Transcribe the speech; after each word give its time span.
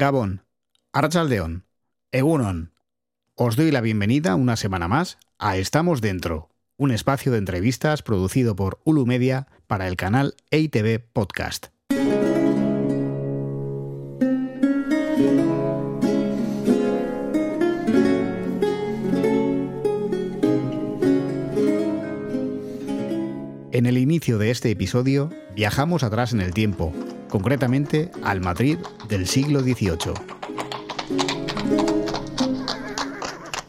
Gabón, 0.00 0.46
Archaldeón, 0.94 1.66
Egunon. 2.10 2.72
Os 3.34 3.54
doy 3.56 3.70
la 3.70 3.82
bienvenida 3.82 4.34
una 4.34 4.56
semana 4.56 4.88
más 4.88 5.18
a 5.38 5.58
Estamos 5.58 6.00
Dentro, 6.00 6.48
un 6.78 6.90
espacio 6.90 7.32
de 7.32 7.36
entrevistas 7.36 8.00
producido 8.00 8.56
por 8.56 8.80
Ulu 8.84 9.04
Media 9.04 9.48
para 9.66 9.88
el 9.88 9.96
canal 9.96 10.36
EITV 10.50 11.00
Podcast. 11.12 11.66
En 23.70 23.84
el 23.84 23.98
inicio 23.98 24.38
de 24.38 24.50
este 24.50 24.70
episodio 24.70 25.28
viajamos 25.54 26.02
atrás 26.04 26.32
en 26.32 26.40
el 26.40 26.54
tiempo, 26.54 26.94
concretamente 27.28 28.10
al 28.22 28.40
Madrid 28.40 28.78
del 29.10 29.26
siglo 29.26 29.60
XVIII. 29.60 30.14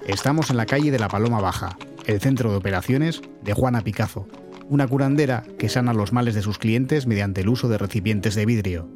Estamos 0.06 0.52
en 0.52 0.58
la 0.58 0.68
calle 0.68 0.92
de 0.92 1.00
la 1.00 1.08
Paloma 1.08 1.42
Baja, 1.42 1.78
el 2.06 2.22
centro 2.22 2.52
de 2.52 2.58
operaciones 2.58 3.22
de 3.42 3.54
Juana 3.54 3.82
Picazo, 3.82 4.28
una 4.70 4.88
curandera 4.88 5.44
que 5.58 5.68
sana 5.68 5.94
los 5.94 6.14
males 6.14 6.36
de 6.36 6.44
sus 6.44 6.60
clientes 6.60 7.08
mediante 7.08 7.42
el 7.42 7.50
uso 7.50 7.70
de 7.70 7.80
recipientes 7.80 8.36
de 8.36 8.46
vidrio. 8.46 8.88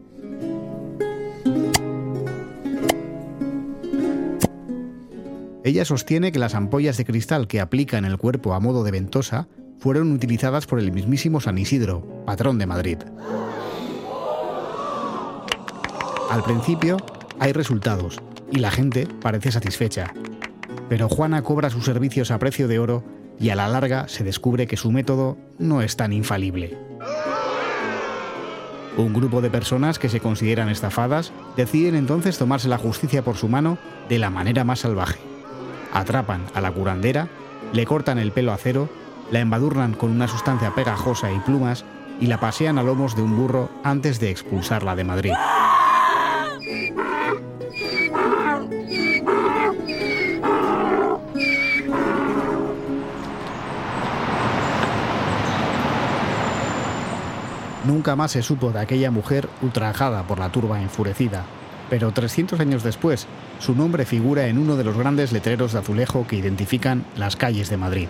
Ella 5.64 5.84
sostiene 5.84 6.32
que 6.32 6.38
las 6.38 6.54
ampollas 6.54 6.98
de 6.98 7.06
cristal 7.06 7.48
que 7.48 7.60
aplica 7.60 7.98
en 7.98 8.06
el 8.06 8.20
cuerpo 8.20 8.54
a 8.54 8.60
modo 8.60 8.84
de 8.84 8.92
ventosa 8.92 9.48
fueron 9.80 10.12
utilizadas 10.12 10.68
por 10.68 10.78
el 10.80 10.92
mismísimo 10.92 11.42
San 11.42 11.58
Isidro, 11.58 12.24
patrón 12.26 12.60
de 12.60 12.68
Madrid. 12.68 13.00
Al 16.30 16.44
principio 16.44 16.98
hay 17.40 17.54
resultados 17.54 18.20
y 18.52 18.60
la 18.60 18.72
gente 18.72 19.08
parece 19.22 19.52
satisfecha, 19.52 20.14
pero 20.90 21.10
Juana 21.10 21.42
cobra 21.42 21.70
sus 21.70 21.86
servicios 21.86 22.32
a 22.32 22.40
precio 22.40 22.68
de 22.68 22.80
oro 22.80 23.04
y 23.40 23.50
a 23.50 23.56
la 23.56 23.68
larga 23.68 24.08
se 24.08 24.24
descubre 24.24 24.68
que 24.68 24.78
su 24.78 24.92
método 24.92 25.38
no 25.58 25.82
es 25.82 25.96
tan 25.96 26.14
infalible. 26.14 26.78
Un 28.98 29.14
grupo 29.14 29.42
de 29.42 29.50
personas 29.50 30.00
que 30.00 30.10
se 30.10 30.22
consideran 30.22 30.70
estafadas 30.70 31.34
deciden 31.58 31.96
entonces 31.96 32.38
tomarse 32.38 32.70
la 32.70 32.78
justicia 32.78 33.24
por 33.24 33.36
su 33.36 33.50
mano 33.50 33.78
de 34.08 34.20
la 34.20 34.30
manera 34.30 34.64
más 34.64 34.80
salvaje. 34.80 35.20
Atrapan 35.94 36.46
a 36.54 36.62
la 36.62 36.72
curandera, 36.72 37.28
le 37.74 37.86
cortan 37.86 38.20
el 38.20 38.32
pelo 38.32 38.54
a 38.54 38.58
cero 38.58 38.90
la 39.32 39.40
embadurnan 39.40 39.94
con 39.94 40.12
una 40.12 40.28
sustancia 40.28 40.74
pegajosa 40.76 41.32
y 41.32 41.40
plumas 41.40 41.86
y 42.20 42.28
la 42.28 42.40
pasean 42.40 42.78
a 42.78 42.84
lomos 42.84 43.16
de 43.16 43.22
un 43.22 43.36
burro 43.36 43.70
antes 43.84 44.20
de 44.20 44.30
expulsarla 44.30 44.96
de 44.96 45.04
Madrid. 45.04 45.34
Nunca 57.86 58.16
más 58.16 58.32
se 58.32 58.42
supo 58.42 58.72
de 58.72 58.80
aquella 58.80 59.12
mujer 59.12 59.48
ultrajada 59.62 60.24
por 60.24 60.40
la 60.40 60.52
turba 60.52 60.82
enfurecida, 60.82 61.44
pero 61.90 62.12
300 62.12 62.60
años 62.60 62.82
después, 62.82 63.28
su 63.60 63.76
nombre 63.76 64.06
figura 64.06 64.48
en 64.48 64.58
uno 64.58 64.76
de 64.76 64.84
los 64.84 64.98
grandes 64.98 65.32
letreros 65.32 65.74
de 65.74 65.80
azulejo 65.80 66.26
que 66.26 66.38
identifican 66.38 67.06
las 67.16 67.36
calles 67.36 67.70
de 67.70 67.78
Madrid. 67.78 68.08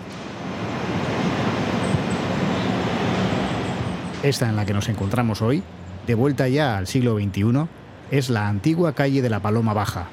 Esta 4.22 4.48
en 4.48 4.56
la 4.56 4.64
que 4.64 4.72
nos 4.72 4.88
encontramos 4.88 5.42
hoy, 5.42 5.62
de 6.06 6.14
vuelta 6.14 6.48
ya 6.48 6.78
al 6.78 6.86
siglo 6.86 7.18
XXI, 7.18 7.66
es 8.10 8.30
la 8.30 8.48
antigua 8.48 8.94
calle 8.94 9.20
de 9.20 9.28
la 9.28 9.40
Paloma 9.40 9.74
Baja, 9.74 10.06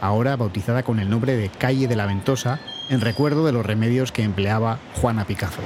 ahora 0.00 0.36
bautizada 0.36 0.82
con 0.82 0.98
el 0.98 1.10
nombre 1.10 1.36
de 1.36 1.48
Calle 1.48 1.86
de 1.86 1.96
la 1.96 2.06
Ventosa, 2.06 2.58
en 2.90 3.00
recuerdo 3.00 3.46
de 3.46 3.52
los 3.52 3.64
remedios 3.64 4.10
que 4.10 4.24
empleaba 4.24 4.78
Juana 5.00 5.26
Picazo. 5.26 5.62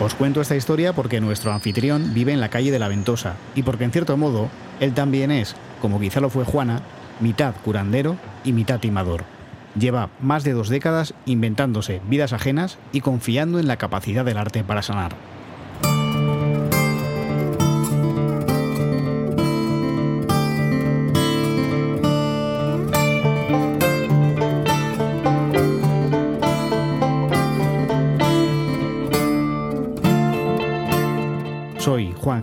Os 0.00 0.16
cuento 0.16 0.40
esta 0.40 0.56
historia 0.56 0.92
porque 0.92 1.20
nuestro 1.20 1.52
anfitrión 1.52 2.14
vive 2.14 2.32
en 2.32 2.40
la 2.40 2.48
calle 2.48 2.72
de 2.72 2.80
la 2.80 2.88
Ventosa 2.88 3.36
y 3.54 3.62
porque 3.62 3.84
en 3.84 3.92
cierto 3.92 4.16
modo 4.16 4.48
él 4.80 4.92
también 4.92 5.30
es, 5.30 5.54
como 5.80 6.00
quizá 6.00 6.20
lo 6.20 6.30
fue 6.30 6.44
Juana, 6.44 6.82
mitad 7.20 7.54
curandero 7.64 8.16
y 8.42 8.52
mitad 8.52 8.80
timador. 8.80 9.22
Lleva 9.78 10.10
más 10.20 10.42
de 10.42 10.52
dos 10.52 10.68
décadas 10.68 11.14
inventándose 11.26 12.00
vidas 12.08 12.32
ajenas 12.32 12.76
y 12.92 13.02
confiando 13.02 13.60
en 13.60 13.68
la 13.68 13.76
capacidad 13.76 14.24
del 14.24 14.38
arte 14.38 14.64
para 14.64 14.82
sanar. 14.82 15.14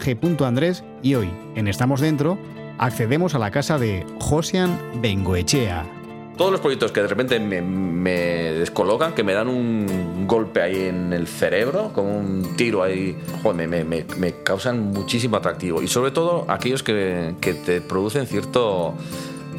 Soy 0.02 0.18
Juan 0.20 0.38
G. 0.38 0.46
Andrés 0.46 0.84
y 1.04 1.16
hoy, 1.16 1.30
en 1.56 1.68
Estamos 1.68 2.02
Dentro, 2.02 2.38
accedemos 2.80 3.36
a 3.36 3.40
la 3.40 3.52
casa 3.52 3.78
de 3.78 4.06
Josian 4.20 4.80
Bengoechea. 5.02 5.86
Todos 6.38 6.52
los 6.52 6.60
proyectos 6.60 6.92
que 6.92 7.02
de 7.02 7.08
repente 7.08 7.40
me, 7.40 7.62
descolocan, 8.54 9.14
que 9.14 9.24
me 9.24 9.34
dan 9.34 9.48
un 9.48 10.26
golpe 10.28 10.62
ahí 10.62 10.86
en 10.86 11.14
el 11.14 11.28
cerebro, 11.28 11.92
como 11.94 12.18
un 12.18 12.56
tiro 12.56 12.82
ahí, 12.82 13.16
joder, 13.44 13.68
me, 13.86 14.34
causan 14.44 14.92
muchísimo 14.92 15.38
atractivo. 15.38 15.82
Y 15.84 15.88
sobre 15.88 16.12
todo 16.12 16.46
aquellos 16.48 16.82
que, 16.82 17.36
que 17.40 17.54
te 17.54 17.82
producen 17.82 18.26
cierto 18.26 18.96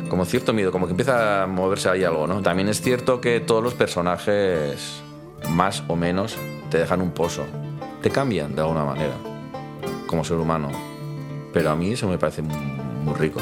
como 0.09 0.25
cierto 0.25 0.53
miedo, 0.53 0.73
como 0.73 0.87
que 0.87 0.91
empieza 0.91 1.45
a 1.45 1.47
moverse 1.47 1.89
ahí 1.89 2.05
algo, 2.05 2.27
¿no? 2.27 2.43
También 2.43 2.69
es 2.69 2.81
cierto 2.81 3.21
que 3.21 3.41
todos 3.41 3.63
los 3.63 3.75
personajes, 3.75 5.03
más 5.49 5.85
o 5.89 5.97
menos, 5.97 6.37
te 6.71 6.79
dejan 6.79 7.01
un 7.01 7.13
pozo, 7.13 7.45
te 8.03 8.11
cambian 8.11 8.55
de 8.55 8.61
alguna 8.61 8.85
manera 8.85 9.32
como 10.13 10.25
ser 10.25 10.37
humano. 10.37 10.69
Pero 11.55 11.71
a 11.71 11.75
mí 11.75 11.93
eso 11.93 12.07
me 12.07 12.19
parece 12.19 12.43
muy 12.43 13.15
rico. 13.15 13.41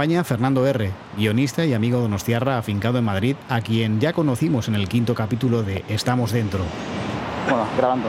Acompaña 0.00 0.24
Fernando 0.24 0.66
R., 0.66 0.90
guionista 1.18 1.66
y 1.66 1.74
amigo 1.74 1.98
de 1.98 2.04
Donostiarra 2.04 2.56
afincado 2.56 2.96
en 2.96 3.04
Madrid, 3.04 3.36
a 3.50 3.60
quien 3.60 4.00
ya 4.00 4.14
conocimos 4.14 4.66
en 4.66 4.74
el 4.74 4.88
quinto 4.88 5.14
capítulo 5.14 5.62
de 5.62 5.84
Estamos 5.90 6.32
Dentro. 6.32 6.60
Bueno, 7.46 7.66
grabando. 7.76 8.08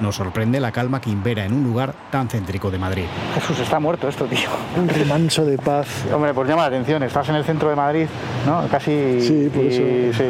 Nos 0.00 0.16
sorprende 0.16 0.58
la 0.58 0.72
calma 0.72 0.98
que 0.98 1.10
impera 1.10 1.44
en 1.44 1.52
un 1.52 1.62
lugar 1.62 1.94
tan 2.10 2.30
céntrico 2.30 2.70
de 2.70 2.78
Madrid. 2.78 3.04
Jesús, 3.34 3.58
está 3.58 3.80
muerto 3.80 4.08
esto, 4.08 4.24
tío. 4.24 4.48
Un 4.78 4.88
remanso 4.88 5.44
de 5.44 5.58
paz. 5.58 6.06
Hombre, 6.10 6.32
pues 6.32 6.48
llama 6.48 6.62
la 6.62 6.68
atención. 6.68 7.02
Estás 7.02 7.28
en 7.28 7.34
el 7.34 7.44
centro 7.44 7.68
de 7.68 7.76
Madrid, 7.76 8.06
¿no? 8.46 8.66
Casi... 8.68 9.20
Sí, 9.20 9.50
por 9.54 9.64
eso. 9.66 9.82
Sí. 10.16 10.24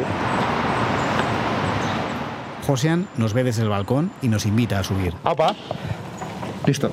Josean 2.67 3.07
nos 3.15 3.31
ve 3.33 3.45
desde 3.45 3.63
el 3.63 3.69
balcón 3.69 4.11
y 4.21 4.27
nos 4.27 4.45
invita 4.45 4.77
a 4.77 4.83
subir. 4.83 5.13
¡Apa! 5.23 5.55
Listo. 6.65 6.91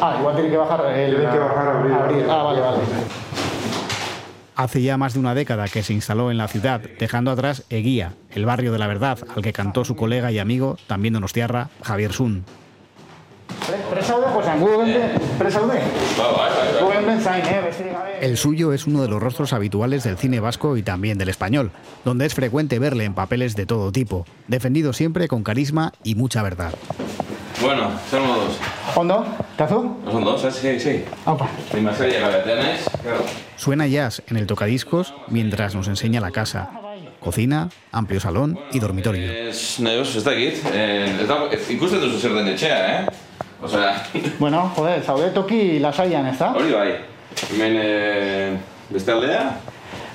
Ah, 0.00 0.16
igual 0.18 0.34
tiene 0.34 0.50
que 0.50 0.56
bajar 0.56 0.86
el... 0.86 1.16
Tiene 1.16 1.32
que 1.32 1.38
bajar 1.38 1.68
a 1.68 1.78
abrir. 2.04 2.26
Ah, 2.28 2.42
vale, 2.42 2.60
vale. 2.60 2.78
Hace 4.58 4.82
ya 4.82 4.96
más 4.96 5.14
de 5.14 5.20
una 5.20 5.34
década 5.34 5.68
que 5.68 5.84
se 5.84 5.92
instaló 5.92 6.32
en 6.32 6.36
la 6.36 6.48
ciudad, 6.48 6.80
dejando 6.98 7.30
atrás 7.30 7.62
Eguía, 7.70 8.14
el 8.32 8.44
barrio 8.44 8.72
de 8.72 8.78
la 8.80 8.88
verdad, 8.88 9.18
al 9.36 9.40
que 9.40 9.52
cantó 9.52 9.84
su 9.84 9.94
colega 9.94 10.32
y 10.32 10.40
amigo, 10.40 10.76
también 10.88 11.14
donostiarra, 11.14 11.68
Javier 11.84 12.12
Sun. 12.12 12.44
El 18.20 18.36
suyo 18.36 18.72
es 18.72 18.86
uno 18.88 19.02
de 19.02 19.08
los 19.08 19.22
rostros 19.22 19.52
habituales 19.52 20.02
del 20.02 20.16
cine 20.16 20.40
vasco 20.40 20.76
y 20.76 20.82
también 20.82 21.18
del 21.18 21.28
español, 21.28 21.70
donde 22.04 22.26
es 22.26 22.34
frecuente 22.34 22.80
verle 22.80 23.04
en 23.04 23.14
papeles 23.14 23.54
de 23.54 23.64
todo 23.64 23.92
tipo, 23.92 24.26
defendido 24.48 24.92
siempre 24.92 25.28
con 25.28 25.44
carisma 25.44 25.92
y 26.02 26.16
mucha 26.16 26.42
verdad. 26.42 26.74
Bueno, 27.60 27.90
son 28.08 28.26
dos. 28.26 28.58
¿Hondo? 28.94 29.26
¿Tazo? 29.56 29.96
No 30.04 30.12
son 30.12 30.24
dos, 30.24 30.44
¿eh? 30.44 30.50
sí, 30.52 30.78
sí. 30.78 31.04
Opa. 31.24 31.48
Imagen 31.76 32.20
la 32.20 32.44
tenéis, 32.44 32.88
claro. 33.02 33.24
Suena 33.56 33.86
jazz 33.88 34.22
en 34.28 34.36
el 34.36 34.46
tocadiscos 34.46 35.12
mientras 35.26 35.74
nos 35.74 35.88
enseña 35.88 36.20
la 36.20 36.30
casa. 36.30 36.70
Cocina, 37.18 37.68
amplio 37.90 38.20
salón 38.20 38.60
y 38.70 38.78
dormitorio. 38.78 39.32
Es, 39.32 39.80
neus, 39.80 40.14
ez 40.14 40.22
dakit. 40.22 40.62
Eh, 40.72 41.18
ez 41.20 41.26
dago, 41.26 41.48
ikusten 41.50 42.00
duzu 42.00 42.20
zer 42.20 42.36
den 42.36 42.52
etxea, 42.52 42.78
eh? 43.00 43.06
Osea... 43.60 44.04
Bueno, 44.38 44.70
joder, 44.76 45.02
zaude 45.02 45.32
toki 45.34 45.80
lasaian, 45.82 46.28
ez 46.30 46.38
da? 46.38 46.52
Hori 46.54 46.70
bai. 46.72 46.92
Hemen, 47.50 47.80
eh, 47.82 48.56
beste 48.88 49.12
aldea? 49.12 49.42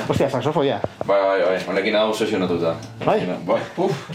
Hostia, 0.07 0.29
saxofoia. 0.29 0.79
Bai, 1.03 1.19
bai, 1.19 1.41
bai. 1.43 1.59
Honekin 1.67 1.99
hau 1.99 2.13
sesionatuta. 2.15 2.77
Bai? 3.03 3.19
Bai, 3.43 3.59
uf. 3.77 4.07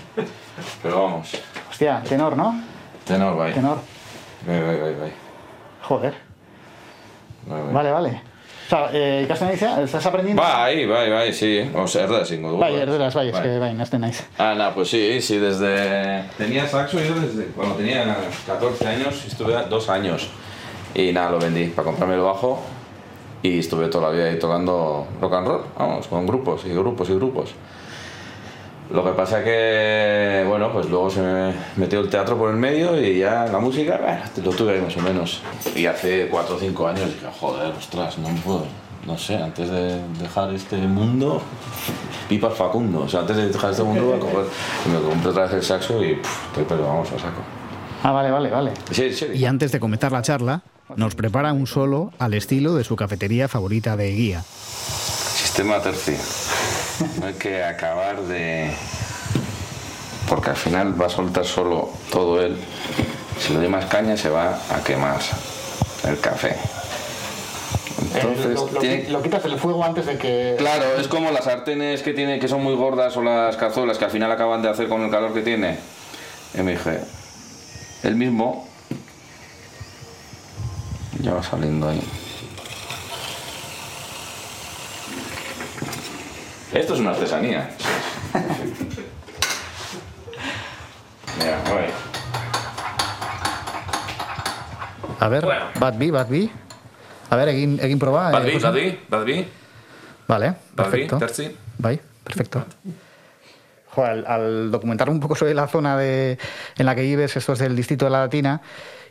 Pero 0.82 1.02
vamos. 1.04 1.36
Hostia, 1.68 2.00
tenor, 2.08 2.36
¿no? 2.36 2.54
Tenor, 3.08 3.36
vai. 3.36 3.52
Tenor. 3.52 3.78
Vai, 4.46 4.60
vai, 4.60 4.76
vai, 4.80 4.94
vai. 4.94 5.12
Joder. 5.82 6.14
Vai, 7.46 7.62
vai. 7.62 7.72
Vale, 7.72 7.90
vale. 7.92 8.20
O 8.66 8.68
sea, 8.68 8.90
eh, 8.92 9.24
castellaniza, 9.26 9.82
¿estás 9.82 10.04
aprendiendo? 10.04 10.42
Vai, 10.42 10.86
vai, 10.86 11.08
vai, 11.10 11.32
sí. 11.32 11.70
O 11.74 11.86
sea, 11.86 12.04
erdera 12.04 12.22
ezingo 12.22 12.50
dugu. 12.50 12.60
Bai, 12.60 12.74
erderaz, 12.76 13.14
bai, 13.14 13.30
Bai. 13.30 13.40
eske 13.40 13.58
bai, 13.58 13.72
nazten 13.74 14.00
naiz. 14.02 14.22
Ah, 14.36 14.54
no, 14.54 14.74
pues 14.74 14.90
sí, 14.90 15.22
sí, 15.22 15.38
desde... 15.38 16.24
Tenía 16.36 16.66
saxo 16.68 17.00
yo 17.00 17.14
desde 17.14 17.46
cuando 17.56 17.76
tenía 17.76 18.14
14 18.46 18.86
años, 18.86 19.24
estuve 19.26 19.54
dos 19.70 19.88
años. 19.88 20.28
Y 20.94 21.12
nada, 21.12 21.30
lo 21.30 21.38
vendí 21.38 21.68
para 21.68 21.86
comprarme 21.86 22.16
el 22.16 22.20
bajo 22.20 22.60
y 23.42 23.58
estuve 23.60 23.88
toda 23.88 24.08
la 24.08 24.14
vida 24.14 24.26
ahí 24.28 24.38
tocando 24.38 25.06
rock 25.18 25.32
and 25.32 25.46
roll, 25.48 25.62
vamos, 25.78 26.06
con 26.06 26.26
grupos 26.26 26.66
y 26.66 26.68
grupos 26.74 27.08
y 27.08 27.14
grupos. 27.14 27.54
Lo 28.90 29.04
que 29.04 29.10
pasa 29.10 29.44
que, 29.44 30.44
bueno, 30.48 30.72
pues 30.72 30.88
luego 30.88 31.10
se 31.10 31.20
me 31.20 31.54
metió 31.76 32.00
el 32.00 32.08
teatro 32.08 32.38
por 32.38 32.50
el 32.50 32.56
medio 32.56 32.98
y 32.98 33.18
ya 33.18 33.44
la 33.46 33.58
música, 33.58 33.98
bueno, 34.02 34.20
lo 34.42 34.50
tuve 34.56 34.74
ahí 34.74 34.80
más 34.80 34.96
o 34.96 35.00
menos. 35.00 35.42
Y 35.76 35.84
hace 35.84 36.28
4 36.28 36.56
o 36.56 36.58
5 36.58 36.88
años 36.88 37.06
dije, 37.06 37.26
joder, 37.38 37.74
ostras, 37.74 38.16
no 38.16 38.28
puedo, 38.42 38.64
no 39.06 39.18
sé, 39.18 39.36
antes 39.36 39.70
de 39.70 40.00
dejar 40.18 40.54
este 40.54 40.76
mundo, 40.76 41.42
pipa 42.30 42.48
Facundo. 42.48 43.00
O 43.00 43.08
sea, 43.08 43.20
antes 43.20 43.36
de 43.36 43.48
dejar 43.48 43.72
este 43.72 43.82
mundo, 43.82 44.06
voy 44.06 44.16
a 44.16 44.20
coger, 44.20 44.46
me 44.90 45.00
compré 45.06 45.30
otra 45.30 45.42
vez 45.44 45.52
el 45.52 45.62
saxo 45.62 46.02
y, 46.02 46.14
pff, 46.14 46.46
estoy, 46.48 46.64
pero 46.66 46.86
vamos, 46.86 47.08
a 47.12 47.18
saco. 47.18 47.42
Ah, 48.02 48.12
vale, 48.12 48.30
vale, 48.30 48.48
vale. 48.48 48.72
Sí, 48.90 49.12
sí. 49.12 49.26
Y 49.34 49.44
antes 49.44 49.70
de 49.70 49.80
comenzar 49.80 50.12
la 50.12 50.22
charla, 50.22 50.62
nos 50.96 51.14
prepara 51.14 51.52
un 51.52 51.66
solo 51.66 52.12
al 52.18 52.32
estilo 52.32 52.74
de 52.74 52.84
su 52.84 52.96
cafetería 52.96 53.48
favorita 53.48 53.98
de 53.98 54.12
guía. 54.12 54.42
Sistema 54.42 55.78
tercio. 55.82 56.14
No 57.20 57.26
hay 57.26 57.34
que 57.34 57.62
acabar 57.64 58.20
de. 58.22 58.70
Porque 60.28 60.50
al 60.50 60.56
final 60.56 61.00
va 61.00 61.06
a 61.06 61.10
soltar 61.10 61.44
solo 61.44 61.90
todo 62.10 62.40
él. 62.42 62.56
Si 63.40 63.52
le 63.52 63.60
doy 63.60 63.68
más 63.68 63.86
caña, 63.86 64.16
se 64.16 64.28
va 64.28 64.58
a 64.70 64.82
quemar 64.84 65.18
el 66.06 66.20
café. 66.20 66.56
Entonces, 68.14 68.46
Eh, 68.46 68.54
lo, 68.54 68.70
lo- 68.72 68.80
tiene- 68.80 69.08
lo 69.10 69.22
quitas 69.22 69.42
del 69.42 69.58
fuego 69.58 69.84
antes 69.84 70.06
de 70.06 70.18
que... 70.18 70.54
Claro, 70.58 70.96
es 70.98 71.08
como 71.08 71.30
las 71.30 71.44
sartenes 71.44 72.02
que 72.02 72.12
tiene 72.14 72.38
que 72.38 72.48
son 72.48 72.62
muy 72.62 72.74
gordas 72.74 73.16
o 73.16 73.22
las 73.22 73.56
cazuelas 73.56 73.98
que 73.98 74.04
al 74.06 74.10
final 74.10 74.30
acaban 74.32 74.60
de 74.62 74.68
hacer 74.68 74.88
con 74.88 75.02
el 75.02 75.10
calor 75.10 75.32
que 75.34 75.40
tiene. 75.42 75.78
Y 76.54 76.62
me 76.62 76.72
dije, 76.72 77.00
el 78.02 78.14
mismo 78.16 78.66
ya 81.20 81.34
va 81.34 81.42
saliendo 81.42 81.88
ahí. 81.88 82.02
Esto 86.72 86.94
es 86.94 87.00
una 87.00 87.10
artesanía. 87.10 87.70
Mira, 91.38 91.58
voy. 91.70 91.84
A 95.20 95.28
ver, 95.28 95.44
Bueno. 95.44 95.64
Bad 95.78 95.94
Bee, 95.98 96.10
Bad 96.10 96.28
Bee. 96.28 96.50
A 97.30 97.36
ver, 97.36 97.48
egin, 97.48 97.78
egin 97.82 97.98
proba. 97.98 98.30
eh, 98.30 98.32
Badbi, 98.32 98.52
José. 98.54 98.66
Badbi, 98.66 98.98
Badbi, 99.08 99.48
Vale, 100.28 100.46
Badbi, 100.48 100.56
perfecto. 100.74 101.18
terci. 101.18 101.56
Bai, 101.78 102.00
perfecto. 102.24 102.64
Joder, 103.90 104.10
al, 104.10 104.26
al 104.26 104.70
documentar 104.70 105.10
un 105.10 105.20
poco 105.20 105.34
sobre 105.34 105.54
la 105.54 105.66
zona 105.68 105.96
de, 105.96 106.38
en 106.76 106.86
la 106.86 106.94
que 106.94 107.02
vives, 107.02 107.36
esto 107.36 107.52
es 107.54 107.58
del 107.58 107.74
distrito 107.76 108.04
de 108.04 108.10
la 108.12 108.20
Latina, 108.20 108.60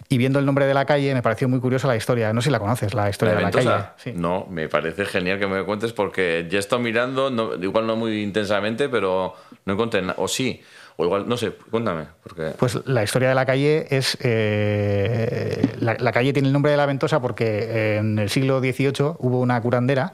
y 0.09 0.17
viendo 0.17 0.39
el 0.39 0.45
nombre 0.45 0.65
de 0.65 0.73
la 0.73 0.85
calle, 0.85 1.13
me 1.13 1.21
pareció 1.21 1.49
muy 1.49 1.59
curiosa 1.59 1.87
la 1.87 1.95
historia. 1.97 2.31
No 2.33 2.41
sé 2.41 2.45
si 2.45 2.51
la 2.51 2.59
conoces, 2.59 2.93
la 2.93 3.09
historia 3.09 3.33
¿La 3.33 3.39
de 3.39 3.45
la 3.45 3.51
calle. 3.51 3.85
Sí. 3.97 4.13
No, 4.15 4.45
me 4.49 4.69
parece 4.69 5.05
genial 5.05 5.37
que 5.39 5.47
me 5.47 5.63
cuentes 5.63 5.91
porque 5.93 6.47
ya 6.49 6.57
he 6.57 6.59
estado 6.59 6.81
mirando, 6.81 7.29
no- 7.29 7.55
igual 7.55 7.85
no 7.87 7.95
muy 7.95 8.21
intensamente, 8.23 8.87
pero 8.89 9.33
no 9.65 9.73
encontré 9.73 10.01
nada. 10.01 10.15
O 10.17 10.27
sí, 10.29 10.61
o 10.95 11.03
igual, 11.05 11.27
no 11.27 11.35
sé, 11.35 11.51
cuéntame. 11.69 12.05
Porque... 12.23 12.53
Pues 12.57 12.79
la 12.87 13.03
historia 13.03 13.29
de 13.29 13.35
la 13.35 13.45
calle 13.45 13.85
es. 13.89 14.17
eh, 14.21 15.67
la, 15.79 15.95
la 15.99 16.11
calle 16.11 16.33
tiene 16.33 16.47
el 16.47 16.53
nombre 16.53 16.71
de 16.71 16.77
la 16.77 16.85
Ventosa 16.85 17.19
porque 17.21 17.97
en 17.97 18.17
el 18.19 18.29
siglo 18.29 18.59
XVIII 18.59 19.15
hubo 19.19 19.39
una 19.41 19.61
curandera 19.61 20.13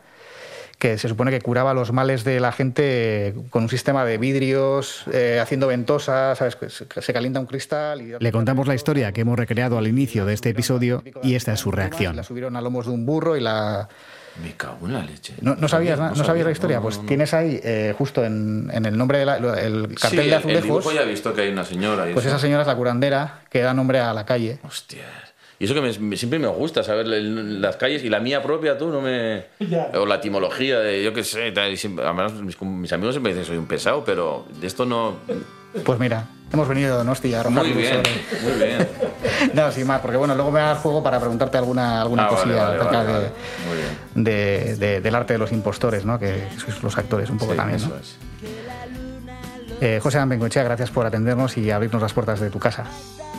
que 0.84 0.98
se 0.98 1.08
supone 1.08 1.32
que 1.32 1.40
curaba 1.40 1.74
los 1.74 1.94
males 1.94 2.26
de 2.26 2.42
la 2.42 2.52
gente 2.52 3.34
con 3.52 3.64
un 3.64 3.70
sistema 3.70 4.04
de 4.04 4.18
vidrios, 4.18 5.06
eh, 5.14 5.40
haciendo 5.42 5.68
ventosas, 5.68 6.38
¿sabes? 6.38 6.58
Que 6.58 6.70
Se, 6.70 7.14
calienta 7.14 7.40
un 7.40 7.46
cristal 7.46 8.02
y... 8.02 8.16
Le 8.20 8.32
contamos 8.34 8.68
la 8.68 8.76
historia 8.76 9.14
que 9.14 9.22
hemos 9.22 9.40
recreado 9.40 9.78
al 9.78 9.88
inicio 9.88 10.26
de 10.26 10.34
este 10.34 10.50
episodio 10.50 11.02
y 11.24 11.36
esta 11.36 11.54
es 11.54 11.62
su 11.62 11.72
reacción. 11.72 12.18
La 12.18 12.24
subieron 12.24 12.58
a 12.58 12.62
lomos 12.62 12.86
de 12.88 12.92
un 12.92 13.06
burro 13.06 13.38
y 13.38 13.40
la... 13.40 13.88
Me 14.44 14.52
cago 14.58 14.86
en 14.88 14.94
la 14.94 15.06
leche. 15.06 15.36
¿No, 15.40 15.56
no 15.56 15.70
sabías, 15.70 15.98
sabía, 15.98 16.10
no, 16.10 16.16
sabía, 16.16 16.26
sabías 16.28 16.46
la 16.48 16.52
historia? 16.52 16.78
no, 16.78 16.82
no, 16.84 16.90
pues 16.90 17.06
tienes 17.06 17.34
ahí, 17.34 17.62
eh, 17.64 17.96
justo 17.98 18.26
en, 18.26 18.70
en 18.74 18.86
el 18.86 18.98
nombre 18.98 19.20
del 19.20 19.30
el 19.30 19.96
cartel 19.96 20.10
Sí, 20.10 20.16
de 20.18 20.22
el- 20.24 20.28
El 20.28 20.34
azulejos, 20.34 20.64
dibujo 20.64 20.92
ya 20.92 21.04
he 21.04 21.06
visto 21.06 21.34
que 21.34 21.42
hay 21.44 21.50
una 21.54 21.64
señora. 21.64 22.10
y 22.10 22.14
pues 22.14 22.26
eso. 22.26 22.36
esa 22.36 22.42
señora 22.42 22.64
es 22.64 22.68
la 22.68 22.76
curandera 22.76 23.40
que 23.50 23.62
da 23.62 23.74
nombre 23.74 24.02
a 24.02 24.12
la 24.14 24.26
calle. 24.26 24.60
Hostias. 24.64 25.08
Y 25.64 25.66
eso 25.66 25.74
que 25.76 25.80
me- 25.80 25.98
me- 25.98 26.18
siempre 26.18 26.40
me 26.40 26.48
gusta 26.50 26.84
saber 26.84 27.06
el- 27.06 27.62
las 27.62 27.78
calles 27.78 28.04
y 28.04 28.10
la 28.10 28.20
mía 28.20 28.44
propia, 28.44 28.78
tú 28.78 28.90
no 28.90 29.00
me. 29.00 29.46
O 29.98 30.06
la 30.06 30.16
etimología 30.16 30.80
de 30.82 31.02
yo 31.02 31.14
qué 31.14 31.24
sé. 31.24 31.54
tal, 31.54 31.72
y 31.72 31.78
siempre- 31.78 32.04
además, 32.04 32.34
mis, 32.34 32.62
mis 32.62 32.92
amigos 32.92 33.16
siempre 33.16 33.32
dicen 33.32 33.46
soy 33.46 33.56
un 33.56 33.66
pesado, 33.66 34.04
pero 34.04 34.46
de 34.60 34.68
esto 34.68 34.86
no. 34.86 35.14
Pues 35.86 35.98
mira, 36.00 36.26
hemos 36.52 36.68
venido 36.68 36.92
de 36.92 36.98
Donosti 36.98 37.34
a 37.34 37.44
Muy 37.46 37.70
bien, 37.72 37.94
sobre- 38.04 38.42
muy 38.58 38.62
bien. 38.68 38.88
No, 39.54 39.72
sin 39.72 39.88
más, 39.88 40.02
porque 40.02 40.18
bueno, 40.18 40.36
luego 40.36 40.52
me 40.52 40.60
da 40.60 40.72
el 40.72 40.78
juego 40.80 41.02
para 41.02 41.18
preguntarte 41.22 41.58
alguna, 41.58 42.02
alguna 42.02 42.26
Ah, 42.26 42.28
cosilla 42.28 42.56
vale, 42.66 42.76
acerca 42.76 42.98
vale, 42.98 43.08
de, 43.08 43.14
vale. 43.14 43.30
Muy 43.70 43.78
bien. 43.78 44.24
de- 44.26 44.76
de- 44.76 45.00
del 45.00 45.16
arte 45.16 45.32
de 45.32 45.40
los 45.40 45.54
impostores, 45.54 46.04
¿no? 46.04 46.20
Que 46.20 46.44
sois 46.58 46.84
los 46.84 46.98
actores 46.98 47.30
un 47.30 47.38
poco 47.38 47.54
Sí, 47.54 47.58
también, 47.58 47.78
eso 47.80 47.88
¿no? 47.88 47.96
es. 47.96 48.18
Eh, 49.84 50.00
José 50.02 50.24
Bengochea, 50.24 50.64
gracias 50.64 50.92
por 50.92 51.06
atendernos 51.06 51.58
y 51.58 51.70
abrirnos 51.70 52.02
las 52.02 52.14
puertas 52.14 52.40
de 52.40 52.50
tu 52.50 52.58
casa. 52.58 52.86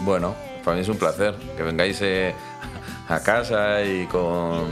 Bueno, 0.05 0.35
para 0.63 0.77
mí 0.77 0.83
es 0.83 0.89
un 0.91 0.99
placer 0.99 1.35
que 1.57 1.63
vengáis 1.63 2.03
eh, 2.03 2.35
a 3.09 3.21
casa 3.21 3.83
y 3.83 4.05
con, 4.09 4.67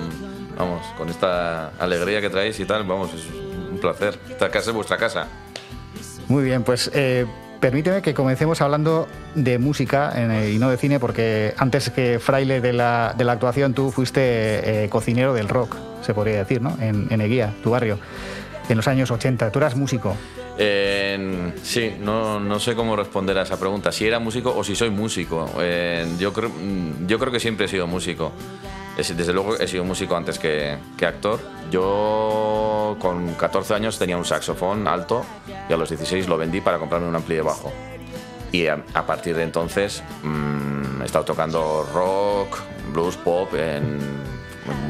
vamos, 0.59 0.83
con 0.99 1.09
esta 1.09 1.69
alegría 1.79 2.21
que 2.21 2.29
traéis 2.29 2.61
y 2.61 2.67
tal, 2.67 2.85
vamos, 2.85 3.15
es 3.15 3.25
un 3.71 3.79
placer. 3.81 4.19
Esta 4.29 4.51
casa 4.51 4.69
es 4.69 4.77
vuestra 4.77 4.99
casa. 4.99 5.29
Muy 6.29 6.45
bien, 6.45 6.63
pues 6.63 6.91
eh, 6.93 7.25
permíteme 7.59 8.03
que 8.03 8.13
comencemos 8.13 8.61
hablando 8.61 9.09
de 9.35 9.57
música 9.57 10.13
y 10.47 10.59
no 10.59 10.69
de 10.69 10.77
cine, 10.77 11.01
porque 11.01 11.55
antes 11.57 11.89
que 11.89 12.19
fraile 12.19 12.61
de 12.61 12.75
la, 12.75 13.15
de 13.17 13.25
la 13.25 13.33
actuación, 13.33 13.73
tú 13.73 13.91
fuiste 13.91 14.85
eh, 14.85 14.91
cocinero 14.91 15.33
del 15.33 15.49
rock, 15.49 15.75
se 16.03 16.13
podría 16.13 16.37
decir, 16.37 16.61
¿no? 16.61 16.77
En, 16.83 17.07
en 17.09 17.23
Eguía, 17.23 17.55
tu 17.63 17.71
barrio, 17.71 17.99
en 18.69 18.77
los 18.77 18.87
años 18.89 19.11
80. 19.11 19.51
Tú 19.51 19.59
eras 19.59 19.75
músico. 19.75 20.15
Eh, 20.59 21.53
sí, 21.63 21.95
no, 22.01 22.39
no 22.39 22.61
sé 22.61 22.75
cómo 22.75 22.95
responder 22.97 23.39
a 23.39 23.43
esa 23.43 23.59
pregunta, 23.59 23.91
si 23.91 24.07
era 24.07 24.19
músico 24.19 24.55
o 24.57 24.63
si 24.63 24.75
soy 24.77 24.91
músico. 24.91 25.49
Eh, 25.61 26.07
yo, 26.19 26.33
creo, 26.33 26.51
mm, 26.51 27.07
yo 27.07 27.19
creo 27.19 27.33
que 27.33 27.41
siempre 27.41 27.67
he 27.67 27.69
sido 27.69 27.87
músico. 27.87 28.33
Es- 28.97 29.17
Desde 29.17 29.33
luego 29.33 29.57
he 29.59 29.67
sido 29.67 29.85
músico 29.85 30.15
antes 30.17 30.39
que, 30.39 30.77
que 30.97 31.07
actor. 31.07 31.41
Yo 31.71 32.97
con 33.01 33.35
14 33.35 33.75
años 33.75 33.99
tenía 33.99 34.17
un 34.19 34.25
saxofón 34.25 34.87
alto 34.87 35.25
y 35.69 35.73
a 35.73 35.77
los 35.77 35.89
16 35.89 36.29
lo 36.29 36.37
vendí 36.37 36.61
para 36.61 36.79
comprarme 36.79 37.09
un 37.09 37.17
ampli 37.17 37.37
de 37.37 37.43
bajo. 37.43 37.73
Y 38.53 38.67
a, 38.67 38.85
a 38.93 39.07
partir 39.07 39.35
de 39.35 39.45
entonces 39.45 40.03
mm, 40.23 41.01
he 41.01 41.05
estado 41.07 41.25
tocando 41.25 41.89
rock, 41.95 42.59
blues, 42.93 43.17
pop 43.17 43.49
en, 43.55 43.99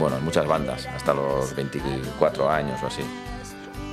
bueno, 0.00 0.16
en 0.16 0.24
muchas 0.24 0.46
bandas, 0.48 0.86
hasta 0.86 1.14
los 1.14 1.54
24 1.54 2.50
años 2.50 2.82
o 2.82 2.88
así. 2.88 3.02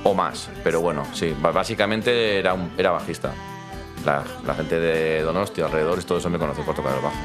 O 0.02 0.14
más, 0.14 0.48
pero 0.64 0.80
bueno, 0.80 1.04
sí, 1.12 1.36
básicamente 1.40 2.38
era, 2.38 2.54
un, 2.54 2.72
era 2.78 2.90
bajista. 2.90 3.32
La, 4.04 4.24
la 4.46 4.54
gente 4.54 4.80
de 4.80 5.20
Donosti, 5.22 5.60
alrededor, 5.60 6.02
todo 6.04 6.18
eso 6.18 6.30
me 6.30 6.38
conoció 6.38 6.64
por 6.64 6.74
tocar 6.74 6.94
el 6.94 7.02
bajo. 7.02 7.16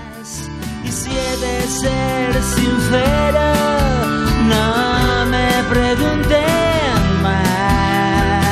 Y 0.84 0.92
si 0.92 1.10
he 1.10 1.38
de 1.38 1.62
ser 1.68 2.44
sincero, 2.44 3.42
no 4.50 5.26
me 5.28 5.64
pregunten 5.70 7.22
más. 7.24 8.44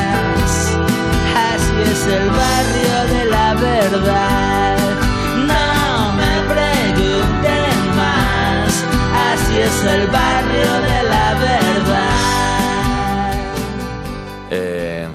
Así 1.35 1.81
es 1.91 2.07
el 2.07 2.29
barrio 2.29 3.05
de 3.13 3.25
la 3.25 3.53
verdad. 3.55 4.77
No 5.45 6.13
me 6.13 6.33
pregunten 6.53 7.95
más. 7.97 8.85
Así 9.33 9.59
es 9.59 9.83
el 9.83 10.07
barrio 10.07 10.71
de 10.87 10.92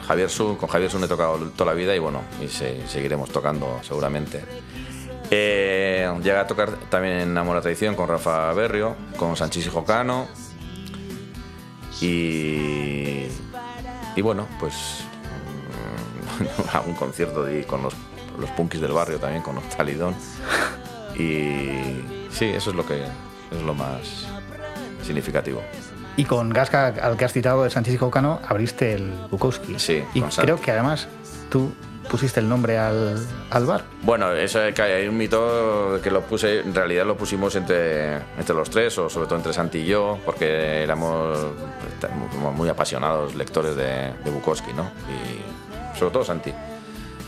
Javier 0.08 0.30
Sun, 0.30 0.56
con 0.56 0.68
Javier 0.68 0.90
Sun 0.90 1.04
he 1.04 1.08
tocado 1.08 1.36
toda 1.54 1.70
la 1.72 1.74
vida 1.76 1.94
y 1.94 1.98
bueno, 1.98 2.22
y 2.42 2.48
se- 2.48 2.86
seguiremos 2.88 3.30
tocando 3.30 3.78
seguramente. 3.82 4.42
Eh, 5.30 6.10
llega 6.22 6.40
a 6.40 6.46
tocar 6.46 6.70
también 6.88 7.18
en 7.20 7.36
Amor 7.38 7.58
a 7.58 7.60
Tradición 7.60 7.94
con 7.94 8.08
Rafa 8.08 8.50
Berrio, 8.54 8.96
con 9.18 9.36
Sanchis 9.36 9.66
y 9.66 9.68
Jocano. 9.70 10.26
Y, 12.00 13.26
y 14.16 14.22
bueno, 14.22 14.46
pues 14.58 14.74
mm, 16.40 16.68
algún 16.76 16.94
concierto 16.94 17.46
con 17.66 17.82
los, 17.82 17.94
los 18.38 18.50
punkis 18.50 18.80
del 18.80 18.92
barrio 18.92 19.18
también, 19.18 19.42
con 19.42 19.58
Octalidón. 19.58 20.14
Y 21.16 22.00
sí, 22.30 22.46
eso 22.46 22.70
es 22.70 22.76
lo 22.76 22.86
que 22.86 23.02
es 23.02 23.62
lo 23.64 23.74
más 23.74 24.26
significativo. 25.04 25.60
Y 26.18 26.24
con 26.24 26.50
Gasca, 26.50 26.88
al 26.88 27.16
que 27.16 27.24
has 27.24 27.32
citado 27.32 27.62
de 27.62 27.70
y 27.70 27.96
Caucano, 27.96 28.40
abriste 28.44 28.92
el 28.92 29.12
Bukowski. 29.30 29.78
Sí, 29.78 30.02
Y 30.14 30.20
creo 30.20 30.60
que 30.60 30.72
además 30.72 31.06
tú 31.48 31.72
pusiste 32.10 32.40
el 32.40 32.48
nombre 32.48 32.76
al, 32.76 33.24
al 33.50 33.66
bar? 33.66 33.84
Bueno, 34.02 34.32
eso 34.32 34.60
es 34.64 34.74
que 34.74 34.82
hay 34.82 35.06
un 35.06 35.16
mito 35.16 36.00
que 36.02 36.10
lo 36.10 36.22
puse, 36.22 36.58
en 36.58 36.74
realidad 36.74 37.06
lo 37.06 37.16
pusimos 37.16 37.54
entre, 37.54 38.16
entre 38.36 38.52
los 38.52 38.68
tres, 38.68 38.98
o 38.98 39.08
sobre 39.08 39.28
todo 39.28 39.36
entre 39.36 39.52
Santi 39.52 39.78
y 39.78 39.86
yo, 39.86 40.18
porque 40.24 40.82
éramos 40.82 41.38
como 42.32 42.52
muy 42.52 42.68
apasionados 42.68 43.36
lectores 43.36 43.76
de, 43.76 44.12
de 44.24 44.30
Bukowski, 44.32 44.72
¿no? 44.72 44.90
Y 45.08 45.96
sobre 45.96 46.12
todo 46.12 46.24
Santi. 46.24 46.52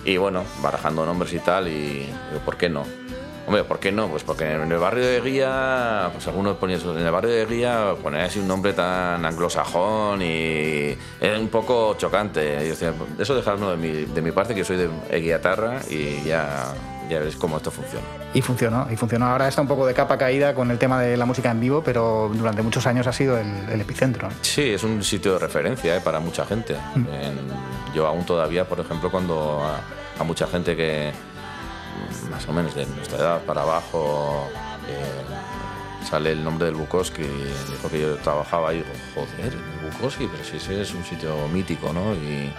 Y 0.05 0.17
bueno, 0.17 0.43
barajando 0.63 1.07
nombres 1.07 1.33
y 1.33 1.39
tal, 1.39 1.69
y 1.69 2.13
¿por 2.45 2.57
qué 2.57 2.69
no? 2.69 2.85
Hombre, 3.47 3.65
¿por 3.65 3.81
qué 3.81 3.91
no? 3.91 4.07
Pues 4.09 4.23
porque 4.23 4.45
en 4.53 4.71
el 4.71 4.79
barrio 4.79 5.05
de 5.05 5.21
Guía, 5.21 6.11
pues 6.13 6.27
algunos 6.29 6.57
ponían 6.57 6.81
en 6.81 6.99
el 7.05 7.11
barrio 7.11 7.31
de 7.33 7.47
Guía 7.47 7.95
poner 8.01 8.21
así 8.23 8.39
un 8.39 8.47
nombre 8.47 8.73
tan 8.75 9.25
anglosajón 9.25 10.23
y 10.23 10.97
es 11.21 11.39
un 11.39 11.49
poco 11.49 11.95
chocante. 11.99 12.55
Yo 12.63 12.69
decía, 12.71 12.93
eso 13.19 13.35
dejadlo 13.35 13.71
de 13.73 13.77
mi, 13.77 14.05
de 14.05 14.23
mi 14.23 14.31
parte, 14.31 14.55
que 14.55 14.61
yo 14.61 14.65
soy 14.65 14.77
de 14.77 15.21
Guiatarra 15.21 15.81
y 15.91 16.23
ya, 16.23 16.73
ya 17.09 17.19
veréis 17.19 17.35
cómo 17.37 17.57
esto 17.57 17.71
funciona. 17.73 18.05
Y 18.33 18.41
funcionó, 18.43 18.87
y 18.89 18.95
funcionó. 18.97 19.27
Ahora 19.27 19.49
está 19.49 19.61
un 19.63 19.67
poco 19.69 19.85
de 19.85 19.95
capa 19.95 20.17
caída 20.17 20.55
con 20.55 20.71
el 20.71 20.79
tema 20.79 21.01
de 21.01 21.17
la 21.17 21.25
música 21.27 21.51
en 21.51 21.59
vivo, 21.59 21.83
pero 21.85 22.31
durante 22.33 22.63
muchos 22.63 22.87
años 22.87 23.09
ha 23.09 23.13
sido 23.13 23.37
el, 23.37 23.49
el 23.69 23.81
epicentro. 23.81 24.29
Sí, 24.43 24.71
es 24.75 24.85
un 24.85 25.03
sitio 25.03 25.33
de 25.33 25.39
referencia 25.41 25.97
¿eh? 25.97 26.01
para 26.01 26.21
mucha 26.21 26.47
gente. 26.47 26.77
En- 26.95 27.51
yo 27.93 28.07
aún 28.07 28.25
todavía, 28.25 28.69
por 28.69 28.79
ejemplo, 28.79 29.11
cuando 29.11 29.61
a, 29.65 29.81
a 30.21 30.25
mucha 30.25 30.47
gente 30.47 30.77
que 30.77 31.11
mm, 31.11 31.30
más 32.31 32.47
o 32.49 32.53
menos 32.53 32.75
de 32.75 32.87
nuestra 32.87 33.19
edad 33.19 33.43
para 33.43 33.63
abajo 33.63 34.49
eh, 34.89 36.05
sale 36.09 36.33
el 36.33 36.43
nombre 36.43 36.67
del 36.67 36.75
Bukowski, 36.75 37.23
dijo 37.23 37.89
que 37.91 38.01
yo 38.01 38.17
trabajaba 38.17 38.71
ahí, 38.71 38.79
digo, 38.79 38.89
joder, 39.15 39.53
el 39.53 39.91
Bukowski, 39.91 40.29
pero 40.31 40.43
si 40.45 40.57
ese 40.57 40.81
es 40.83 40.95
un 40.95 41.05
sitio 41.05 41.37
mítico, 41.49 41.93
¿no? 41.93 42.15
Y 42.15 42.53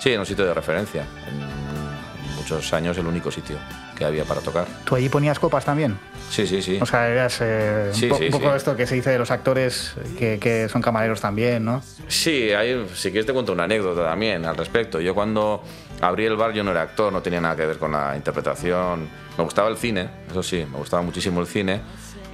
sí, 0.00 0.10
era 0.10 0.20
un 0.20 0.26
sitio 0.26 0.44
de 0.46 0.54
referencia. 0.54 1.02
En 1.28 2.36
muchos 2.36 2.72
años 2.72 2.96
el 2.98 3.06
único 3.06 3.30
sitio 3.30 3.56
que 3.96 4.04
había 4.04 4.24
para 4.24 4.40
tocar. 4.40 4.66
¿Tú 4.84 4.94
allí 4.94 5.08
ponías 5.08 5.38
copas 5.38 5.64
también? 5.64 5.98
Sí, 6.30 6.46
sí, 6.46 6.60
sí. 6.62 6.78
O 6.80 6.86
sea, 6.86 7.08
eras 7.08 7.38
eh, 7.40 7.90
Sí, 7.92 8.04
un, 8.06 8.10
po- 8.10 8.18
sí, 8.18 8.30
poco 8.30 8.50
sí. 8.50 8.56
esto 8.56 8.76
que 8.76 8.86
se 8.86 8.94
dice 8.94 9.10
de 9.10 9.18
los 9.18 9.30
actores 9.30 9.94
que, 10.18 10.38
que 10.38 10.68
son 10.68 10.80
camareros 10.82 11.20
también, 11.20 11.64
¿no? 11.64 11.82
Sí, 12.08 12.52
hay, 12.52 12.86
si 12.94 13.10
quieres 13.10 13.26
te 13.26 13.32
cuento 13.32 13.52
una 13.52 13.64
anécdota 13.64 14.04
también 14.04 14.44
al 14.44 14.56
respecto. 14.56 15.00
Yo 15.00 15.14
cuando 15.14 15.62
abrí 16.00 16.24
el 16.26 16.36
bar 16.36 16.52
yo 16.52 16.62
no 16.64 16.70
era 16.70 16.82
actor, 16.82 17.12
no 17.12 17.22
tenía 17.22 17.40
nada 17.40 17.56
que 17.56 17.66
ver 17.66 17.78
con 17.78 17.92
la 17.92 18.16
interpretación. 18.16 19.08
Me 19.36 19.44
gustaba 19.44 19.68
el 19.68 19.76
cine, 19.76 20.08
eso 20.30 20.42
sí, 20.42 20.64
me 20.70 20.78
gustaba 20.78 21.02
muchísimo 21.02 21.40
el 21.40 21.46
cine 21.46 21.80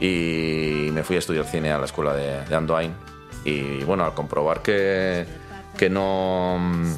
y 0.01 0.89
me 0.93 1.03
fui 1.03 1.17
a 1.17 1.19
estudiar 1.21 1.45
cine 1.45 1.73
a 1.73 1.79
la 1.79 1.85
escuela 1.87 2.15
de, 2.15 2.55
Andoain. 2.55 2.93
Y 3.45 3.83
bueno, 3.85 4.05
al 4.05 4.15
comprobar 4.15 4.63
que, 4.63 5.27
que 5.77 5.91
no... 5.91 6.59
mm, 6.61 6.95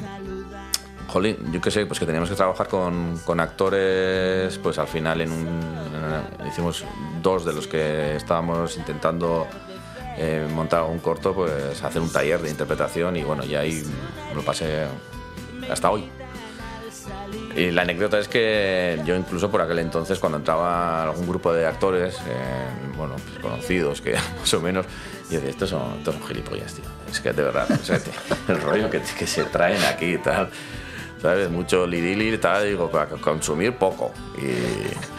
Jolín, 1.07 1.37
yo 1.51 1.61
qué 1.61 1.71
sé, 1.71 1.85
pues 1.85 1.99
que 1.99 2.05
teníamos 2.05 2.29
que 2.29 2.35
trabajar 2.35 2.67
con, 2.67 3.19
con 3.23 3.39
actores, 3.39 4.57
pues 4.57 4.77
al 4.79 4.87
final 4.87 5.21
en- 5.21 5.31
hicimos 6.47 6.83
dos 7.21 7.45
de 7.45 7.53
los 7.53 7.67
que 7.67 8.15
estábamos 8.15 8.75
intentando 8.77 9.47
eh, 10.17 10.47
montar 10.53 10.83
un 10.83 10.99
corto, 10.99 11.33
pues 11.33 11.81
hacer 11.83 12.01
un 12.01 12.11
taller 12.11 12.41
de 12.41 12.49
interpretación 12.49 13.15
y 13.17 13.23
bueno, 13.23 13.45
y 13.45 13.55
ahí 13.55 13.83
lo 14.35 14.41
pasé 14.43 14.85
hasta 15.69 15.89
hoy. 15.91 16.09
Y 17.55 17.71
la 17.71 17.83
anécdota 17.83 18.19
es 18.19 18.27
que 18.27 19.01
yo 19.05 19.15
incluso 19.15 19.49
por 19.49 19.61
aquel 19.61 19.79
entonces 19.79 20.19
cuando 20.19 20.37
entraba 20.37 21.03
algún 21.03 21.25
grupo 21.25 21.53
de 21.53 21.65
actores, 21.65 22.15
eh, 22.27 22.67
bueno, 22.97 23.15
pues 23.15 23.39
conocidos 23.39 24.01
que 24.01 24.15
más 24.39 24.53
o 24.53 24.61
menos, 24.61 24.85
yo 25.29 25.37
decía, 25.37 25.51
estos 25.51 25.69
son, 25.69 25.99
estos 25.99 26.15
son 26.15 26.27
gilipollas, 26.27 26.73
tío. 26.73 26.83
Es 27.09 27.21
que 27.21 27.31
de 27.31 27.43
verdad, 27.43 27.67
el 28.49 28.61
rollo 28.61 28.89
que, 28.89 29.01
que 29.01 29.25
se 29.25 29.45
traen 29.45 29.81
aquí 29.85 30.15
y 30.15 30.17
tal, 30.17 30.49
¿sabes? 31.21 31.49
Mucho 31.49 31.87
lidili 31.87 32.33
y 32.33 32.37
tal, 32.37 32.65
digo, 32.65 32.91
para 32.91 33.07
consumir 33.07 33.77
poco. 33.77 34.11
Y 34.37 35.14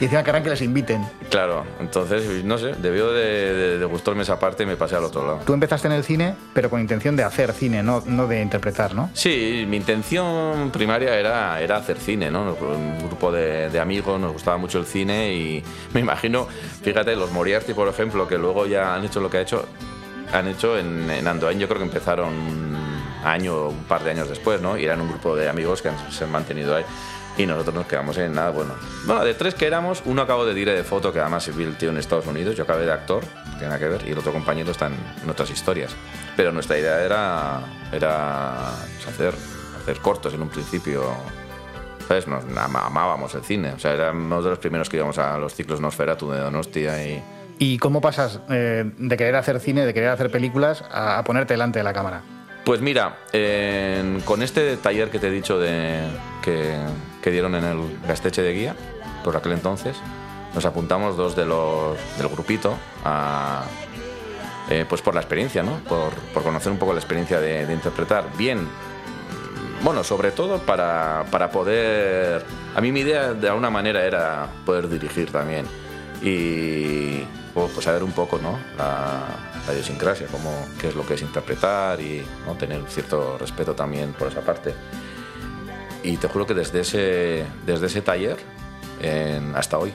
Y 0.00 0.04
encima 0.04 0.24
querrán 0.24 0.42
que 0.42 0.50
les 0.50 0.60
inviten. 0.62 1.06
claro, 1.30 1.64
entonces, 1.80 2.44
no 2.44 2.58
sé, 2.58 2.74
debió 2.74 3.12
de, 3.12 3.52
de- 3.54 3.78
de 3.78 3.84
gustarme 3.84 4.22
esa 4.22 4.38
parte 4.38 4.64
y 4.64 4.66
me 4.66 4.76
pasé 4.76 4.96
al 4.96 5.04
otro 5.04 5.24
lado. 5.26 5.40
Tú 5.46 5.52
empezaste 5.54 5.86
en 5.88 5.94
el 5.94 6.02
cine, 6.04 6.34
pero 6.52 6.68
con 6.68 6.80
intención 6.80 7.14
de 7.16 7.22
hacer 7.22 7.52
cine, 7.52 7.82
no, 7.82 8.02
no 8.06 8.26
de 8.26 8.42
interpretar, 8.42 8.94
¿no? 8.94 9.10
Sí, 9.14 9.64
mi 9.68 9.76
intención 9.76 10.70
primaria 10.72 11.16
era, 11.18 11.60
era 11.60 11.76
hacer 11.76 11.98
cine, 11.98 12.30
¿no? 12.30 12.54
Un 12.60 12.98
grupo 13.06 13.30
de, 13.30 13.70
de 13.70 13.80
amigos, 13.80 14.18
nos 14.20 14.32
gustaba 14.32 14.56
mucho 14.56 14.78
el 14.78 14.86
cine 14.86 15.32
y 15.34 15.62
me 15.92 16.00
imagino, 16.00 16.46
fíjate, 16.82 17.14
los 17.16 17.30
Moriarty, 17.30 17.72
por 17.74 17.88
ejemplo, 17.88 18.26
que 18.26 18.36
luego 18.38 18.66
ya 18.66 18.94
han 18.94 19.04
hecho 19.04 19.20
lo 19.20 19.30
que 19.30 19.38
ha 19.38 19.40
hecho, 19.42 19.64
han 20.32 20.48
hecho 20.48 20.76
en, 20.76 21.08
en 21.10 21.28
Andoain, 21.28 21.58
yo 21.58 21.68
creo 21.68 21.78
que 21.78 21.86
empezaron 21.86 22.74
año, 23.24 23.68
un 23.68 23.84
par 23.84 24.02
de 24.04 24.10
años 24.10 24.28
después, 24.28 24.60
¿no? 24.60 24.76
Y 24.76 24.84
eran 24.84 25.00
un 25.00 25.08
grupo 25.08 25.34
de 25.36 25.48
amigos 25.48 25.80
que 25.80 25.88
han- 25.88 26.12
se 26.12 26.24
han 26.24 26.30
mantenido 26.32 26.74
ahí. 26.76 26.84
Y 27.36 27.46
nosotros 27.46 27.74
nos 27.74 27.86
quedamos 27.86 28.16
en 28.18 28.32
nada, 28.32 28.50
bueno. 28.50 28.74
Bueno, 29.06 29.24
de 29.24 29.34
tres 29.34 29.54
que 29.54 29.66
éramos, 29.66 30.02
uno 30.04 30.22
acabó 30.22 30.44
de 30.46 30.54
dire 30.54 30.72
de 30.72 30.84
foto, 30.84 31.12
que 31.12 31.18
además 31.20 31.50
vi 31.56 31.64
el 31.64 31.76
tío 31.76 31.90
en 31.90 31.96
Estados 31.98 32.26
Unidos, 32.26 32.54
yo 32.56 32.62
acabé 32.62 32.86
de 32.86 32.92
actor, 32.92 33.24
tiene 33.52 33.66
nada 33.66 33.78
que 33.78 33.88
ver, 33.88 34.06
y 34.06 34.12
el 34.12 34.18
otro 34.18 34.32
compañero 34.32 34.70
está 34.70 34.86
en, 34.86 34.94
en 35.22 35.28
otras 35.30 35.50
historias. 35.50 35.90
Pero 36.36 36.52
nuestra 36.52 36.78
idea 36.78 37.02
era, 37.02 37.60
era 37.92 38.70
pues, 38.94 39.08
hacer, 39.08 39.34
hacer 39.82 39.98
cortos 39.98 40.32
en 40.34 40.42
un 40.42 40.48
principio. 40.48 41.02
¿Sabes? 42.06 42.28
Nos 42.28 42.44
amábamos 42.56 43.34
el 43.34 43.42
cine. 43.42 43.72
O 43.72 43.78
sea, 43.78 43.92
éramos 43.94 44.44
de 44.44 44.50
los 44.50 44.58
primeros 44.58 44.88
que 44.90 44.98
íbamos 44.98 45.16
a 45.16 45.38
los 45.38 45.54
ciclos 45.54 45.80
Nosferatu 45.80 46.30
de 46.30 46.38
Donostia 46.38 47.02
y... 47.04 47.24
¿Y 47.58 47.78
cómo 47.78 48.00
pasas 48.02 48.40
eh, 48.50 48.84
de 48.98 49.16
querer 49.16 49.36
hacer 49.36 49.58
cine, 49.58 49.86
de 49.86 49.94
querer 49.94 50.10
hacer 50.10 50.30
películas, 50.30 50.84
a, 50.90 51.18
a 51.18 51.24
ponerte 51.24 51.54
delante 51.54 51.78
de 51.78 51.82
la 51.84 51.92
cámara? 51.94 52.20
Pues 52.64 52.80
mira, 52.80 53.16
en- 53.32 54.20
con 54.22 54.42
este 54.42 54.76
taller 54.76 55.08
que 55.10 55.18
te 55.18 55.28
he 55.28 55.30
dicho 55.30 55.58
de, 55.58 56.00
que, 56.42 56.74
que 57.24 57.30
dieron 57.30 57.54
en 57.54 57.64
el 57.64 57.98
Gasteche 58.06 58.42
de 58.42 58.52
Guía, 58.52 58.76
por 59.24 59.34
aquel 59.34 59.52
entonces, 59.52 59.96
nos 60.54 60.66
apuntamos 60.66 61.16
dos 61.16 61.34
de 61.34 61.46
los, 61.46 61.96
del 62.18 62.28
grupito 62.28 62.76
a, 63.02 63.64
eh, 64.68 64.84
pues 64.86 65.00
por 65.00 65.14
la 65.14 65.22
experiencia, 65.22 65.62
¿no? 65.62 65.78
Por, 65.88 66.12
por 66.34 66.42
conocer 66.42 66.70
un 66.70 66.76
poco 66.76 66.92
la 66.92 66.98
experiencia 66.98 67.40
de, 67.40 67.64
de 67.64 67.72
interpretar 67.72 68.26
bien. 68.36 68.68
Bueno, 69.82 70.04
sobre 70.04 70.32
todo 70.32 70.58
para, 70.58 71.24
para 71.30 71.50
poder... 71.50 72.44
A 72.74 72.82
mí 72.82 72.92
mi 72.92 73.00
idea 73.00 73.32
de 73.32 73.48
alguna 73.48 73.70
manera 73.70 74.04
era 74.04 74.46
poder 74.66 74.86
dirigir 74.90 75.32
también 75.32 75.64
y 76.20 77.20
pues, 77.54 77.70
pues 77.72 77.84
saber 77.86 78.04
un 78.04 78.12
poco 78.12 78.38
¿no? 78.38 78.58
la, 78.76 79.22
la 79.66 79.72
idiosincrasia, 79.72 80.26
cómo, 80.26 80.50
qué 80.78 80.88
es 80.88 80.94
lo 80.94 81.06
que 81.06 81.14
es 81.14 81.22
interpretar 81.22 81.98
y 82.02 82.22
¿no? 82.46 82.54
tener 82.54 82.82
cierto 82.88 83.38
respeto 83.38 83.74
también 83.74 84.12
por 84.12 84.28
esa 84.28 84.42
parte. 84.42 84.74
Y 86.04 86.16
te 86.18 86.28
juro 86.28 86.46
que 86.46 86.54
desde 86.54 86.80
ese, 86.80 87.44
desde 87.66 87.86
ese 87.86 88.02
taller 88.02 88.36
en- 89.00 89.54
hasta 89.56 89.78
hoy, 89.78 89.92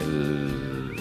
el, 0.00 0.96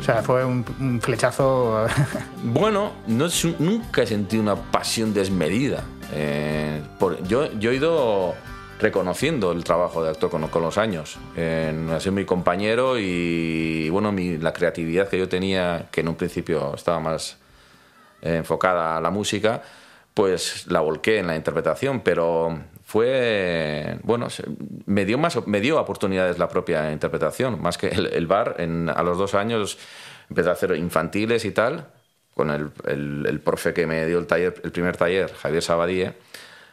O 0.00 0.02
sea, 0.02 0.22
fue 0.22 0.44
un, 0.44 0.64
un 0.80 1.00
flechazo. 1.00 1.86
bueno, 2.44 2.92
no 3.06 3.26
nunca 3.58 4.02
he 4.02 4.06
sentido 4.06 4.42
una 4.42 4.56
pasión 4.56 5.12
desmedida. 5.14 5.82
Eh, 6.12 6.80
por- 6.98 7.22
yo, 7.26 7.52
yo 7.58 7.70
he 7.70 7.74
ido 7.76 8.34
reconociendo 8.80 9.50
el 9.52 9.64
trabajo 9.64 10.04
de 10.04 10.10
actor 10.10 10.30
con, 10.30 10.46
con 10.48 10.62
los 10.62 10.78
años. 10.78 11.18
Eh, 11.36 11.88
ha 11.94 12.00
sido 12.00 12.12
mi 12.12 12.24
compañero 12.24 12.98
y, 12.98 13.88
bueno, 13.90 14.12
mi- 14.12 14.38
la 14.38 14.52
creatividad 14.52 15.08
que 15.08 15.18
yo 15.18 15.28
tenía, 15.28 15.88
que 15.90 16.00
en 16.02 16.08
un 16.08 16.14
principio 16.14 16.74
estaba 16.74 17.00
más 17.00 17.38
eh, 18.22 18.36
enfocada 18.36 18.96
a 18.96 19.00
la 19.00 19.10
música, 19.10 19.62
pues 20.14 20.66
la 20.68 20.80
volqué 20.80 21.18
en 21.18 21.26
la 21.26 21.36
interpretación, 21.36 22.00
pero 22.00 22.58
fue, 22.88 23.98
bueno, 24.02 24.28
me 24.86 25.04
dio, 25.04 25.18
más, 25.18 25.46
me 25.46 25.60
dio 25.60 25.78
oportunidades 25.78 26.38
la 26.38 26.48
propia 26.48 26.90
interpretación, 26.90 27.60
más 27.60 27.76
que 27.76 27.88
el, 27.88 28.06
el 28.06 28.26
bar. 28.26 28.54
En, 28.56 28.88
a 28.88 29.02
los 29.02 29.18
dos 29.18 29.34
años 29.34 29.76
empecé 30.30 30.48
a 30.48 30.52
hacer 30.52 30.74
infantiles 30.74 31.44
y 31.44 31.50
tal, 31.50 31.88
con 32.32 32.48
el, 32.50 32.70
el, 32.86 33.26
el 33.28 33.40
profe 33.40 33.74
que 33.74 33.86
me 33.86 34.06
dio 34.06 34.18
el, 34.18 34.26
taller, 34.26 34.54
el 34.64 34.72
primer 34.72 34.96
taller, 34.96 35.30
Javier 35.34 35.62
Sabadie, 35.62 36.14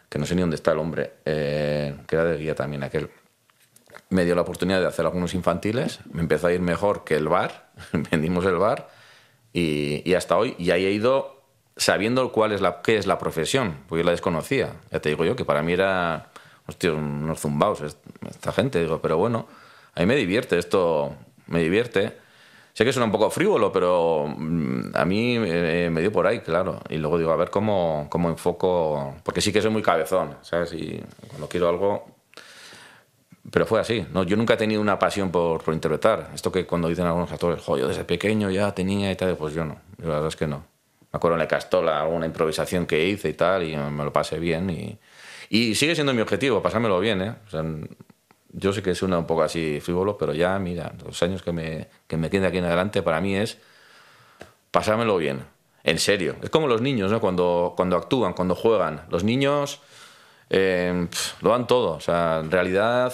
que 0.07 0.17
no 0.17 0.25
sé 0.25 0.36
ni 0.36 0.41
dónde 0.41 0.55
está 0.55 0.72
el 0.72 0.77
hombre, 0.77 1.15
eh, 1.25 1.93
que 2.07 2.15
era 2.15 2.24
de 2.24 2.38
guía 2.38 2.55
también 2.55 2.84
aquel 2.84 3.10
me 4.10 4.24
dio 4.24 4.36
la 4.36 4.43
oportunidad 4.43 4.79
de 4.79 4.88
hacer 4.88 5.05
algunos 5.05 5.34
infantiles, 5.34 6.00
me 6.13 6.22
empezó 6.22 6.48
a 6.48 6.53
ir 6.53 6.62
mejor 6.62 7.03
que 7.03 7.17
el 7.17 7.27
bar, 7.27 7.72
vendimos 8.12 8.45
el 8.45 8.55
bar 8.55 8.88
y, 9.51 10.01
y 10.10 10.13
hasta 10.13 10.38
hoy, 10.38 10.55
y 10.57 10.72
ahí 10.72 10.86
he 10.86 10.91
ido 10.91 11.35
sabiendo 11.77 12.32
cuál 12.32 12.51
es 12.51 12.62
la, 12.62 12.82
qué 12.82 12.98
es 12.98 13.05
la 13.08 13.17
profesión, 13.17 13.77
porque 13.88 14.01
yo 14.01 14.05
la 14.05 14.12
desconocía. 14.12 14.74
Ya 14.91 15.00
te 15.00 15.10
digo 15.10 15.25
yo, 15.25 15.36
que 15.36 15.46
para 15.46 15.62
mí 15.62 15.74
era, 15.74 16.29
hostia, 16.67 16.94
unos 16.94 17.39
zumbaos 17.39 17.82
es- 17.82 17.98
esta 18.29 18.51
gente, 18.51 18.82
digo, 18.82 19.00
pero 19.01 19.17
bueno, 19.17 19.48
a 19.94 20.00
mí 20.01 20.05
me 20.05 20.15
divierte 20.15 20.58
esto, 20.58 21.13
me 21.48 21.62
divierte. 21.62 22.17
Sé 22.74 22.84
que 22.84 22.91
suena 22.91 23.05
un 23.05 23.12
poco 23.12 23.29
frívolo, 23.29 23.72
pero 23.72 24.25
mm, 24.38 24.91
a 24.96 25.05
mí 25.05 25.38
eh, 25.38 25.89
me 25.91 26.01
dio 26.01 26.12
por 26.12 26.27
ahí, 26.27 26.39
claro. 26.41 26.82
Y 26.89 26.98
luego 26.98 27.17
digo, 27.17 27.32
a 27.32 27.36
ver 27.38 27.50
cómo, 27.50 28.08
cómo 28.10 28.29
enfoco, 28.29 29.15
porque 29.24 29.39
sí 29.41 29.53
que 29.53 29.62
soy 29.62 29.72
muy 29.72 29.82
cabezón, 29.82 30.36
¿sabes? 30.41 30.74
Y 30.74 31.01
cuando 31.29 31.48
quiero 31.48 31.70
algo, 31.70 32.05
pero 33.51 33.65
fue 33.65 33.79
así. 33.79 34.05
¿no? 34.12 34.24
Yo 34.24 34.36
nunca 34.36 34.55
he 34.55 34.58
tenido 34.58 34.82
una 34.82 35.00
pasión 35.00 35.32
por, 35.32 35.63
por 35.63 35.74
interpretar. 35.74 36.32
Esto 36.34 36.51
que 36.51 36.65
cuando 36.65 36.88
dicen 36.89 37.05
algunos 37.05 37.32
actores, 37.32 37.63
jo, 37.63 37.77
yo 37.77 37.88
desde 37.88 38.03
pequeño 38.03 38.50
ya 38.50 38.74
tenía 38.74 39.12
y 39.12 39.15
tal, 39.15 39.38
pues 39.38 39.53
yo 39.53 39.63
no. 39.65 39.77
La 40.00 40.08
verdad 40.08 40.27
es 40.27 40.36
que 40.36 40.48
no. 40.48 40.63
Me 41.15 41.17
acuerdo 41.17 41.36
en 41.36 41.39
la 41.39 41.48
Castola, 41.48 42.01
alguna 42.01 42.25
improvisación 42.25 42.86
que 42.86 43.07
hice 43.07 43.29
y 43.29 43.34
tal, 43.36 43.63
y 43.63 43.74
me 43.77 44.03
lo 44.03 44.12
pasé 44.12 44.38
bien. 44.38 44.69
Y, 45.50 45.74
sigue 45.74 45.95
siendo 45.95 46.13
mi 46.13 46.19
objetivo, 46.19 46.62
pasármelo 46.62 47.00
bien, 47.00 47.22
¿eh? 47.22 47.36
Yo 48.50 48.74
sé 48.74 48.84
que 48.84 48.93
suena 48.93 49.17
un 49.17 49.25
poco 49.25 49.43
así 49.43 49.79
frívolo, 49.79 50.17
pero 50.17 50.34
ya, 50.34 50.60
mira, 50.60 50.91
los 51.05 51.24
años 51.24 51.41
que 51.41 51.53
me, 51.53 51.88
que 52.05 52.17
me 52.17 52.27
aquí 52.27 52.36
en 52.57 52.65
adelante 52.65 53.01
para 53.01 53.22
mí 53.22 53.34
es 53.34 53.60
pasármelo 54.72 55.15
bien, 55.15 55.45
en 55.86 56.00
serio. 56.00 56.36
Es 56.43 56.50
como 56.50 56.67
los 56.67 56.81
niños, 56.81 57.10
¿no? 57.10 57.22
Cuando, 57.22 57.75
cuando 57.77 57.95
actúan, 57.95 58.34
cuando 58.34 58.53
juegan. 58.53 59.05
Los 59.10 59.24
niños 59.24 59.79
eh, 60.50 61.07
lo 61.39 61.50
dan 61.50 61.65
todo. 61.65 61.93
O 61.93 62.01
sea, 62.01 62.41
en 62.43 62.51
realidad 62.51 63.13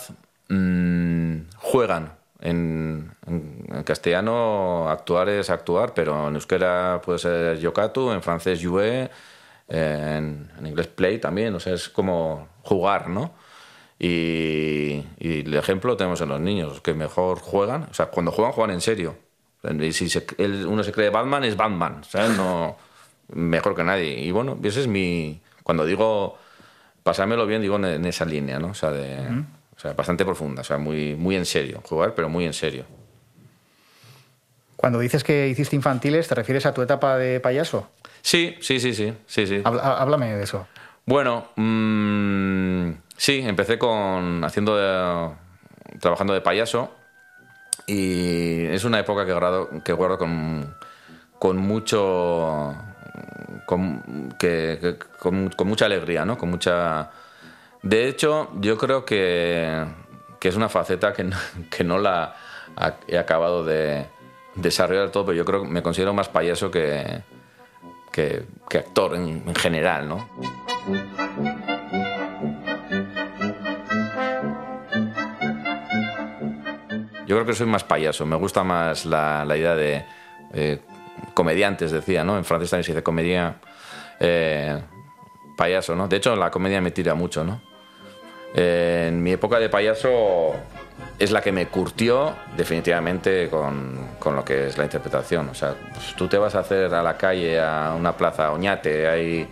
mm, 0.49 1.41
juegan. 1.55 2.13
En, 2.41 3.11
en- 3.27 3.83
castellano 3.83 4.89
actuar 4.89 5.29
es 5.29 5.49
actuar, 5.49 5.93
pero 5.93 6.27
en 6.27 6.35
euskera 6.35 6.99
puede 7.03 7.19
ser 7.19 7.59
yokatu, 7.59 8.11
en 8.11 8.21
francés 8.21 8.59
jouer, 8.63 9.09
en, 9.69 10.51
en 10.57 10.65
inglés 10.67 10.87
play 10.87 11.19
también. 11.19 11.53
O 11.55 11.59
sea, 11.59 11.73
es 11.73 11.87
como 11.89 12.47
jugar, 12.63 13.09
¿no? 13.09 13.33
Y, 13.99 15.05
y 15.19 15.41
el 15.41 15.53
ejemplo 15.53 15.91
lo 15.91 15.97
tenemos 15.97 16.19
en 16.21 16.29
los 16.29 16.41
niños, 16.41 16.81
que 16.81 16.93
mejor 16.93 17.39
juegan. 17.39 17.83
O 17.83 17.93
sea, 17.93 18.07
cuando 18.07 18.31
juegan, 18.31 18.51
juegan 18.53 18.73
en 18.73 18.81
serio. 18.81 19.15
Y 19.79 19.93
si 19.93 20.09
se- 20.09 20.25
él- 20.39 20.65
uno 20.67 20.83
se 20.83 20.91
cree 20.91 21.09
Batman, 21.11 21.43
es 21.43 21.55
Batman. 21.55 22.03
¿sabes? 22.09 22.35
No, 22.35 22.75
mejor 23.33 23.75
que 23.75 23.83
nadie. 23.83 24.19
Y 24.19 24.31
bueno, 24.31 24.57
ese 24.63 24.81
es 24.81 24.87
mi. 24.87 25.39
Cuando 25.63 25.85
digo 25.85 26.37
pasármelo 27.03 27.45
bien, 27.45 27.61
digo 27.61 27.75
en, 27.77 27.85
en 27.85 28.05
esa 28.05 28.25
línea, 28.25 28.57
¿no? 28.59 28.69
O 28.69 28.73
sea, 28.73 28.91
de, 28.91 29.27
o 29.81 29.83
sea, 29.83 29.93
bastante 29.93 30.23
profunda, 30.23 30.61
o 30.61 30.63
sea, 30.63 30.77
muy, 30.77 31.15
muy 31.15 31.35
en 31.35 31.43
serio. 31.43 31.81
Jugar, 31.83 32.13
pero 32.13 32.29
muy 32.29 32.45
en 32.45 32.53
serio. 32.53 32.85
Cuando 34.75 34.99
dices 34.99 35.23
que 35.23 35.47
hiciste 35.47 35.75
infantiles, 35.75 36.27
¿te 36.27 36.35
refieres 36.35 36.67
a 36.67 36.73
tu 36.73 36.83
etapa 36.83 37.17
de 37.17 37.39
payaso? 37.39 37.89
Sí, 38.21 38.57
sí, 38.61 38.79
sí, 38.79 38.93
sí. 38.93 39.11
sí, 39.25 39.47
sí. 39.47 39.61
Háblame 39.65 40.35
de 40.35 40.43
eso. 40.43 40.67
Bueno, 41.03 41.47
mm, 41.55 42.91
sí, 43.17 43.39
empecé 43.43 43.79
con 43.79 44.43
haciendo 44.43 44.77
de- 44.77 45.31
trabajando 45.99 46.33
de 46.35 46.41
payaso 46.41 46.91
y 47.87 48.65
es 48.67 48.83
una 48.83 48.99
época 48.99 49.25
que 49.25 49.31
guardo, 49.33 49.69
que 49.83 49.93
guardo 49.93 50.19
con, 50.19 50.75
con 51.39 51.57
mucho 51.57 52.75
con, 53.65 54.35
que- 54.37 54.77
que- 54.79 54.95
con, 55.17 55.49
con 55.49 55.67
mucha 55.67 55.85
alegría, 55.85 56.23
¿no? 56.23 56.37
Con 56.37 56.51
mucha 56.51 57.09
de 57.83 58.07
hecho, 58.07 58.49
yo 58.59 58.77
creo 58.77 59.05
que, 59.05 59.85
que 60.39 60.47
es 60.49 60.55
una 60.55 60.69
faceta 60.69 61.13
que 61.13 61.23
no, 61.23 61.37
que 61.69 61.83
no 61.83 61.97
la 61.97 62.35
he 63.07 63.17
acabado 63.17 63.63
de 63.63 64.05
desarrollar 64.55 65.09
todo, 65.11 65.25
pero 65.25 65.37
yo 65.37 65.45
creo 65.45 65.63
que 65.63 65.69
me 65.69 65.81
considero 65.81 66.13
más 66.13 66.29
payaso 66.29 66.69
que, 66.71 67.21
que, 68.11 68.45
actor 68.69 69.15
en, 69.15 69.43
en 69.47 69.55
general, 69.55 70.07
¿no? 70.07 70.29
Yo 77.25 77.37
creo 77.37 77.45
que 77.45 77.53
soy 77.53 77.67
más 77.67 77.83
payaso, 77.83 78.25
me 78.25 78.35
gusta 78.35 78.63
más 78.63 79.05
la, 79.05 79.45
la 79.45 79.55
idea 79.55 79.75
de 79.75 80.05
eh, 80.53 80.79
comediantes, 81.33 81.91
decía, 81.91 82.23
¿no? 82.23 82.37
En 82.37 82.43
francés 82.43 82.69
también 82.69 82.83
se 82.83 82.91
dice 82.91 83.03
comedia, 83.03 83.55
eh, 84.19 84.81
payaso, 85.55 85.95
¿no? 85.95 86.07
De 86.07 86.17
hecho, 86.17 86.35
la 86.35 86.51
comedia 86.51 86.81
me 86.81 86.91
tira 86.91 87.15
mucho, 87.15 87.43
¿no? 87.43 87.70
En 88.53 89.23
mi 89.23 89.31
época 89.31 89.59
de 89.59 89.69
payaso 89.69 90.53
es 91.17 91.31
la 91.31 91.41
que 91.41 91.51
me 91.51 91.67
curtió 91.67 92.33
definitivamente 92.57 93.47
con, 93.49 94.15
con 94.19 94.35
lo 94.35 94.43
que 94.43 94.67
es 94.67 94.77
la 94.77 94.85
interpretación. 94.85 95.49
O 95.49 95.53
sea, 95.53 95.75
pues, 95.93 96.15
tú 96.15 96.27
te 96.27 96.37
vas 96.37 96.55
a 96.55 96.59
hacer 96.59 96.93
a 96.93 97.03
la 97.03 97.15
calle, 97.15 97.59
a 97.59 97.93
una 97.97 98.17
plaza, 98.17 98.51
Oñate, 98.51 99.07
ahí 99.07 99.47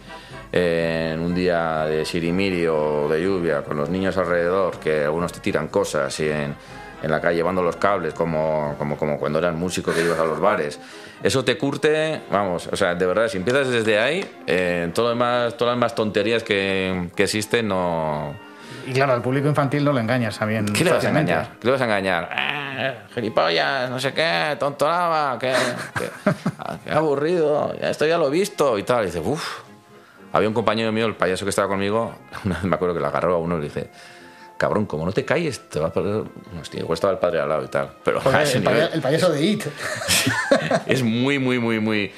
eh, 0.51 1.11
en 1.13 1.19
un 1.19 1.35
día 1.35 1.85
de 1.85 2.05
sirimiri 2.05 2.65
o 2.67 3.07
de 3.07 3.21
lluvia, 3.21 3.61
con 3.61 3.77
los 3.77 3.89
niños 3.89 4.17
alrededor, 4.17 4.79
que 4.79 5.03
algunos 5.03 5.31
te 5.31 5.39
tiran 5.39 5.67
cosas 5.67 6.19
y 6.19 6.29
en, 6.29 6.55
en 7.03 7.11
la 7.11 7.21
calle 7.21 7.37
llevando 7.37 7.61
los 7.61 7.75
cables, 7.75 8.13
como, 8.15 8.75
como, 8.77 8.97
como 8.97 9.19
cuando 9.19 9.39
eras 9.39 9.53
músico 9.53 9.93
que 9.93 10.03
ibas 10.03 10.19
a 10.19 10.25
los 10.25 10.39
bares. 10.39 10.79
Eso 11.21 11.45
te 11.45 11.57
curte, 11.57 12.21
vamos, 12.31 12.67
o 12.71 12.75
sea, 12.75 12.95
de 12.95 13.05
verdad, 13.05 13.27
si 13.27 13.37
empiezas 13.37 13.69
desde 13.69 13.99
ahí, 13.99 14.25
eh, 14.47 14.89
todo 14.93 15.09
demás, 15.09 15.55
todas 15.55 15.73
las 15.73 15.77
demás 15.77 15.95
tonterías 15.95 16.43
que, 16.43 17.09
que 17.15 17.23
existen 17.23 17.67
no 17.67 18.48
Y 18.89 18.93
claro, 18.93 19.13
al 19.13 19.21
público 19.21 19.47
infantil 19.47 19.85
no 19.85 19.93
lo 19.93 19.99
engañas 19.99 20.39
también. 20.39 20.65
¿Qué 20.65 20.83
le 20.83 20.91
vas 20.91 21.05
a 21.05 21.09
engañar? 21.09 21.51
¿Qué 21.59 21.67
le 21.67 21.71
vas 21.73 21.81
a 21.81 21.83
engañar? 21.83 22.29
Eh, 22.35 22.95
gilipollas, 23.13 23.87
no 23.87 23.99
sé 23.99 24.13
qué, 24.13 24.57
tontoraba, 24.59 25.37
qué, 25.37 25.53
qué, 25.95 26.09
ah, 26.57 26.77
qué 26.83 26.91
aburrido, 26.91 27.71
esto 27.79 28.07
ya 28.07 28.17
lo 28.17 28.29
he 28.29 28.31
visto 28.31 28.79
y 28.79 28.83
tal. 28.83 29.03
Y 29.03 29.05
dice, 29.07 29.19
uff. 29.19 29.61
Había 30.31 30.47
un 30.47 30.55
compañero 30.55 30.91
mío, 30.91 31.05
el 31.05 31.15
payaso 31.15 31.45
que 31.45 31.49
estaba 31.49 31.67
conmigo, 31.67 32.15
una 32.45 32.55
vez 32.55 32.63
me 32.63 32.75
acuerdo 32.75 32.95
que 32.95 33.01
le 33.01 33.07
agarró 33.07 33.35
a 33.35 33.37
uno 33.37 33.57
y 33.57 33.59
le 33.59 33.63
dice, 33.65 33.91
cabrón, 34.59 34.85
como 34.85 35.05
no 35.05 35.11
te 35.11 35.25
calles, 35.25 35.59
te 35.69 35.79
va 35.79 35.87
a 35.87 35.91
perder. 35.93 36.25
Hostia, 36.61 36.81
igual 36.81 36.93
estaba 36.93 37.13
el 37.13 37.19
padre 37.19 37.39
al 37.39 37.49
lado 37.49 37.63
y 37.63 37.67
tal. 37.69 37.89
Pero 38.03 38.21
Joder, 38.21 38.41
el, 38.41 38.47
nivel- 38.61 38.63
paya- 38.63 38.89
el 38.93 39.01
payaso 39.01 39.31
de 39.31 39.43
It. 39.43 39.63
es 40.85 41.01
muy, 41.01 41.39
muy, 41.39 41.57
muy, 41.59 41.79
muy. 41.79 42.11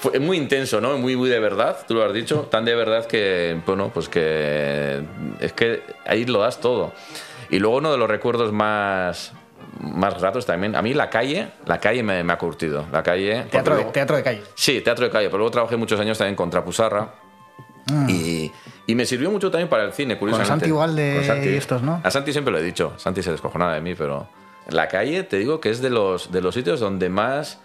fue 0.00 0.18
muy 0.18 0.36
intenso, 0.38 0.80
¿no? 0.80 0.96
Muy, 0.96 1.16
muy 1.16 1.28
de 1.28 1.38
verdad, 1.40 1.76
tú 1.86 1.94
lo 1.94 2.04
has 2.04 2.14
dicho. 2.14 2.48
Tan 2.50 2.64
de 2.64 2.74
verdad 2.74 3.04
que, 3.06 3.60
bueno, 3.66 3.90
pues 3.92 4.08
que. 4.08 5.02
Es 5.40 5.52
que 5.52 5.82
ahí 6.06 6.24
lo 6.24 6.38
das 6.40 6.60
todo. 6.60 6.92
Y 7.50 7.58
luego 7.58 7.76
uno 7.78 7.92
de 7.92 7.98
los 7.98 8.08
recuerdos 8.08 8.52
más. 8.52 9.32
Más 9.80 10.18
gratos 10.18 10.44
también. 10.46 10.74
A 10.74 10.82
mí 10.82 10.94
la 10.94 11.08
calle, 11.10 11.48
la 11.66 11.78
calle 11.78 12.02
me, 12.02 12.24
me 12.24 12.32
ha 12.32 12.38
curtido. 12.38 12.86
La 12.90 13.02
calle. 13.02 13.44
Teatro 13.50 13.74
de, 13.74 13.80
luego- 13.80 13.92
teatro 13.92 14.16
de 14.16 14.22
calle. 14.22 14.42
Sí, 14.54 14.80
teatro 14.80 15.04
de 15.04 15.10
calle, 15.10 15.26
pero 15.26 15.38
luego 15.38 15.50
trabajé 15.50 15.76
muchos 15.76 16.00
años 16.00 16.16
también 16.18 16.34
con 16.36 16.48
Trapusarra. 16.50 17.14
Y, 18.08 18.50
y 18.88 18.94
me 18.94 19.04
sirvió 19.04 19.30
mucho 19.30 19.50
también 19.50 19.68
para 19.68 19.84
el 19.84 19.92
cine, 19.92 20.18
curiosamente. 20.18 20.48
Santi 20.64 20.72
Ugalde 20.72 21.14
Con 21.16 21.24
Santi. 21.24 21.48
estos, 21.50 21.82
¿no? 21.82 22.00
A 22.02 22.10
Santi 22.10 22.32
siempre 22.32 22.50
lo 22.50 22.58
he 22.58 22.62
dicho. 22.62 22.94
Santi 22.96 23.22
se 23.22 23.30
descojonaba 23.30 23.74
de 23.74 23.82
mí, 23.82 23.94
pero... 23.94 24.26
La 24.70 24.88
calle, 24.88 25.22
te 25.24 25.36
digo 25.36 25.60
que 25.60 25.68
es 25.68 25.82
de 25.82 25.90
los, 25.90 26.32
de 26.32 26.40
los 26.40 26.54
sitios 26.54 26.80
donde 26.80 27.10
más... 27.10 27.60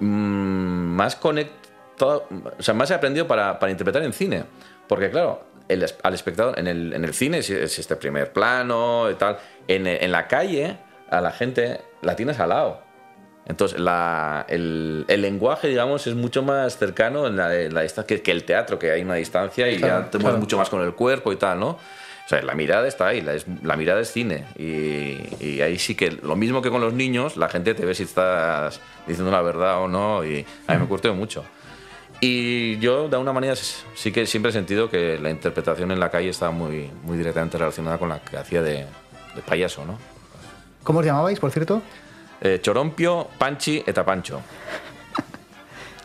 mm, 0.00 0.04
más 0.06 1.14
conectado... 1.16 2.26
O 2.58 2.62
sea, 2.62 2.72
más 2.72 2.90
he 2.90 2.94
aprendido 2.94 3.26
para, 3.28 3.58
para 3.58 3.70
interpretar 3.70 4.02
en 4.02 4.14
cine. 4.14 4.44
Porque, 4.88 5.10
claro, 5.10 5.44
el 5.68 5.86
al 6.02 6.14
espectador... 6.14 6.58
En 6.58 6.66
el, 6.66 6.94
en 6.94 7.04
el 7.04 7.12
cine 7.12 7.38
es, 7.38 7.50
es 7.50 7.78
este 7.78 7.96
primer 7.96 8.32
plano 8.32 9.10
y 9.10 9.14
tal. 9.14 9.38
En, 9.68 9.86
en 9.86 10.10
la 10.10 10.26
calle, 10.26 10.78
a 11.10 11.20
la 11.20 11.32
gente 11.32 11.82
la 12.00 12.16
tienes 12.16 12.40
al 12.40 12.48
lado. 12.48 12.80
Entonces, 13.50 13.80
la- 13.80 14.46
el, 14.48 15.04
el 15.08 15.20
lenguaje, 15.22 15.66
digamos, 15.68 16.06
es 16.06 16.14
mucho 16.14 16.42
más 16.42 16.78
cercano 16.78 17.26
en 17.26 17.36
la, 17.36 17.54
en 17.54 17.74
la 17.74 17.82
distancia 17.82 18.16
que, 18.16 18.22
que 18.22 18.30
el 18.30 18.44
teatro, 18.44 18.78
que 18.78 18.92
hay 18.92 19.02
una 19.02 19.14
distancia 19.16 19.68
y 19.68 19.78
Claro, 19.78 20.04
ya 20.04 20.10
te 20.10 20.18
mueves 20.18 20.34
claro. 20.34 20.38
mucho 20.40 20.56
más 20.56 20.70
con 20.70 20.82
el 20.82 20.94
cuerpo 20.94 21.32
y 21.32 21.36
tal, 21.36 21.58
¿no? 21.58 21.70
O 21.70 22.28
sea, 22.28 22.40
la 22.42 22.54
mirada 22.54 22.86
está 22.86 23.08
ahí, 23.08 23.20
la, 23.22 23.34
es- 23.34 23.46
la 23.64 23.76
mirada 23.76 24.00
es 24.00 24.12
cine. 24.12 24.44
Y, 24.56 25.18
y 25.44 25.60
ahí 25.62 25.78
sí 25.80 25.96
que, 25.96 26.12
lo 26.12 26.36
mismo 26.36 26.62
que 26.62 26.70
con 26.70 26.80
los 26.80 26.92
niños, 26.94 27.36
la 27.36 27.48
gente 27.48 27.74
te 27.74 27.84
ve 27.84 27.94
si 27.94 28.04
estás 28.04 28.80
diciendo 29.06 29.32
la 29.32 29.42
verdad 29.42 29.82
o 29.82 29.88
no, 29.88 30.24
y 30.24 30.46
a 30.68 30.74
mí 30.74 30.78
me 30.78 30.86
curtió 30.86 31.12
mucho. 31.12 31.44
Y 32.20 32.78
yo, 32.78 33.08
de 33.08 33.16
alguna 33.16 33.32
manera, 33.32 33.54
sí 33.56 34.12
que 34.12 34.26
siempre 34.26 34.50
he 34.50 34.52
sentido 34.52 34.88
que 34.90 35.18
la 35.18 35.30
interpretación 35.30 35.90
en 35.90 35.98
la 35.98 36.10
calle 36.10 36.28
estaba 36.28 36.52
muy, 36.52 36.88
muy 37.02 37.18
directamente 37.18 37.58
relacionada 37.58 37.98
con 37.98 38.10
la 38.10 38.20
que 38.20 38.36
hacía 38.36 38.62
de, 38.62 38.86
de 39.34 39.42
payaso, 39.44 39.84
¿no? 39.84 39.98
¿Cómo 40.84 41.00
os 41.00 41.04
llamabais, 41.06 41.40
por 41.40 41.50
cierto? 41.50 41.82
Eh, 42.40 42.58
Chorompio, 42.62 43.28
Panchi, 43.38 43.82
eta 43.86 44.04
Pancho. 44.04 44.40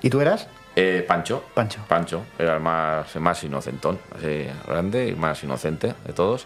¿Y 0.02 0.10
tú 0.10 0.21
eras? 0.21 0.48
Eh, 0.76 1.04
Pancho. 1.08 1.43
Pancho. 1.54 1.80
Pancho. 1.88 2.26
Era 2.38 2.56
el 2.56 2.60
más, 2.60 3.15
el 3.15 3.21
más 3.21 3.43
inocentón, 3.43 4.00
así 4.15 4.48
grande 4.67 5.08
y 5.08 5.15
más 5.15 5.43
inocente 5.43 5.93
de 6.06 6.13
todos. 6.13 6.45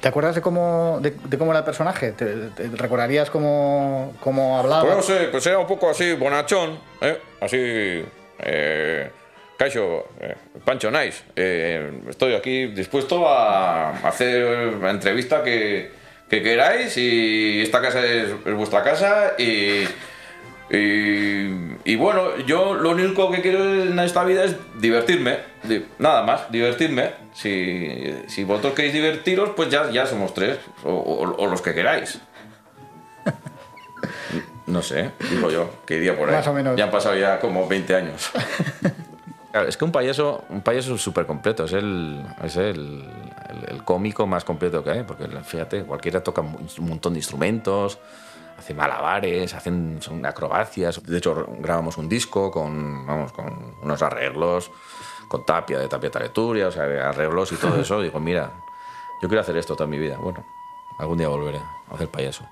¿Te 0.00 0.08
acuerdas 0.08 0.34
de 0.34 0.40
cómo, 0.40 0.98
de, 1.00 1.10
de 1.24 1.38
cómo 1.38 1.52
era 1.52 1.60
el 1.60 1.64
personaje? 1.64 2.12
¿Te, 2.12 2.50
te 2.50 2.68
recordarías 2.68 3.30
cómo, 3.30 4.14
cómo 4.20 4.58
hablaba? 4.58 4.82
Pues 4.84 4.96
no 4.96 5.02
sé, 5.02 5.28
pues 5.30 5.46
era 5.46 5.58
un 5.58 5.66
poco 5.66 5.90
así, 5.90 6.14
bonachón, 6.14 6.78
¿eh? 7.00 7.18
Así. 7.40 8.04
Eh, 8.38 9.10
Caixo, 9.56 10.08
eh, 10.20 10.36
Pancho 10.64 10.90
Nice. 10.90 11.24
Eh, 11.34 12.02
estoy 12.08 12.34
aquí 12.34 12.66
dispuesto 12.66 13.26
a 13.26 13.90
hacer 14.06 14.74
la 14.74 14.90
entrevista 14.90 15.42
que, 15.42 15.90
que 16.28 16.42
queráis 16.42 16.96
y 16.96 17.60
esta 17.62 17.80
casa 17.80 18.04
es, 18.04 18.30
es 18.44 18.54
vuestra 18.54 18.82
casa 18.82 19.32
y. 19.38 19.84
Y, 20.68 21.76
y 21.84 21.94
bueno, 21.94 22.36
yo 22.44 22.74
lo 22.74 22.90
único 22.90 23.30
que 23.30 23.40
quiero 23.40 23.62
en 23.82 23.96
esta 24.00 24.24
vida 24.24 24.42
es 24.42 24.56
divertirme, 24.80 25.38
di- 25.62 25.86
nada 26.00 26.22
más, 26.24 26.50
divertirme. 26.50 27.12
Si, 27.34 28.12
si 28.26 28.42
vosotros 28.42 28.74
queréis 28.74 28.92
divertiros, 28.94 29.50
pues 29.54 29.68
ya, 29.70 29.88
ya 29.92 30.06
somos 30.06 30.34
tres, 30.34 30.58
o, 30.82 30.90
o- 30.90 31.36
o 31.36 31.46
los 31.46 31.62
que 31.62 31.72
queráis. 31.72 32.18
No 34.66 34.82
sé, 34.82 35.12
digo 35.30 35.48
yo, 35.48 35.70
que 35.86 35.98
iría 35.98 36.16
por 36.18 36.28
ahí. 36.28 36.34
Más 36.34 36.46
o 36.48 36.52
menos. 36.52 36.74
Ya 36.76 36.84
han 36.84 36.90
pasado 36.90 37.16
ya 37.16 37.38
como 37.38 37.68
20 37.68 37.94
años. 37.94 38.30
Claro, 39.56 39.70
es 39.70 39.78
que 39.78 39.86
un 39.86 39.90
payaso, 39.92 40.44
un 40.50 40.60
payaso 40.60 40.96
es 40.96 41.00
súper 41.00 41.24
completo, 41.24 41.64
es, 41.64 41.72
el, 41.72 42.22
es 42.44 42.56
el, 42.56 43.08
el- 43.48 43.64
el 43.76 43.84
cómico 43.84 44.26
más 44.26 44.44
completo 44.44 44.84
que 44.84 44.90
hay, 44.90 45.02
porque 45.02 45.26
fíjate, 45.28 45.82
cualquiera 45.84 46.22
toca 46.22 46.42
un 46.42 46.68
montón 46.80 47.14
de 47.14 47.20
instrumentos, 47.20 47.98
hace 48.58 48.74
malabares, 48.74 49.54
hacen 49.54 49.96
son 50.02 50.26
acrobacias. 50.26 51.02
De 51.02 51.16
hecho, 51.16 51.46
grabamos 51.60 51.96
un 51.96 52.06
disco 52.06 52.50
con, 52.50 53.06
vamos, 53.06 53.32
con 53.32 53.76
unos 53.82 54.02
arreglos 54.02 54.70
con 55.28 55.46
tapia, 55.46 55.78
de 55.78 55.88
tapia 55.88 56.10
taleturia, 56.10 56.68
o 56.68 56.70
sea, 56.70 56.82
arreglos 57.08 57.50
y 57.52 57.56
todo 57.56 57.80
eso. 57.80 58.02
Digo, 58.02 58.20
mira, 58.20 58.52
yo 59.22 59.28
quiero 59.30 59.40
hacer 59.40 59.56
esto 59.56 59.74
toda 59.74 59.86
mi 59.88 59.98
vida. 59.98 60.18
Bueno, 60.18 60.44
algún 60.98 61.16
día 61.16 61.28
volveré 61.28 61.60
a 61.90 61.94
hacer 61.94 62.08
payaso. 62.08 62.46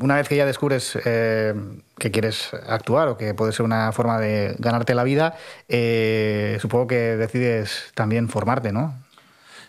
Una 0.00 0.16
vez 0.16 0.28
que 0.28 0.36
ya 0.36 0.46
descubres 0.46 0.98
eh, 1.04 1.54
que 1.98 2.10
quieres 2.10 2.50
actuar 2.66 3.08
o 3.08 3.16
que 3.16 3.34
puede 3.34 3.52
ser 3.52 3.64
una 3.64 3.92
forma 3.92 4.18
de 4.18 4.54
ganarte 4.58 4.94
la 4.94 5.04
vida, 5.04 5.36
eh, 5.68 6.58
supongo 6.60 6.86
que 6.86 7.16
decides 7.16 7.90
también 7.94 8.28
formarte, 8.28 8.72
¿no? 8.72 8.94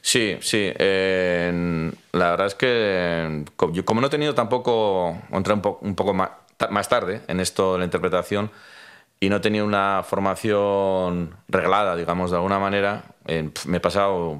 Sí, 0.01 0.37
sí. 0.41 0.71
la 0.77 2.29
verdad 2.31 2.47
es 2.47 2.55
que 2.55 3.43
como 3.85 4.01
no 4.01 4.07
he 4.07 4.09
tenido 4.09 4.33
tampoco, 4.33 5.17
entré 5.31 5.53
un, 5.53 5.61
po- 5.61 5.79
un 5.81 5.95
poco 5.95 6.13
más, 6.13 6.29
más 6.69 6.87
tarde 6.89 7.21
en 7.27 7.39
esto 7.39 7.73
de 7.73 7.79
la 7.79 7.85
interpretación 7.85 8.49
y 9.19 9.29
no 9.29 9.37
he 9.37 9.39
tenido 9.41 9.65
una 9.65 10.03
formación 10.07 11.35
reglada, 11.49 11.95
digamos, 11.97 12.31
de 12.31 12.37
alguna 12.37 12.59
manera, 12.59 13.03
eh, 13.27 13.49
me 13.65 13.77
he 13.77 13.79
pasado 13.81 14.39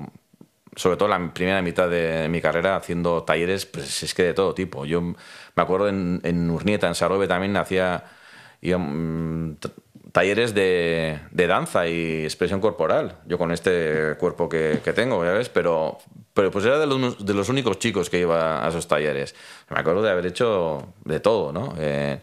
sobre 0.80 0.96
todo 0.96 1.10
la 1.10 1.34
primera 1.34 1.62
mitad 1.62 1.90
de 1.90 2.30
mi 2.30 2.40
carrera 2.40 2.78
haciendo 2.78 3.24
talleres, 3.24 3.66
pues 3.66 4.02
es 4.02 4.14
que 4.14 4.24
de 4.24 4.34
todo 4.34 4.54
tipo. 4.54 4.86
Yo 4.86 5.02
me 5.02 5.16
acuerdo 5.56 5.90
en, 5.90 6.22
en 6.24 6.50
Urnieta, 6.50 6.88
en 6.88 6.96
Sarobe 6.96 7.28
también 7.28 7.58
hacía 7.58 8.06
iba, 8.62 8.78
mm, 8.78 9.58
talleres 10.14 10.54
de, 10.54 11.20
de 11.32 11.48
danza 11.48 11.86
y 11.88 12.24
expresión 12.24 12.62
corporal. 12.62 13.18
Yo 13.28 13.38
con 13.38 13.52
este 13.52 14.16
cuerpo 14.18 14.48
que, 14.48 14.80
tengo, 14.96 15.24
ya 15.26 15.34
ves, 15.34 15.50
pero, 15.50 15.98
pero 16.34 16.50
pues 16.50 16.64
era 16.64 16.80
de 16.80 16.88
los, 16.88 17.26
de 17.26 17.34
los 17.34 17.50
únicos 17.50 17.78
chicos 17.80 18.10
que 18.10 18.20
iba 18.20 18.66
a 18.66 18.70
esos 18.70 18.88
talleres. 18.88 19.36
Me 19.70 19.80
acuerdo 19.80 20.02
de 20.02 20.12
haber 20.12 20.28
hecho 20.28 20.94
de 21.04 21.20
todo, 21.20 21.52
¿no? 21.52 21.76
Eh, 21.78 22.22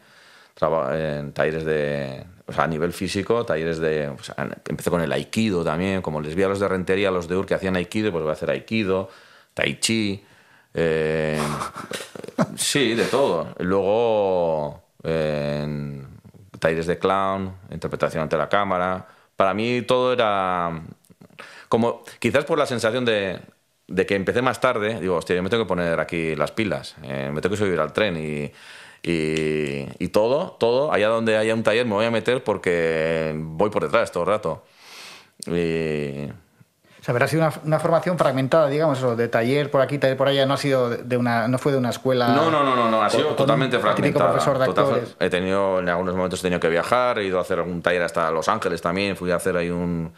en 0.95 1.33
talleres 1.33 1.67
de. 1.67 2.25
A 2.57 2.67
nivel 2.69 2.93
físico, 2.93 3.45
talleres 3.45 3.79
de. 3.79 4.09
sea, 4.23 4.37
empecé 4.69 4.91
con 4.91 5.01
el 5.01 5.11
aikido 5.13 5.65
también, 5.65 6.01
como 6.01 6.21
les 6.21 6.37
vi 6.37 6.45
a 6.45 6.49
los 6.49 6.61
de 6.61 6.69
Rentería, 6.69 7.09
a 7.09 7.11
los 7.11 7.27
de 7.27 7.37
Ur 7.37 7.45
que 7.45 7.55
hacían 7.55 7.75
aikido, 7.75 8.13
pues 8.13 8.23
voy 8.23 8.31
a 8.31 8.35
hacer 8.35 8.51
aikido, 8.51 9.09
tai 9.53 9.81
chi. 9.81 10.25
eh, 10.75 11.41
sí, 12.57 12.95
de 12.95 13.05
todo. 13.07 13.55
Luego, 13.59 14.85
eh, 15.03 16.03
de 16.61 16.99
clown, 16.99 17.53
interpretación 17.71 18.23
ante 18.23 18.37
la 18.37 18.49
cámara. 18.49 19.07
Para 19.37 19.55
mí 19.55 19.83
todo 19.83 20.13
era. 20.13 20.71
Como, 21.69 22.05
quizás 22.19 22.45
por 22.45 22.59
la 22.59 22.67
sensación 22.67 23.05
de, 23.05 23.41
de 23.89 24.07
que 24.07 24.15
empecé 24.15 24.43
más 24.43 24.61
tarde, 24.61 25.01
digo, 25.01 25.17
hostia, 25.17 25.37
yo 25.37 25.43
me 25.43 25.51
tengo 25.51 25.65
que 25.65 25.69
poner 25.69 26.01
aquí 26.01 26.35
las 26.37 26.53
pilas, 26.53 26.97
eh, 27.03 27.31
me 27.33 27.41
tengo 27.41 27.55
que 27.55 27.63
subir 27.65 27.79
al 27.81 27.93
tren 27.93 28.17
y, 28.17 28.53
y, 29.09 29.87
y 29.99 30.09
todo, 30.09 30.57
todo, 30.59 30.93
allá 30.93 31.09
donde 31.09 31.37
haya 31.37 31.55
un 31.55 31.63
taller 31.63 31.87
me 31.87 31.93
voy 31.95 32.07
a 32.07 32.11
meter 32.11 32.43
porque 32.43 33.33
voy 33.39 33.71
por 33.71 33.85
detrás 33.85 34.11
todo 34.11 34.25
el 34.25 34.29
rato. 34.31 34.65
Y, 35.47 36.25
O 36.29 37.03
sea, 37.03 37.13
habrá 37.13 37.29
sido 37.29 37.43
una, 37.47 37.53
una 37.65 37.79
formación 37.79 38.19
fragmentada, 38.19 38.69
digamos, 38.69 38.99
eso, 38.99 39.15
de 39.15 39.29
taller 39.29 39.71
por 39.71 39.81
aquí, 39.81 39.99
taller 39.99 40.17
por 40.17 40.27
allá, 40.27 40.45
no 40.45 40.55
ha 40.55 40.57
sido 40.57 40.91
de 40.91 41.17
una, 41.17 41.47
no 41.47 41.57
fue 41.59 41.71
de 41.71 41.79
una 41.79 41.91
escuela. 41.91 42.29
No, 42.29 42.51
no, 42.51 42.65
no, 42.65 42.75
no, 42.75 42.91
no, 42.91 43.03
ha 43.03 43.09
sido 43.09 43.29
con 43.29 43.37
totalmente 43.37 43.79
fragmentada. 43.79 44.33
profesor 44.33 44.59
de 44.59 44.67
Total- 44.67 45.15
he 45.21 45.31
tenido, 45.31 45.79
en 45.79 45.89
algunos 45.89 46.17
momentos 46.17 46.41
he 46.41 46.43
tenido 46.43 46.59
que 46.59 46.69
viajar, 46.69 47.21
he 47.21 47.27
ido 47.27 47.39
a 47.39 47.43
hacer 47.43 47.59
algún 47.61 47.83
taller 47.83 48.03
hasta 48.03 48.29
Los 48.33 48.49
Ángeles 48.49 48.83
también, 48.83 49.15
fui 49.17 49.31
a 49.31 49.37
hacer 49.37 49.57
ahí 49.57 49.71
un, 49.71 50.13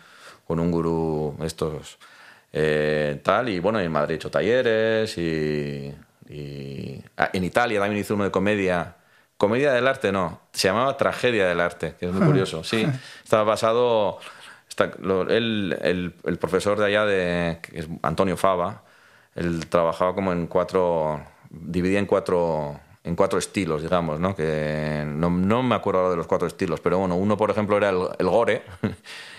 con 0.46 0.60
un 0.60 0.70
gurú 0.70 1.36
estos 1.42 1.98
eh, 2.54 3.20
tal, 3.22 3.50
y 3.50 3.58
bueno, 3.60 3.78
en 3.80 3.92
Madrid 3.92 4.14
he 4.14 4.16
hecho 4.16 4.30
talleres 4.30 5.18
y, 5.18 5.92
y- 6.28 7.02
ah, 7.16 7.30
en 7.32 7.44
Italia 7.44 7.80
también 7.80 8.00
hice 8.00 8.12
uno 8.14 8.24
de 8.24 8.30
comedia. 8.30 8.96
Comedia 9.36 9.72
del 9.72 9.86
arte, 9.86 10.10
no, 10.10 10.40
se 10.52 10.66
llamaba 10.68 10.96
Tragedia 10.96 11.46
del 11.46 11.60
arte, 11.60 11.94
que 11.98 12.06
es 12.06 12.12
muy 12.12 12.26
curioso, 12.26 12.64
sí, 12.64 12.84
estaba 13.24 13.44
basado... 13.44 14.18
está- 14.68 14.90
lo- 15.00 15.28
él, 15.28 15.76
el, 15.80 16.14
el 16.24 16.38
profesor 16.38 16.78
de 16.78 16.86
allá, 16.86 17.04
de, 17.04 17.58
que 17.62 17.78
es 17.78 17.88
Antonio 18.02 18.36
Fava, 18.36 18.82
él 19.36 19.66
trabajaba 19.68 20.14
como 20.14 20.32
en 20.32 20.48
cuatro, 20.48 21.22
dividía 21.50 22.00
en 22.00 22.06
cuatro, 22.06 22.80
en 23.04 23.14
cuatro 23.14 23.38
estilos, 23.38 23.82
digamos, 23.82 24.18
¿no? 24.18 24.34
Que 24.34 25.04
no, 25.06 25.30
no 25.30 25.62
me 25.62 25.76
acuerdo 25.76 26.00
ahora 26.00 26.10
de 26.10 26.16
los 26.16 26.26
cuatro 26.26 26.48
estilos, 26.48 26.80
pero 26.80 26.98
bueno, 26.98 27.14
uno, 27.14 27.36
por 27.36 27.50
ejemplo, 27.52 27.76
era 27.76 27.90
el, 27.90 28.08
el 28.18 28.28
gore, 28.28 28.62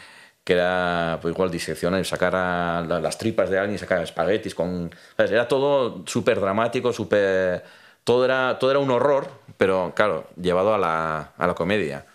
que 0.49 0.53
era 0.55 1.19
pues 1.21 1.31
igual 1.35 1.51
diseccionar, 1.51 2.03
sacar 2.05 2.35
a 2.35 2.81
la- 2.87 2.99
las 2.99 3.19
tripas 3.19 3.51
de 3.51 3.59
alguien, 3.59 3.77
sacar 3.77 4.01
espaguetis 4.01 4.55
con... 4.55 4.89
¿sabes? 5.15 5.31
Era 5.31 5.47
todo 5.47 6.01
súper 6.07 6.39
dramático, 6.39 6.91
súper... 6.91 7.63
Todo 8.03 8.25
era, 8.25 8.57
todo 8.57 8.71
era 8.71 8.79
un 8.79 8.89
horror, 8.89 9.27
pero 9.57 9.93
claro, 9.95 10.25
llevado 10.41 10.73
a 10.73 10.79
la, 10.79 11.33
a 11.37 11.45
la 11.47 11.53
comedia. 11.53 12.07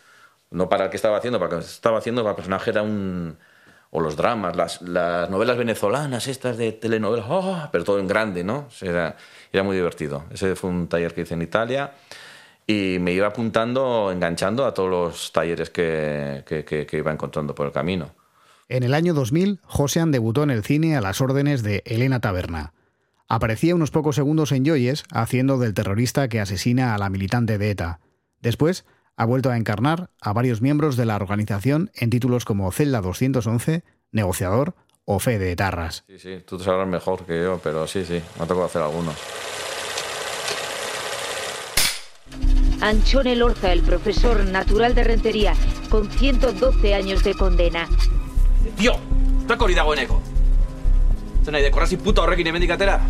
No 0.50 0.68
para 0.68 0.84
el 0.86 0.90
que 0.90 0.96
estaba 0.96 1.18
haciendo, 1.18 1.38
para 1.38 1.54
el 1.56 1.60
que 1.62 1.66
estaba 1.70 1.98
haciendo, 1.98 2.22
para 2.22 2.32
el 2.32 2.36
personaje 2.36 2.70
era 2.70 2.82
un... 2.82 3.38
O 3.92 4.00
los 4.00 4.16
dramas, 4.16 4.56
las, 4.56 4.82
las 4.82 5.30
novelas 5.30 5.56
venezolanas, 5.56 6.26
estas 6.26 6.56
de 6.58 6.72
telenovelas, 6.72 7.26
¡oh! 7.28 7.68
pero 7.70 7.84
todo 7.84 8.00
en 8.00 8.08
grande, 8.08 8.42
¿no? 8.42 8.66
Era, 8.80 9.16
era 9.52 9.62
muy 9.62 9.76
divertido. 9.76 10.24
Ese 10.32 10.56
fue 10.56 10.70
un 10.70 10.88
taller 10.88 11.14
que 11.14 11.20
hice 11.20 11.34
en 11.34 11.42
Italia 11.42 11.92
y 12.66 12.96
me 13.00 13.12
iba 13.12 13.26
apuntando, 13.28 14.10
enganchando 14.10 14.64
a 14.66 14.72
todos 14.74 14.90
los 14.90 15.32
talleres 15.32 15.70
que, 15.70 16.42
que- 16.46 16.64
que- 16.64 16.86
que 16.86 16.96
iba 16.98 17.12
encontrando 17.12 17.54
por 17.54 17.66
el 17.66 17.72
camino. 17.72 18.10
En 18.68 18.82
el 18.82 18.94
año 18.94 19.12
2000, 19.12 19.60
Josean 19.62 20.10
debutó 20.10 20.42
en 20.42 20.50
el 20.50 20.64
cine 20.64 20.96
a 20.96 21.00
las 21.00 21.20
órdenes 21.20 21.62
de 21.62 21.82
Elena 21.84 22.20
Taberna. 22.20 22.72
Aparecía 23.28 23.74
unos 23.74 23.90
pocos 23.90 24.16
segundos 24.16 24.52
en 24.52 24.64
Joyes 24.64 25.04
haciendo 25.10 25.58
del 25.58 25.74
terrorista 25.74 26.28
que 26.28 26.40
asesina 26.40 26.94
a 26.94 26.98
la 26.98 27.10
militante 27.10 27.58
de 27.58 27.70
ETA. 27.70 28.00
Después, 28.40 28.84
ha 29.16 29.24
vuelto 29.24 29.50
a 29.50 29.56
encarnar 29.56 30.10
a 30.20 30.32
varios 30.32 30.60
miembros 30.60 30.96
de 30.96 31.04
la 31.04 31.16
organización 31.16 31.90
en 31.94 32.10
títulos 32.10 32.44
como 32.44 32.70
Celda 32.72 33.00
211, 33.00 33.82
Negociador 34.12 34.74
o 35.04 35.18
Fe 35.18 35.38
de 35.38 35.52
Etarras. 35.52 36.04
Sí, 36.08 36.18
sí, 36.18 36.42
tú 36.46 36.58
te 36.58 36.64
sabrás 36.64 36.88
mejor 36.88 37.24
que 37.24 37.42
yo, 37.42 37.60
pero 37.62 37.86
sí, 37.86 38.04
sí, 38.04 38.22
me 38.36 38.44
ha 38.44 38.46
tocado 38.46 38.64
hacer 38.64 38.82
algunos. 38.82 39.14
Anchone 42.80 43.36
Lorza, 43.36 43.72
el 43.72 43.82
profesor 43.82 44.44
natural 44.44 44.94
de 44.94 45.04
Rentería, 45.04 45.54
con 45.88 46.10
112 46.10 46.94
años 46.94 47.24
de 47.24 47.34
condena. 47.34 47.88
Tio, 48.76 48.94
eta 49.44 49.56
hori 49.60 49.74
dagoeneko. 49.74 50.20
Zer 51.44 51.52
nahi, 51.52 51.62
dekorrazi 51.62 51.96
puta 51.96 52.22
horrekin 52.22 52.46
hemendik 52.46 52.70
atera? 52.70 53.00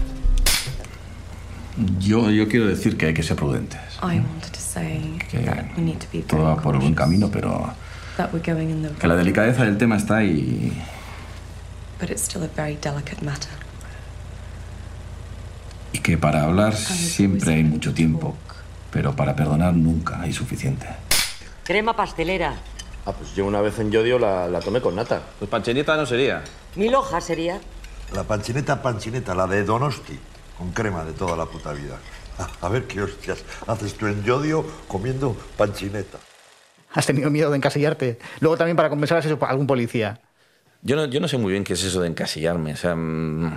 Yo, 1.99 2.31
yo 2.31 2.49
quiero 2.49 2.67
decir 2.67 2.97
que 2.97 3.07
hay 3.07 3.14
que 3.14 3.23
ser 3.23 3.37
prudentes. 3.37 3.81
I 4.03 4.21
wanted 4.21 4.53
to 4.53 4.61
say 4.61 5.19
Que 5.31 5.38
that 5.40 5.77
we 5.77 5.83
need 5.83 5.99
to 5.99 6.07
be 6.12 6.23
todo 6.23 6.45
va 6.45 6.57
por 6.57 6.79
buen 6.79 6.95
camino, 6.95 7.31
pero 7.31 7.73
that 8.17 8.33
we're 8.33 8.43
going 8.45 8.71
in 8.71 8.83
the 8.83 8.90
que 8.90 9.09
la 9.09 9.17
delicadeza 9.17 9.64
del 9.64 9.77
tema 9.77 9.97
está 9.97 10.23
y, 10.23 10.73
but 11.99 12.11
it's 12.11 12.23
still 12.23 12.43
a 12.45 12.49
very 12.55 12.77
delicate 12.77 13.25
matter. 13.25 13.51
y 15.93 15.99
que 15.99 16.19
para 16.19 16.43
hablar 16.45 16.75
siempre 16.77 17.55
hay 17.55 17.64
mucho 17.64 17.90
to 17.90 17.95
tiempo, 17.95 18.37
pero 18.90 19.14
para 19.14 19.35
perdonar 19.35 19.75
nunca 19.75 20.21
hay 20.21 20.33
suficiente. 20.33 20.87
Crema 21.64 21.95
pastelera. 21.97 22.55
Ah, 23.07 23.12
pues 23.12 23.35
yo 23.35 23.45
una 23.45 23.61
vez 23.61 23.79
en 23.79 23.90
Yodio 23.90 24.19
la, 24.19 24.49
la 24.49 24.61
tomé 24.61 24.81
con 24.81 24.97
nata. 24.97 25.21
Pues 25.38 25.51
panchenita 25.51 25.97
no 25.97 26.07
sería. 26.07 26.43
Mil 26.77 26.95
hojas 26.95 27.25
sería. 27.25 27.61
La 28.14 28.25
panchineta 28.25 28.81
panchineta, 28.81 29.35
la 29.35 29.47
de 29.47 29.64
Donosti, 29.64 30.19
con 30.59 30.73
crema 30.73 31.05
de 31.05 31.12
toda 31.12 31.37
la 31.37 31.47
puta 31.47 31.73
vida. 31.73 31.99
A 32.61 32.69
ver 32.69 32.85
qué 32.85 33.03
hostias 33.03 33.45
haces 33.67 33.95
tú 33.95 34.07
en 34.07 34.23
Yodio 34.25 34.64
comiendo 34.88 35.37
panchineta. 35.57 36.19
Has 36.93 37.07
tenido 37.07 37.31
miedo 37.31 37.51
de 37.51 37.57
encasillarte. 37.57 38.19
Luego 38.40 38.57
también 38.57 38.77
para 38.77 38.88
compensar 38.88 39.19
eso, 39.19 39.38
algún 39.43 39.67
policía. 39.67 40.21
Yo 40.83 40.97
no, 40.97 41.07
yo 41.07 41.21
no 41.21 41.29
sé 41.29 41.38
muy 41.38 41.53
bien 41.53 41.64
qué 41.64 41.75
es 41.75 41.83
eso 41.85 42.01
de 42.01 42.09
encasillarme. 42.09 42.73
O 42.73 42.77
sea, 42.77 42.95
mm, 42.95 43.53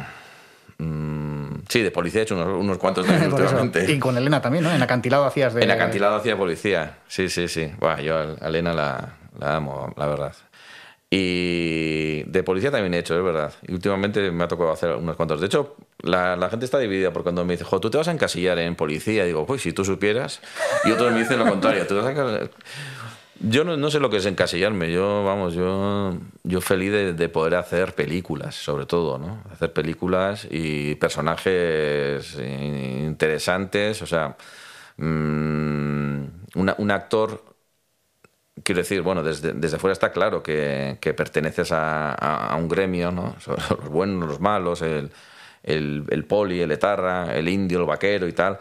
mm, 0.79 1.63
sí, 1.69 1.81
de 1.81 1.91
policía 1.91 2.21
he 2.21 2.23
hecho 2.23 2.35
unos, 2.35 2.59
unos 2.59 2.77
cuantos 2.77 3.07
eso. 3.09 3.35
últimamente. 3.35 3.91
Y 3.91 3.99
con 3.99 4.17
Elena 4.17 4.41
también, 4.41 4.63
¿no? 4.63 4.71
En 4.71 4.81
acantilado 4.81 5.25
hacías 5.25 5.53
de... 5.53 5.63
En 5.63 5.71
acantilado 5.71 6.15
hacía 6.15 6.35
policía. 6.37 6.97
Sí, 7.07 7.29
sí, 7.29 7.47
sí. 7.47 7.71
Buah, 7.79 8.01
yo 8.01 8.17
a 8.17 8.35
a 8.41 8.47
Elena 8.47 8.73
la, 8.73 9.17
la 9.39 9.55
amo, 9.55 9.93
la 9.95 10.07
verdad. 10.07 10.35
Y 11.09 12.23
de 12.23 12.43
policía 12.43 12.69
también 12.69 12.93
he 12.93 12.99
hecho, 12.99 13.17
es 13.17 13.23
verdad. 13.23 13.53
Y 13.65 13.73
últimamente 13.73 14.29
me 14.31 14.43
ha 14.43 14.47
tocado 14.47 14.71
hacer 14.71 14.91
unos 14.91 15.15
cuantos. 15.15 15.39
De 15.39 15.47
hecho, 15.47 15.77
la, 15.99 16.49
gente 16.49 16.65
está 16.65 16.79
dividida 16.79 17.13
por 17.13 17.23
cuando 17.23 17.45
me 17.45 17.53
dice, 17.53 17.63
jo, 17.63 17.79
tú 17.79 17.89
te 17.89 17.97
vas 17.97 18.09
a 18.09 18.11
encasillar 18.11 18.59
en 18.59 18.75
policía. 18.75 19.23
digo, 19.23 19.45
pues 19.45 19.61
si 19.61 19.71
tú 19.71 19.85
supieras. 19.85 20.41
Y 20.83 20.91
otros 20.91 21.13
me 21.13 21.19
dicen 21.19 21.39
lo 21.39 21.45
contrario. 21.45 21.85
Yo 23.39 23.63
no, 23.63 23.77
no 23.77 23.89
sé 23.89 23.99
lo 23.99 24.09
que 24.09 24.17
es 24.17 24.25
encasillarme. 24.25 24.91
Yo, 24.91 25.23
vamos, 25.23 25.53
yo, 25.53 26.17
yo 26.43 26.59
feliz 26.59 26.91
de, 26.91 27.13
de 27.13 27.29
poder 27.29 27.55
hacer 27.55 27.93
películas, 27.93 28.55
sobre 28.55 28.85
todo, 28.85 29.17
¿no? 29.17 29.43
Hacer 29.51 29.71
películas 29.71 30.45
y 30.49 30.95
personajes 30.95 32.37
interesantes. 32.37 34.01
O 34.01 34.07
sea, 34.07 34.35
mm, 34.97 36.23
un 36.55 36.91
actor 36.91 37.56
quiero 38.67 38.81
decir, 38.81 39.01
bueno, 39.01 39.23
desde, 39.23 39.53
desde 39.53 39.79
fuera 39.79 39.93
está 39.93 40.11
claro 40.11 40.43
que, 40.43 40.97
perteneces 41.15 41.69
a, 41.71 42.53
un 42.59 42.67
gremio, 42.67 43.11
¿no? 43.11 43.33
Los 43.69 43.89
buenos, 43.89 44.27
los 44.27 44.41
malos, 44.41 44.81
el, 44.81 45.09
el, 45.63 46.25
poli, 46.25 46.59
el 46.59 46.71
etarra, 46.71 47.33
el 47.33 47.47
indio, 47.47 47.79
el 47.79 47.85
vaquero 47.85 48.27
y 48.27 48.33
tal. 48.33 48.59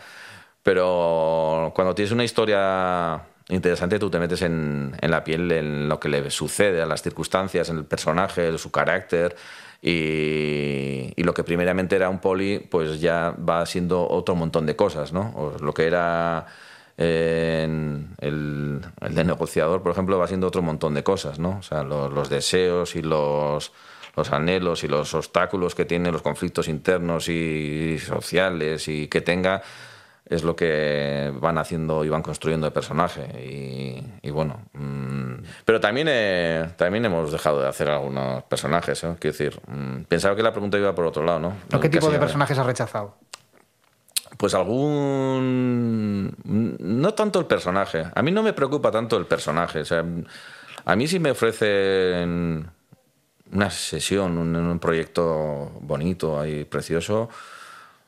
Pero 0.63 1.73
cuando 1.75 1.93
tienes 1.93 2.13
una 2.13 2.23
historia 2.23 3.21
interesante, 3.49 3.99
tú 3.99 4.09
te 4.09 4.21
metes 4.21 4.43
en, 4.43 4.97
en 5.01 5.11
la 5.11 5.25
piel, 5.25 5.51
en 5.51 5.89
lo 5.89 5.99
que 5.99 6.09
le 6.09 6.31
sucede, 6.31 6.81
a 6.81 6.87
las 6.87 7.03
circunstancias, 7.03 7.69
en 7.69 7.79
el 7.79 7.85
personaje, 7.85 8.57
su 8.59 8.71
carácter. 8.71 9.35
Y, 9.83 11.21
lo 11.21 11.35
que 11.35 11.43
primeramente 11.43 11.97
era 11.97 12.09
un 12.09 12.21
poli, 12.21 12.61
pues 12.61 13.01
ya 13.01 13.35
va 13.37 13.67
siendo 13.67 14.09
otro 14.09 14.37
montón 14.37 14.67
de 14.67 14.77
cosas, 14.77 15.13
¿no? 15.13 15.57
Lo 15.61 15.75
que 15.75 15.87
era 15.87 16.47
en 16.99 18.15
el, 18.21 18.81
el 19.01 19.15
de 19.15 19.25
negociador, 19.25 19.83
por 19.83 19.93
ejemplo, 19.93 20.19
va 20.19 20.27
siendo 20.27 20.47
otro 20.47 20.63
montón 20.63 20.95
de 20.95 21.03
cosas, 21.03 21.39
¿no? 21.39 21.59
O 21.59 21.63
sea, 21.63 21.83
los, 21.83 22.13
los 22.13 22.31
deseos 22.31 22.97
y 22.97 23.03
los, 23.03 23.73
los 24.17 24.33
anhelos 24.33 24.83
y 24.83 24.89
los 24.89 25.15
obstáculos 25.15 25.75
que 25.75 25.85
tiene, 25.85 26.11
los 26.11 26.23
conflictos 26.23 26.69
internos 26.69 27.29
y 27.29 27.99
sociales 27.99 28.89
y 28.89 29.09
que 29.09 29.21
tenga, 29.21 29.63
es 30.25 30.43
lo 30.43 30.57
que 30.57 31.33
van 31.41 31.57
haciendo 31.57 32.05
y 32.05 32.09
van 32.09 32.23
construyendo 32.23 32.67
el 32.67 32.73
personaje. 32.73 33.27
Y, 33.45 34.27
y 34.27 34.31
bueno, 34.31 34.63
mm, 34.73 35.35
pero 35.65 35.81
también, 35.81 36.09
eh, 36.11 36.71
también 36.77 37.05
hemos 37.05 37.31
dejado 37.31 37.61
de 37.61 37.69
hacer 37.69 37.89
algunos 37.89 38.43
personajes. 38.45 39.05
¿eh? 39.05 39.15
Quiero 39.21 39.37
decir, 39.37 39.61
mm, 39.69 40.03
pensaba 40.05 40.35
que 40.35 40.43
la 40.43 40.51
pregunta 40.51 40.79
iba 40.79 40.95
por 40.95 41.07
otro 41.07 41.23
lado, 41.23 41.39
¿no? 41.39 41.53
¿O 41.73 41.79
¿Qué 41.79 41.89
tipo 41.89 42.11
de 42.11 42.19
personajes 42.19 42.59
has 42.59 42.67
rechazado? 42.67 43.17
Pues 44.37 44.55
algún... 44.55 46.35
No 46.45 47.15
tanto 47.15 47.39
el 47.39 47.47
personaje. 47.47 48.05
A 48.15 48.23
mí 48.23 48.31
no 48.31 48.43
me 48.43 48.53
preocupa 48.53 48.91
tanto 48.91 49.17
el 49.17 49.27
personaje. 49.27 49.81
O 49.81 49.85
sea, 49.85 50.05
a 50.85 50.97
mí 50.97 51.09
si 51.09 51.19
me 51.19 51.31
ofrecen 51.31 52.71
una 53.53 53.71
sesión, 53.71 54.39
un, 54.39 54.79
proyecto 54.79 55.73
bonito 55.81 56.45
y 56.47 56.65
precioso, 56.65 57.23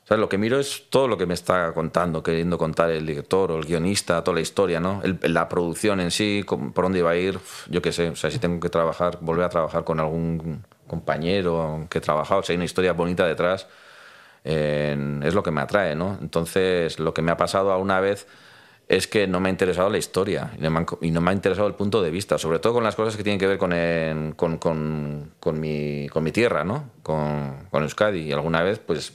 o 0.03 0.07
sea, 0.07 0.17
lo 0.17 0.27
que 0.27 0.37
miro 0.37 0.59
es 0.59 0.89
todo 0.89 1.07
lo 1.07 1.17
que 1.17 1.25
me 1.25 1.35
está 1.35 1.71
contando, 1.73 2.23
queriendo 2.23 2.57
contar 2.57 2.89
el 2.89 3.05
director 3.05 3.51
o 3.51 3.57
el 3.57 3.65
guionista, 3.65 4.23
toda 4.23 4.35
la 4.35 4.41
historia, 4.41 4.79
¿no? 4.79 5.01
La 5.21 5.47
producción 5.47 5.99
en 5.99 6.09
sí, 6.09 6.43
por 6.47 6.85
dónde 6.85 6.99
iba 6.99 7.11
a 7.11 7.15
ir, 7.15 7.39
yo 7.69 7.81
qué 7.81 7.91
sé. 7.91 8.09
O 8.09 8.15
sea, 8.15 8.31
si 8.31 8.39
tengo 8.39 8.59
que 8.59 8.69
trabajar, 8.69 9.19
volver 9.21 9.45
a 9.45 9.49
trabajar 9.49 9.83
con 9.83 9.99
algún 9.99 10.63
compañero 10.87 11.85
que 11.89 11.99
he 11.99 12.01
trabajado, 12.01 12.41
si 12.41 12.53
hay 12.53 12.55
una 12.55 12.65
historia 12.65 12.93
bonita 12.93 13.27
detrás, 13.27 13.67
es 14.43 15.33
lo 15.33 15.43
que 15.43 15.51
me 15.51 15.61
atrae, 15.61 15.95
¿no? 15.95 16.17
Entonces, 16.21 16.99
lo 16.99 17.13
que 17.13 17.21
me 17.21 17.31
ha 17.31 17.37
pasado 17.37 17.71
alguna 17.73 17.99
vez 17.99 18.27
es 18.87 19.05
que 19.07 19.27
no 19.27 19.39
me 19.39 19.49
ha 19.49 19.51
interesado 19.51 19.89
la 19.89 19.99
historia 19.99 20.51
y 20.57 20.61
no 21.11 21.21
me, 21.21 21.29
ha 21.29 21.33
interesado 21.33 21.67
el 21.67 21.75
punto 21.75 22.01
de 22.01 22.09
vista, 22.09 22.39
sobre 22.39 22.57
todo 22.57 22.73
con 22.73 22.83
las 22.83 22.95
cosas 22.95 23.15
que 23.15 23.23
tienen 23.23 23.39
que 23.39 23.45
ver 23.45 23.57
con, 23.59 24.55
con, 24.57 25.31
con- 25.39 25.59
mi, 25.59 26.07
con 26.09 26.23
mi 26.23 26.31
tierra, 26.31 26.63
¿no? 26.63 26.89
Con, 27.03 27.67
con 27.69 27.83
Euskadi. 27.83 28.21
Y 28.21 28.31
alguna 28.31 28.63
vez, 28.63 28.79
pues, 28.79 29.13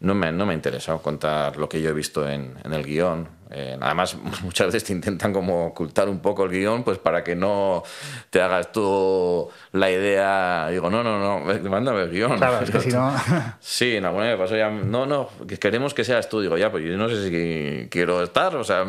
no 0.00 0.14
me, 0.14 0.30
no 0.32 0.44
me 0.44 0.52
ha 0.52 0.56
interesado 0.56 1.00
contar 1.00 1.56
lo 1.56 1.68
que 1.68 1.80
yo 1.80 1.88
he 1.90 1.94
visto 1.94 2.28
en, 2.28 2.54
en 2.64 2.72
el 2.74 2.84
guion. 2.84 3.28
Eh, 3.54 3.76
además, 3.80 4.16
muchas 4.42 4.68
veces 4.68 4.84
te 4.84 4.92
intentan 4.92 5.32
como 5.32 5.66
ocultar 5.66 6.08
un 6.08 6.20
poco 6.20 6.44
el 6.44 6.50
guion, 6.50 6.82
pues 6.84 6.98
para 6.98 7.22
que 7.22 7.36
no 7.36 7.82
te 8.30 8.40
hagas 8.40 8.72
tú 8.72 9.48
la 9.72 9.90
idea. 9.90 10.68
Digo, 10.70 10.88
no, 10.90 11.02
no, 11.04 11.18
no, 11.18 11.70
mándame 11.70 12.02
el 12.02 12.10
guion. 12.10 12.36
Claro, 12.38 12.60
es 12.60 12.70
que 12.70 12.80
si 12.80 12.90
no... 12.90 13.14
Sí, 13.60 13.96
en 13.96 14.04
alguna 14.06 14.24
vez 14.26 14.38
me 14.38 14.42
pasó 14.44 14.56
ya. 14.56 14.70
No, 14.70 15.04
no, 15.06 15.28
que 15.46 15.58
queremos 15.58 15.92
que 15.94 16.04
seas 16.04 16.28
tú. 16.28 16.40
Digo, 16.40 16.56
ya, 16.56 16.70
pues 16.70 16.84
yo 16.84 16.96
no 16.96 17.08
sé 17.08 17.28
si 17.28 17.88
quiero 17.90 18.22
estar, 18.22 18.56
o 18.56 18.64
sea. 18.64 18.84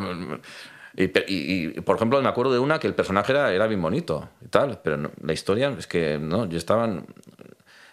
Y, 0.95 1.05
y- 1.05 1.11
y, 1.75 1.81
por 1.81 1.95
ejemplo, 1.95 2.21
me 2.21 2.29
acuerdo 2.29 2.53
de 2.53 2.59
una 2.59 2.79
que 2.79 2.85
el 2.87 2.93
personaje 2.93 3.31
era, 3.31 3.51
era 3.51 3.65
bien 3.67 3.81
bonito 3.81 4.29
y 4.45 4.47
tal, 4.47 4.79
pero 4.83 4.95
no- 4.97 5.11
la 5.23 5.33
historia 5.33 5.73
es 5.77 5.87
que 5.87 6.19
no, 6.19 6.45
yo 6.45 6.57
estaban, 6.57 7.07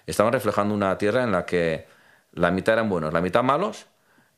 estaban 0.07 0.33
reflejando 0.33 0.75
una 0.75 0.97
tierra 0.99 1.23
en 1.25 1.33
la 1.33 1.47
que 1.47 1.87
la 2.35 2.51
mitad 2.51 2.75
eran 2.75 2.89
buenos, 2.91 3.13
la 3.13 3.21
mitad 3.23 3.43
malos 3.43 3.87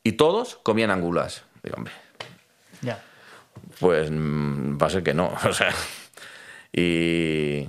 y 0.04 0.12
todos 0.12 0.60
comían 0.62 0.90
angulas. 0.92 1.44
Digo, 1.64 1.76
hombre, 1.76 1.92
Ya. 2.82 3.02
pues 3.80 4.10
mm, 4.10 4.76
va 4.80 4.86
a 4.86 4.90
ser 4.90 5.02
que 5.02 5.14
no. 5.14 5.32
O 5.48 5.52
sea, 5.52 5.72
y, 6.72 7.68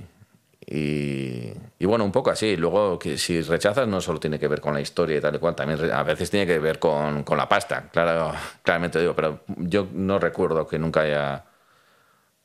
y, 0.66 1.52
y 1.78 1.86
bueno, 1.86 2.04
un 2.04 2.12
poco 2.12 2.30
así. 2.30 2.56
Luego, 2.56 2.98
que 2.98 3.18
si 3.18 3.42
rechazas, 3.42 3.86
no 3.86 4.00
solo 4.00 4.18
tiene 4.18 4.38
que 4.38 4.48
ver 4.48 4.60
con 4.60 4.74
la 4.74 4.80
historia 4.80 5.18
y 5.18 5.20
tal 5.20 5.34
y 5.34 5.38
cual, 5.38 5.54
también 5.54 5.92
a 5.92 6.02
veces 6.02 6.30
tiene 6.30 6.46
que 6.46 6.58
ver 6.58 6.78
con, 6.78 7.22
con 7.22 7.36
la 7.36 7.48
pasta, 7.48 7.88
claro, 7.92 8.32
claramente 8.62 9.00
digo, 9.00 9.14
pero 9.14 9.40
yo 9.58 9.86
no 9.92 10.18
recuerdo 10.18 10.66
que 10.66 10.78
nunca 10.78 11.02
haya, 11.02 11.44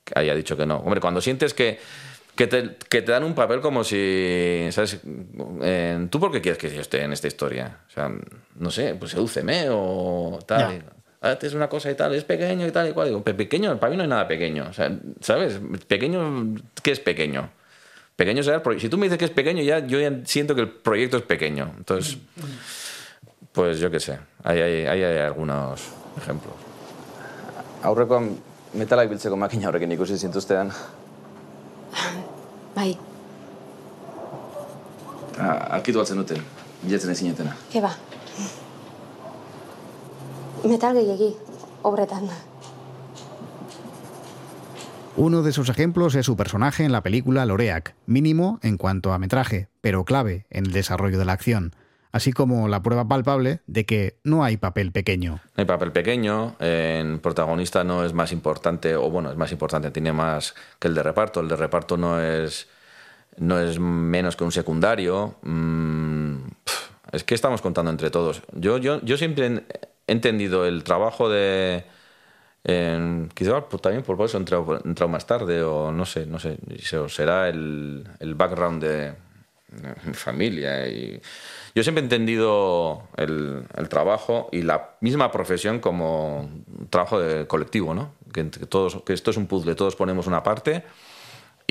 que 0.03 0.13
haya 0.19 0.35
dicho 0.35 0.57
que 0.57 0.65
no. 0.65 0.77
Hombre, 0.77 0.99
cuando 0.99 1.21
sientes 1.21 1.53
que, 1.53 1.79
que, 2.35 2.47
te, 2.47 2.75
que 2.89 3.01
te 3.01 3.11
dan 3.11 3.23
un 3.23 3.33
papel 3.35 3.61
como 3.61 3.83
si, 3.83 4.67
¿sabes? 4.71 4.99
Eh, 5.61 6.07
¿Tú 6.09 6.19
por 6.19 6.31
qué 6.31 6.41
quieres 6.41 6.57
que 6.57 6.73
yo 6.73 6.81
esté 6.81 7.03
en 7.03 7.13
esta 7.13 7.27
historia? 7.27 7.77
O 7.87 7.91
sea, 7.91 8.11
no 8.55 8.71
sé, 8.71 8.95
pues 8.95 9.11
sedúceme 9.11 9.67
o 9.69 10.39
tal. 10.45 10.83
Ah, 11.21 11.37
es 11.41 11.53
una 11.53 11.67
cosa 11.67 11.91
y 11.91 11.95
tal, 11.95 12.15
es 12.15 12.23
pequeño 12.23 12.65
y 12.65 12.71
tal 12.71 12.87
y 12.89 12.93
cual. 12.93 13.07
Digo, 13.09 13.21
"Pe- 13.23 13.33
pequeño, 13.33 13.77
para 13.79 13.89
mí 13.91 13.97
no 13.97 14.03
hay 14.03 14.09
nada 14.09 14.27
pequeño. 14.27 14.67
O 14.69 14.73
sea, 14.73 14.89
¿sabes? 15.19 15.59
Pequeño, 15.87 16.55
¿qué 16.81 16.91
es 16.91 16.99
pequeño? 17.01 17.49
Pequeño 18.15 18.41
será 18.43 18.57
el 18.57 18.61
proyecto. 18.61 18.83
Si 18.85 18.89
tú 18.89 18.97
me 18.97 19.05
dices 19.05 19.17
que 19.19 19.25
es 19.25 19.31
pequeño, 19.31 19.61
ya, 19.63 19.79
yo 19.85 19.99
ya 19.99 20.11
siento 20.25 20.55
que 20.55 20.61
el 20.61 20.69
proyecto 20.69 21.17
es 21.17 21.23
pequeño. 21.23 21.73
Entonces, 21.77 22.17
pues 23.51 23.79
yo 23.79 23.89
qué 23.91 23.99
sé. 23.99 24.17
Ahí 24.43 24.59
hay, 24.61 24.85
ahí 24.85 25.03
hay 25.03 25.17
algunos 25.19 25.81
ejemplos. 26.17 26.53
Aurrekoan 27.83 28.37
metalak 28.73 29.09
biltzeko 29.09 29.35
makina 29.37 29.69
horrekin 29.69 29.91
ikusi 29.91 30.17
zintuztean. 30.17 30.71
Bai, 32.75 32.97
Arkitu 35.39 35.99
altzen 35.99 36.17
duten, 36.19 36.41
bilatzen 36.83 37.11
ezinetena. 37.11 37.55
ke 37.71 37.79
ba. 37.81 37.93
Metal 40.63 40.93
gehiagi, 40.93 41.35
obretan. 41.83 42.27
Uno 45.15 45.41
de 45.41 45.49
esos 45.49 45.69
ejemplos 45.69 46.15
es 46.15 46.25
su 46.25 46.35
personaje 46.35 46.83
en 46.83 46.91
la 46.91 47.01
película 47.01 47.45
Loreac, 47.45 47.95
mínimo 48.05 48.59
en 48.61 48.77
cuanto 48.77 49.13
a 49.13 49.19
metraje, 49.19 49.69
pero 49.81 50.03
clave 50.05 50.45
en 50.49 50.65
el 50.65 50.71
desarrollo 50.71 51.17
de 51.17 51.25
la 51.25 51.33
acción, 51.33 51.73
así 52.11 52.33
como 52.33 52.67
la 52.67 52.81
prueba 52.81 53.07
palpable 53.07 53.61
de 53.67 53.85
que 53.85 54.19
no 54.23 54.43
hay 54.43 54.57
papel 54.57 54.91
pequeño. 54.91 55.39
No 55.55 55.61
hay 55.61 55.65
papel 55.65 55.91
pequeño, 55.91 56.55
en 56.59 57.19
protagonista 57.19 57.83
no 57.83 58.03
es 58.03 58.13
más 58.13 58.31
importante, 58.31 58.95
o 58.95 59.09
bueno, 59.09 59.31
es 59.31 59.37
más 59.37 59.51
importante, 59.51 59.91
tiene 59.91 60.13
más 60.13 60.55
que 60.79 60.89
el 60.89 60.95
de 60.95 61.03
reparto. 61.03 61.39
El 61.39 61.47
de 61.47 61.55
reparto 61.55 61.95
no 61.95 62.21
es, 62.21 62.67
no 63.37 63.59
es 63.59 63.79
menos 63.79 64.35
que 64.35 64.43
un 64.43 64.51
secundario. 64.51 65.35
Mm, 65.41 66.35
es 67.11 67.23
que 67.23 67.35
estamos 67.35 67.61
contando 67.61 67.91
entre 67.91 68.11
todos. 68.11 68.41
Yo, 68.53 68.77
yo, 68.77 69.01
yo 69.01 69.17
siempre 69.17 69.63
he 70.09 70.13
entendido 70.13 70.65
el 70.65 70.83
trabajo 70.83 71.29
de... 71.29 71.85
en- 72.63 73.29
quizá 73.33 73.67
pues, 73.69 73.81
también 73.81 74.03
por 74.03 74.21
eso 74.25 74.37
he 74.37 74.41
entrado, 74.41 74.81
entrado 74.85 75.09
más 75.09 75.25
tarde, 75.27 75.63
o 75.63 75.91
no 75.91 76.05
sé, 76.05 76.25
no 76.25 76.39
sé, 76.39 76.57
será 77.09 77.49
el, 77.49 78.07
el 78.19 78.35
background 78.35 78.83
de, 78.83 79.13
mi 80.05 80.13
familia. 80.13 80.87
Y 80.87 81.21
yo 81.75 81.83
siempre 81.83 82.01
he 82.01 82.05
entendido 82.05 83.03
el, 83.17 83.63
el 83.75 83.89
trabajo 83.89 84.49
y 84.51 84.63
la 84.63 84.97
misma 85.01 85.31
profesión 85.31 85.79
como 85.79 86.49
trabajo 86.89 87.19
de 87.19 87.47
colectivo, 87.47 87.93
¿no? 87.93 88.13
Que 88.33 88.43
todos, 88.43 89.01
que 89.03 89.13
esto 89.13 89.31
es 89.31 89.37
un 89.37 89.47
puzzle, 89.47 89.75
todos 89.75 89.95
ponemos 89.95 90.27
una 90.27 90.43
parte 90.43 90.83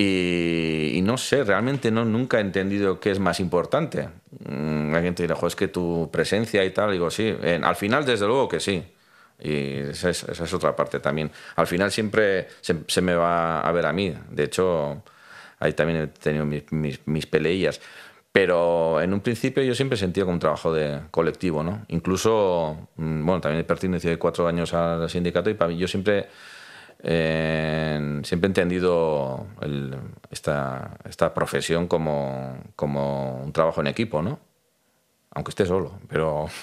y, 0.03 0.97
y 0.97 1.01
no 1.01 1.17
sé, 1.17 1.43
realmente 1.43 1.91
no, 1.91 2.05
nunca 2.05 2.37
he 2.37 2.41
entendido 2.41 2.99
qué 2.99 3.11
es 3.11 3.19
más 3.19 3.39
importante. 3.39 4.07
Mm, 4.47 4.93
alguien 4.95 5.13
te 5.15 5.23
dirá, 5.23 5.35
"Jo, 5.35 5.47
es 5.47 5.55
que 5.55 5.67
tu 5.67 6.09
presencia 6.11 6.63
y 6.63 6.71
tal, 6.71 6.91
digo, 6.91 7.09
sí. 7.11 7.35
En- 7.41 7.63
al 7.65 7.75
final, 7.75 8.05
desde 8.05 8.25
luego 8.27 8.47
que 8.47 8.59
sí. 8.59 8.83
Y 9.41 9.79
esa 9.91 10.09
es, 10.09 10.23
esa 10.23 10.43
es 10.45 10.53
otra 10.53 10.75
parte 10.75 10.99
también. 10.99 11.31
Al 11.55 11.67
final 11.67 11.91
siempre 11.91 12.47
se, 12.61 12.75
se 12.87 13.01
me 13.01 13.13
va 13.15 13.61
a 13.61 13.71
ver 13.71 13.85
a 13.85 13.93
mí. 13.93 14.13
De 14.31 14.43
hecho, 14.43 15.03
ahí 15.59 15.73
también 15.73 15.99
he 16.01 16.07
tenido 16.07 16.45
mis, 16.45 16.71
mis, 16.71 16.99
mis 17.07 17.25
peleillas. 17.25 17.81
Pero 18.31 19.01
en 19.01 19.13
un 19.13 19.21
principio 19.21 19.63
yo 19.63 19.73
siempre 19.75 19.95
he 19.95 19.99
sentido 19.99 20.25
como 20.27 20.35
un 20.35 20.39
trabajo 20.39 20.71
de 20.73 20.99
colectivo, 21.11 21.63
¿no? 21.63 21.83
Incluso, 21.89 22.89
mm, 22.97 23.25
bueno, 23.25 23.41
también 23.41 23.61
he 23.61 23.63
pertenecido 23.65 24.17
cuatro 24.19 24.47
años 24.47 24.73
al 24.73 25.09
sindicato 25.09 25.49
y 25.49 25.55
para 25.55 25.69
mí 25.69 25.77
yo 25.77 25.87
siempre, 25.87 26.27
siempre 27.01 28.47
he 28.47 28.51
entendido 28.51 29.47
el- 29.61 29.95
esta, 30.31 30.97
profesión 31.33 31.87
como, 31.87 32.57
como 32.75 33.41
un 33.43 33.53
trabajo 33.53 33.81
en 33.81 33.87
equipo, 33.87 34.21
¿no? 34.21 34.39
Aunque 35.31 35.51
esté 35.51 35.65
solo, 35.65 35.99
pero... 36.09 36.47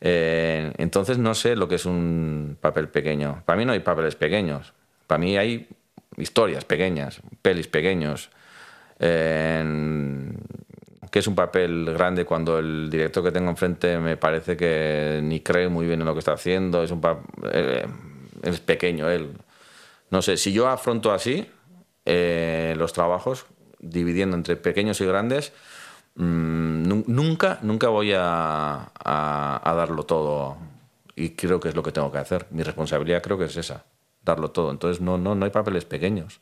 Eh, 0.00 0.72
entonces 0.78 1.18
no 1.18 1.34
sé 1.34 1.56
lo 1.56 1.66
que 1.66 1.74
es 1.74 1.84
un 1.84 2.56
papel 2.60 2.88
pequeño. 2.88 3.42
Para 3.44 3.56
mí 3.58 3.64
no 3.64 3.72
hay 3.72 3.80
papeles 3.80 4.14
pequeños. 4.14 4.72
Para 5.08 5.18
mí 5.18 5.36
hay 5.36 5.66
historias 6.16 6.64
pequeñas, 6.64 7.20
pelis 7.42 7.66
pequeños. 7.66 8.30
Eh, 9.00 10.30
que 11.10 11.18
es 11.18 11.26
un 11.26 11.34
papel 11.34 11.86
grande 11.94 12.24
cuando 12.24 12.58
el 12.58 12.90
director 12.90 13.24
que 13.24 13.32
tengo 13.32 13.50
enfrente 13.50 13.98
me 13.98 14.16
parece 14.16 14.56
que 14.56 15.20
ni 15.22 15.40
cree 15.40 15.68
muy 15.68 15.86
bien 15.86 16.00
en 16.00 16.06
lo 16.06 16.12
que 16.12 16.18
está 16.20 16.32
haciendo. 16.32 16.82
Es 16.82 16.90
un 16.90 17.00
pa- 17.00 17.20
eh, 17.52 17.86
es 18.42 18.60
pequeño 18.60 19.08
él. 19.10 19.32
No 20.10 20.22
sé, 20.22 20.36
si 20.36 20.52
yo 20.52 20.68
afronto 20.68 21.12
así 21.12 21.50
eh, 22.04 22.74
los 22.78 22.92
trabajos, 22.92 23.46
dividiendo 23.80 24.36
entre 24.36 24.56
pequeños 24.56 25.00
y 25.00 25.06
grandes, 25.06 25.52
mm, 26.14 26.82
nu- 26.88 27.04
nunca, 27.06 27.58
nunca 27.62 27.88
voy 27.88 28.12
a 28.14 28.90
darlo 29.64 30.04
todo. 30.04 30.56
Y 31.14 31.30
creo 31.30 31.58
que 31.60 31.68
es 31.70 31.74
lo 31.74 31.82
que 31.82 31.92
tengo 31.92 32.12
que 32.12 32.18
hacer. 32.18 32.46
Mi 32.50 32.62
responsabilidad 32.62 33.22
creo 33.22 33.36
que 33.38 33.46
es 33.46 33.56
esa, 33.56 33.84
darlo 34.22 34.50
todo. 34.50 34.70
Entonces 34.70 35.00
no, 35.00 35.18
no, 35.18 35.34
no 35.34 35.44
hay 35.44 35.50
papeles 35.50 35.84
pequeños. 35.84 36.40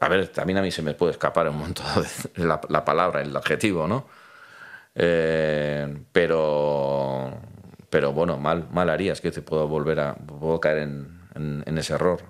A 0.00 0.08
ver, 0.08 0.28
también 0.28 0.58
a 0.58 0.62
mí 0.62 0.70
se 0.70 0.82
me 0.82 0.94
puede 0.94 1.12
escapar 1.12 1.48
un 1.48 1.58
montón 1.58 1.86
de 2.36 2.44
la, 2.44 2.60
la 2.68 2.84
palabra, 2.84 3.22
el 3.22 3.36
adjetivo, 3.36 3.86
¿no? 3.86 4.06
Eh, 4.94 6.02
pero, 6.12 7.30
pero 7.92 8.10
bueno, 8.14 8.38
mal, 8.38 8.68
mal 8.72 8.88
harías 8.88 9.20
que 9.20 9.30
te 9.30 9.42
puedo 9.42 9.68
volver 9.68 10.00
a 10.00 10.14
puedo 10.14 10.58
caer 10.58 10.78
en, 10.78 11.20
en- 11.66 11.76
ese 11.76 11.92
error. 11.92 12.20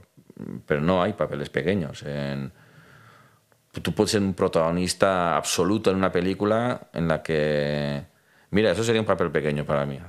Pero 0.67 0.81
no 0.81 1.01
hay 1.01 1.13
papeles 1.13 1.51
pequeños. 1.51 2.05
Tú 3.81 3.95
puedes 3.95 4.11
ser 4.11 4.23
un 4.23 4.35
protagonista 4.35 5.37
absoluto 5.37 5.91
en 5.93 5.97
una 5.99 6.11
película 6.11 6.89
en 6.93 7.07
la 7.07 7.23
que. 7.23 8.03
Mira, 8.51 8.73
eso 8.73 8.83
sería 8.83 9.01
un 9.01 9.07
papel 9.07 9.31
pequeño 9.31 9.65
para 9.65 9.87
mí. 9.87 10.01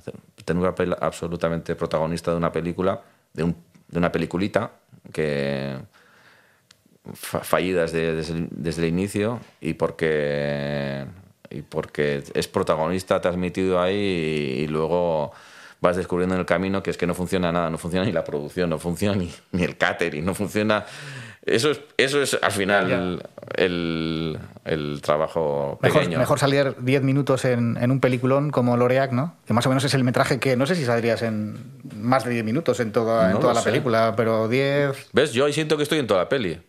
Tener 0.44 0.60
un 0.64 0.68
papel 0.70 0.96
absolutamente 1.00 1.76
protagonista 1.76 2.32
de 2.32 2.38
una 2.38 2.52
película, 2.52 3.00
de, 3.32 3.44
un- 3.44 3.56
de 3.90 4.00
una 4.00 4.12
peliculita 4.12 4.72
que 5.14 5.78
fa- 7.14 7.42
fallida 7.44 7.82
desde, 7.84 8.48
desde 8.50 8.82
el 8.82 8.90
inicio 8.90 9.40
y 9.62 9.76
porque, 9.76 11.06
y 11.54 11.62
porque 11.62 12.24
es 12.34 12.48
protagonista, 12.48 13.22
te 13.22 13.28
has 13.28 13.38
metido 13.38 13.82
ahí 13.82 13.96
y, 13.96 14.64
y 14.64 14.68
luego 14.68 15.32
vas 15.82 15.98
descubriendo 15.98 16.36
en 16.36 16.40
el 16.40 16.46
camino 16.46 16.82
que 16.82 16.90
es 16.92 16.98
que 16.98 17.06
no 17.06 17.14
funciona 17.14 17.52
nada, 17.52 17.70
no 17.70 17.78
funciona 17.78 18.06
ni 18.06 18.12
la 18.14 18.24
producción, 18.24 18.70
no 18.70 18.80
funciona 18.80 19.16
ni, 19.18 19.32
ni 19.52 19.64
el 19.64 19.78
catering, 19.78 20.24
no 20.26 20.34
funciona... 20.34 20.86
Eso 21.46 21.72
es, 21.72 21.82
eso 21.98 22.22
es 22.22 22.40
al 22.42 22.54
final 22.54 22.90
el, 22.90 23.22
el, 23.58 24.40
el 24.64 25.02
trabajo 25.02 25.78
Mejor, 25.82 26.00
pequeño. 26.00 26.18
mejor 26.20 26.40
salir 26.40 26.74
10 26.80 27.04
minutos 27.04 27.44
en, 27.44 27.76
en 27.82 27.92
un 27.92 28.00
peliculón 28.00 28.50
como 28.50 28.78
Loreac, 28.78 29.12
¿no? 29.12 29.36
Que 29.46 29.52
más 29.54 29.66
o 29.66 29.70
menos 29.70 29.84
es 29.84 29.94
el 29.94 30.06
metraje 30.06 30.40
que 30.40 30.56
no 30.56 30.66
sé 30.66 30.76
si 30.76 30.86
saldrías 30.86 31.22
en 31.22 31.58
más 31.98 32.24
de 32.24 32.32
10 32.32 32.46
minutos 32.46 32.80
en 32.80 32.94
toda, 32.94 33.26
en 33.28 33.34
No 33.34 33.40
toda 33.40 33.52
lo 33.52 33.60
la 33.60 33.62
sé. 33.62 33.72
película, 33.72 34.14
pero 34.16 34.48
10. 34.48 35.10
¿Ves? 35.12 35.34
Yo 35.34 35.44
ahí 35.44 35.52
siento 35.52 35.76
que 35.76 35.84
estoy 35.84 36.00
en 36.00 36.08
toda 36.08 36.22
la 36.22 36.30
peli. 36.30 36.62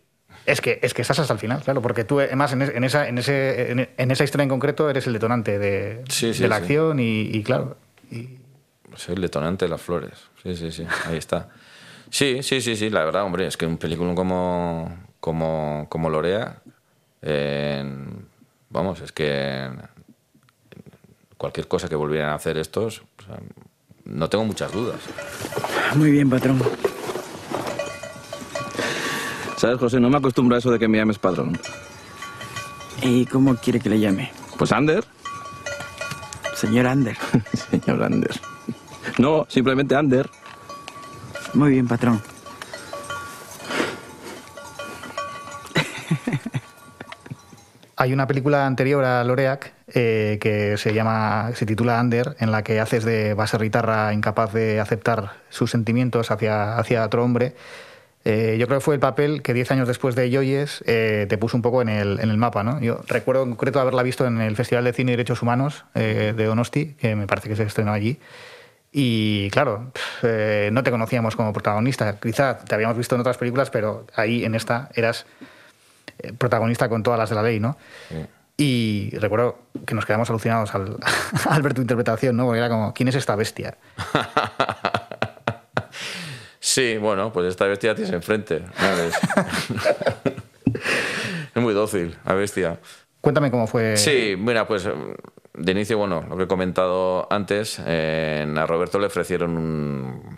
Es 0.47 0.61
que, 0.61 0.79
es 0.83 0.93
que 0.93 1.03
estás 1.03 1.19
hasta 1.19 1.33
el 1.33 1.39
final, 1.39 1.63
claro, 1.63 1.81
porque 1.81 2.05
tú, 2.05 2.21
además, 2.21 2.53
en, 2.53 2.63
es- 2.63 2.71
en 2.75 2.85
esa, 2.85 3.09
en, 3.09 3.19
ese, 3.19 3.73
en, 3.73 3.89
en 3.97 4.11
esa 4.11 4.25
historia 4.25 4.43
en 4.43 4.51
concreto 4.51 4.91
eres 4.91 5.07
el 5.07 5.15
detonante 5.15 5.59
de, 5.59 6.03
Sí, 6.09 6.35
sí, 6.35 6.43
de 6.43 6.49
la 6.49 6.57
sí. 6.57 6.63
acción 6.63 7.01
y, 7.01 7.23
y 7.23 7.43
claro. 7.43 7.77
Soy 8.97 9.15
el 9.15 9.23
detonante 9.23 9.65
de 9.65 9.71
las 9.71 9.81
flores. 9.81 10.13
Sí, 10.43 10.55
sí, 10.57 10.71
sí. 10.71 10.87
Ahí 11.07 11.17
está. 11.17 11.49
Sí, 12.11 12.43
sí, 12.43 12.61
sí, 12.61 12.77
sí. 12.77 12.91
La 12.91 13.05
verdad, 13.05 13.25
hombre, 13.25 13.47
es 13.47 13.57
que 13.57 13.67
un 13.67 13.79
película 13.79 14.15
como, 14.15 14.95
como, 15.19 15.87
como 15.89 16.11
Lorea, 16.11 16.59
eh, 17.23 17.85
vamos, 18.69 19.01
es 19.01 19.11
que 19.13 19.69
cualquier 21.39 21.67
cosa 21.69 21.89
que 21.89 21.97
volvieran 21.97 22.31
a 22.31 22.35
hacer 22.35 22.57
estos, 22.59 23.01
o 23.19 23.23
sea, 23.27 23.39
no 24.05 24.29
tengo 24.29 24.45
muchas 24.45 24.71
dudas. 24.73 25.01
Muy 25.97 26.11
bien, 26.11 26.29
patrón. 26.31 26.63
¿Sabes, 29.65 29.79
José? 29.79 29.99
No 29.99 30.11
me 30.11 30.19
acostumbro 30.19 30.57
a 30.57 30.59
eso 30.59 30.71
de 30.71 30.79
que 30.79 30.89
me 30.89 30.99
llames 30.99 31.19
padrón. 31.19 31.59
¿Y 33.01 33.25
cómo 33.25 33.57
quiere 33.57 33.81
que 33.81 33.89
le 33.89 33.99
llame? 33.99 34.31
Pues 34.59 34.73
Ander. 34.73 35.03
Señor 36.55 36.87
Ander. 36.87 37.17
Señor 37.71 38.03
Ander. 38.03 38.39
No, 39.17 39.47
simplemente 39.49 39.97
Ander. 39.97 40.29
Muy 41.55 41.71
bien, 41.71 41.89
patrón. 41.89 42.21
Hay 47.97 48.13
una 48.13 48.27
película 48.27 48.67
anterior 48.67 49.03
a 49.03 49.25
Loreac 49.25 49.73
eh, 49.95 50.37
que 50.43 50.77
se 50.77 50.93
llama, 50.93 51.53
se 51.55 51.65
titula 51.65 51.99
Under, 52.03 52.37
en 52.39 52.53
la 52.53 52.63
que 52.63 52.81
haces 52.81 53.07
de 53.07 53.33
baserritarra 53.33 54.13
incapaz 54.13 54.53
de 54.53 54.79
aceptar 54.79 55.39
sus 55.49 55.71
sentimientos 55.71 56.31
hacia, 56.31 56.77
hacia 56.77 57.03
otro 57.03 57.25
hombre. 57.25 57.55
Eh, 58.25 58.57
yo 58.59 58.67
creo 58.67 58.79
que 58.79 58.85
fue 58.85 58.95
el 58.95 59.01
papel 59.01 59.43
que 59.43 59.53
diez 59.53 59.71
años 59.71 59.87
después 59.87 60.15
de 60.15 60.33
Joyes 60.33 60.83
eh, 60.87 61.27
te 61.29 61.37
puso 61.37 61.57
un 61.59 61.63
poco 61.63 61.83
en 61.83 61.89
el, 61.89 62.21
en 62.21 62.31
el 62.31 62.39
mapa. 62.39 62.63
¿no? 62.63 62.81
Yo 62.81 63.01
recuerdo 63.07 63.43
en 63.43 63.51
concreto 63.51 63.81
haberla 63.81 64.03
visto 64.03 64.27
en 64.27 64.41
el 64.41 64.57
Festival 64.57 64.85
de 64.85 64.93
Cine 64.93 65.13
y 65.13 65.17
Derechos 65.17 65.43
Humanos 65.43 65.85
eh, 65.95 66.33
de 66.37 66.45
Donosti, 66.45 66.95
que 66.95 67.15
me 67.17 67.27
parece 67.27 67.49
que 67.49 67.57
se 67.57 67.65
estrenó 67.65 67.93
allí. 67.93 68.19
Y 68.97 69.51
claro, 69.51 69.91
eh, 70.23 70.71
no 70.73 70.85
te 70.85 70.93
conocíamos 70.93 71.35
como 71.35 71.53
protagonista. 71.53 72.21
Quizá 72.21 72.59
te 72.59 72.77
habíamos 72.77 72.97
visto 72.97 73.17
en 73.17 73.23
otras 73.23 73.37
películas, 73.37 73.69
pero 73.69 74.07
ahí 74.15 74.45
en 74.45 74.55
esta 74.55 74.89
eras 74.95 75.27
eh, 76.21 76.33
protagonista 76.33 76.89
con 76.89 77.03
todas 77.03 77.19
las 77.19 77.29
de 77.29 77.35
la 77.35 77.43
ley, 77.43 77.59
¿no? 77.59 77.77
Y 78.57 79.11
recuerdo 79.19 79.59
que 79.85 79.97
nos 79.97 80.07
quedamos 80.07 80.31
alucinados 80.31 80.77
al, 80.77 80.99
al 81.51 81.63
ver 81.63 81.75
tu 81.75 81.81
interpretación, 81.81 82.37
¿no? 82.37 82.45
Porque 82.45 82.61
era 82.61 82.69
como, 82.69 82.95
¿quién 82.95 83.09
es 83.09 83.17
esta 83.17 83.35
bestia? 83.35 83.77
Sí, 86.75 86.99
bueno, 86.99 87.33
pues 87.33 87.47
esta 87.47 87.67
bestia 87.67 87.95
tienes 87.95 88.13
enfrente. 88.13 88.65
es 91.55 91.63
muy 91.63 91.73
dócil, 91.73 92.17
la 92.25 92.35
bestia. 92.35 92.81
Cuéntame 93.21 93.49
cómo 93.53 93.69
fue. 93.69 93.97
Sí, 93.97 94.35
mira, 94.37 94.67
pues 94.67 94.89
de 95.55 95.71
inicio, 95.73 95.99
bueno, 95.99 96.25
lo 96.29 96.37
que 96.37 96.43
he 96.43 96.47
comentado 96.49 97.29
antes, 97.31 97.81
eh, 97.87 98.45
a 98.57 98.67
Roberto 98.67 98.99
le 98.99 99.07
ofrecieron 99.07 99.57
un, 99.57 100.37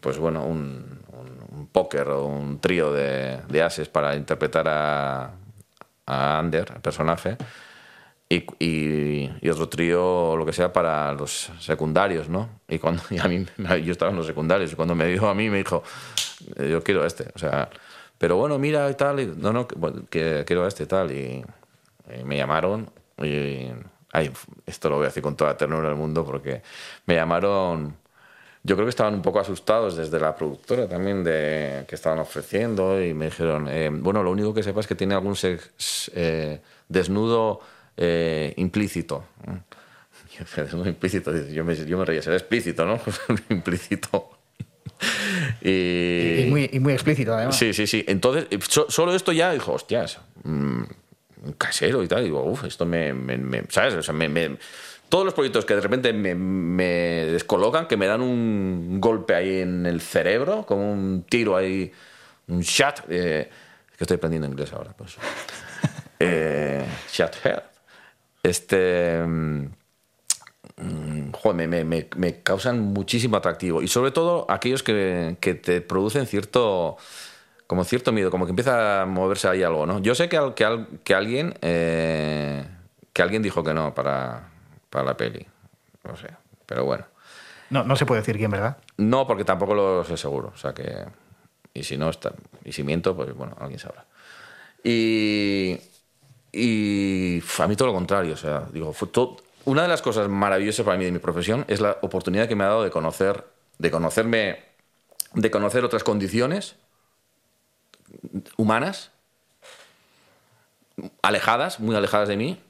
pues 0.00 0.16
bueno, 0.18 0.42
un, 0.46 1.02
un- 1.12 1.58
un 1.58 1.66
póker 1.66 2.08
o 2.08 2.24
un 2.24 2.60
trío 2.60 2.90
de, 2.90 3.40
de 3.46 3.62
ases 3.62 3.90
para 3.90 4.16
interpretar 4.16 4.66
a, 4.68 5.32
a 6.06 6.38
Ander, 6.38 6.72
el 6.76 6.80
personaje, 6.80 7.36
y, 8.28 8.44
y- 8.58 9.30
y 9.40 9.48
otro 9.48 9.68
trío 9.68 10.36
lo 10.36 10.44
que 10.44 10.52
sea 10.52 10.72
para 10.72 11.12
los 11.12 11.50
secundarios, 11.60 12.28
¿no? 12.28 12.48
Y 12.68 12.78
cuando 12.78 13.02
y 13.10 13.18
a 13.18 13.24
mí, 13.24 13.46
yo 13.84 13.92
estaba 13.92 14.10
en 14.10 14.16
los 14.18 14.26
secundarios, 14.26 14.72
y 14.72 14.76
cuando 14.76 14.94
me 14.94 15.06
dijo 15.06 15.28
a 15.28 15.34
mí, 15.34 15.48
me 15.50 15.58
dijo, 15.58 15.82
eh, 16.56 16.68
yo 16.70 16.82
quiero 16.82 17.04
este, 17.06 17.26
o 17.34 17.38
sea, 17.38 17.68
pero 18.18 18.36
bueno, 18.36 18.58
mira 18.58 18.90
y 18.90 18.94
tal, 18.94 19.20
y, 19.20 19.26
no, 19.26 19.52
no, 19.52 19.66
que, 19.68 19.76
que 20.10 20.44
quiero 20.46 20.66
este 20.66 20.86
tal, 20.86 21.10
y, 21.12 21.44
y 22.18 22.24
me 22.24 22.36
llamaron 22.36 22.90
y 23.22 23.68
ay, 24.12 24.30
esto 24.66 24.88
lo 24.88 24.96
voy 24.96 25.04
a 25.04 25.08
decir 25.08 25.22
con 25.22 25.36
toda 25.36 25.56
ternura 25.56 25.88
del 25.88 25.96
mundo 25.96 26.24
porque 26.24 26.62
me 27.06 27.14
llamaron 27.16 27.94
yo 28.62 28.74
creo 28.76 28.86
que 28.86 28.90
estaban 28.90 29.14
un 29.14 29.22
poco 29.22 29.40
asustados 29.40 29.96
desde 29.96 30.18
la 30.20 30.34
productora 30.36 30.88
también 30.88 31.24
de 31.24 31.84
que 31.88 31.94
estaban 31.94 32.18
ofreciendo 32.18 33.02
y 33.02 33.12
me 33.14 33.26
dijeron 33.26 33.68
eh, 33.68 33.90
bueno 33.92 34.22
lo 34.22 34.30
único 34.30 34.54
que 34.54 34.62
sepas 34.62 34.84
es 34.84 34.88
que 34.88 34.94
tiene 34.94 35.14
algún 35.14 35.36
sex, 35.36 36.10
eh, 36.14 36.60
desnudo 36.88 37.60
eh, 37.98 38.54
implícito 38.56 39.24
implícito 40.86 41.32
yo 41.48 41.64
me, 41.64 41.74
yo 41.74 41.98
me 41.98 42.04
reía 42.06 42.22
será 42.22 42.36
explícito 42.36 42.86
no 42.86 42.98
implícito 43.50 44.30
y, 45.60 46.40
Y 46.42 46.46
muy, 46.50 46.68
y 46.72 46.80
muy 46.80 46.92
explícito, 46.92 47.32
además. 47.34 47.56
Sí, 47.56 47.72
sí, 47.72 47.86
sí. 47.86 48.04
Entonces, 48.08 48.46
eh, 48.50 48.58
so- 48.68 48.90
solo 48.90 49.14
esto 49.14 49.30
ya 49.32 49.52
dijo, 49.52 49.72
hostias, 49.72 50.18
mm, 50.42 50.82
un 51.44 51.52
casero 51.56 52.02
y 52.02 52.08
tal. 52.08 52.24
Digo, 52.24 52.42
uff, 52.44 52.64
esto 52.64 52.84
me, 52.84 53.12
me- 53.12 53.38
me- 53.38 53.64
¿Sabes? 53.68 53.94
O 53.94 54.02
sea, 54.02 54.12
me, 54.14 54.28
me- 54.28 54.56
todos 55.08 55.24
los 55.24 55.34
proyectos 55.34 55.64
que 55.64 55.74
de 55.76 55.80
repente 55.80 56.12
me, 56.12 56.34
me 56.34 56.84
descolocan, 57.26 57.86
que 57.86 57.96
me 57.96 58.06
dan 58.06 58.20
un 58.22 59.00
golpe 59.00 59.34
ahí 59.34 59.60
en 59.60 59.86
el 59.86 60.00
cerebro, 60.00 60.66
como 60.66 60.92
un 60.92 61.22
tiro 61.28 61.56
ahí, 61.56 61.92
un 62.48 62.60
shot. 62.62 63.04
eh, 63.08 63.48
es 63.92 63.96
que 63.96 64.04
estoy 64.04 64.16
aprendiendo 64.16 64.48
inglés 64.48 64.72
ahora, 64.72 64.92
pues. 64.96 65.16
eh, 66.20 66.84
shot 67.12 67.36
head. 67.44 67.62
Este. 68.48 69.22
mm, 70.76 71.32
joder, 71.32 71.54
me, 71.56 71.66
me- 71.66 71.84
me- 71.84 72.08
me 72.16 72.42
causan 72.42 72.80
muchísimo 72.80 73.36
atractivo. 73.36 73.82
Y 73.82 73.88
sobre 73.88 74.10
todo 74.10 74.46
aquellos 74.48 74.82
que, 74.82 75.36
que 75.40 75.54
te 75.54 75.80
producen 75.80 76.26
cierto. 76.26 76.96
Como 77.66 77.84
cierto 77.84 78.12
miedo, 78.12 78.30
como 78.30 78.46
que 78.46 78.50
empieza 78.50 79.02
a 79.02 79.06
moverse 79.06 79.46
ahí 79.46 79.62
algo, 79.62 79.84
¿no? 79.84 79.98
Yo 79.98 80.14
sé 80.14 80.30
que, 80.30 80.38
al- 80.38 80.54
que, 80.54 80.64
al- 80.64 80.88
que 81.04 81.14
alguien. 81.14 81.54
eh, 81.60 82.64
que 83.12 83.22
alguien 83.22 83.42
dijo 83.42 83.62
que 83.64 83.74
no 83.74 83.92
para, 83.94 84.48
para 84.88 85.04
la 85.04 85.16
peli. 85.16 85.46
No 86.04 86.16
sé. 86.16 86.28
Pero 86.66 86.84
bueno. 86.84 87.04
No, 87.70 87.84
no 87.84 87.96
se 87.96 88.06
puede 88.06 88.22
decir 88.22 88.38
quién, 88.38 88.50
¿verdad? 88.50 88.78
No, 88.96 89.26
porque 89.26 89.44
tampoco 89.44 89.74
lo 89.74 90.02
sé 90.04 90.16
seguro. 90.16 90.52
O 90.54 90.56
sea 90.56 90.72
que. 90.72 91.04
Y 91.74 91.82
si 91.84 91.98
no, 91.98 92.08
está, 92.08 92.32
y 92.64 92.72
si 92.72 92.82
miento, 92.82 93.14
pues 93.14 93.34
bueno, 93.34 93.54
alguien 93.60 93.78
sabrá. 93.78 94.06
Y. 94.82 95.78
Y 96.52 97.42
a 97.58 97.66
mí 97.66 97.76
todo 97.76 97.88
lo 97.88 97.94
contrario. 97.94 98.34
O 98.34 98.36
sea, 98.36 98.66
digo, 98.72 98.92
fue 98.92 99.08
todo- 99.08 99.36
una 99.64 99.82
de 99.82 99.88
las 99.88 100.00
cosas 100.02 100.28
maravillosas 100.28 100.84
para 100.84 100.96
mí 100.96 101.04
de 101.04 101.12
mi 101.12 101.18
profesión 101.18 101.64
es 101.68 101.80
la 101.80 101.98
oportunidad 102.00 102.48
que 102.48 102.56
me 102.56 102.64
ha 102.64 102.68
dado 102.68 102.84
de 102.84 102.90
conocer, 102.90 103.44
de 103.78 103.90
conocerme, 103.90 104.62
de 105.34 105.50
conocer 105.50 105.84
otras 105.84 106.04
condiciones 106.04 106.76
humanas, 108.56 109.10
alejadas, 111.22 111.80
muy 111.80 111.94
alejadas 111.94 112.28
de 112.28 112.36
mí, 112.36 112.60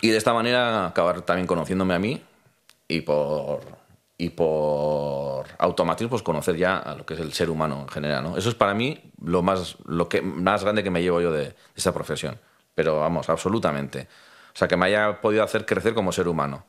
y 0.00 0.10
de 0.10 0.16
esta 0.16 0.32
manera 0.32 0.86
acabar 0.86 1.22
también 1.22 1.46
conociéndome 1.46 1.94
a 1.94 1.98
mí 1.98 2.22
y 2.88 3.00
por 3.02 3.60
y 4.18 4.30
por 4.30 5.46
automatismo 5.58 6.10
pues 6.10 6.22
conocer 6.22 6.56
ya 6.56 6.76
a 6.76 6.94
lo 6.94 7.04
que 7.06 7.14
es 7.14 7.20
el 7.20 7.32
ser 7.32 7.50
humano 7.50 7.80
en 7.82 7.88
general 7.88 8.22
¿no? 8.22 8.36
eso 8.36 8.48
es 8.50 8.54
para 8.54 8.74
mí 8.74 9.10
lo 9.24 9.42
más 9.42 9.76
lo 9.86 10.08
que 10.08 10.22
más 10.22 10.62
grande 10.62 10.84
que 10.84 10.90
me 10.90 11.02
llevo 11.02 11.20
yo 11.20 11.32
de, 11.32 11.54
de 11.74 11.92
profesión 11.92 12.38
pero 12.74 13.00
vamos 13.00 13.28
absolutamente 13.28 14.08
O 14.54 14.56
sea, 14.56 14.68
que 14.68 14.76
me 14.76 14.86
haya 14.86 15.20
podido 15.20 15.42
hacer 15.42 15.64
crecer 15.66 15.94
como 15.94 16.12
ser 16.12 16.28
humano. 16.28 16.64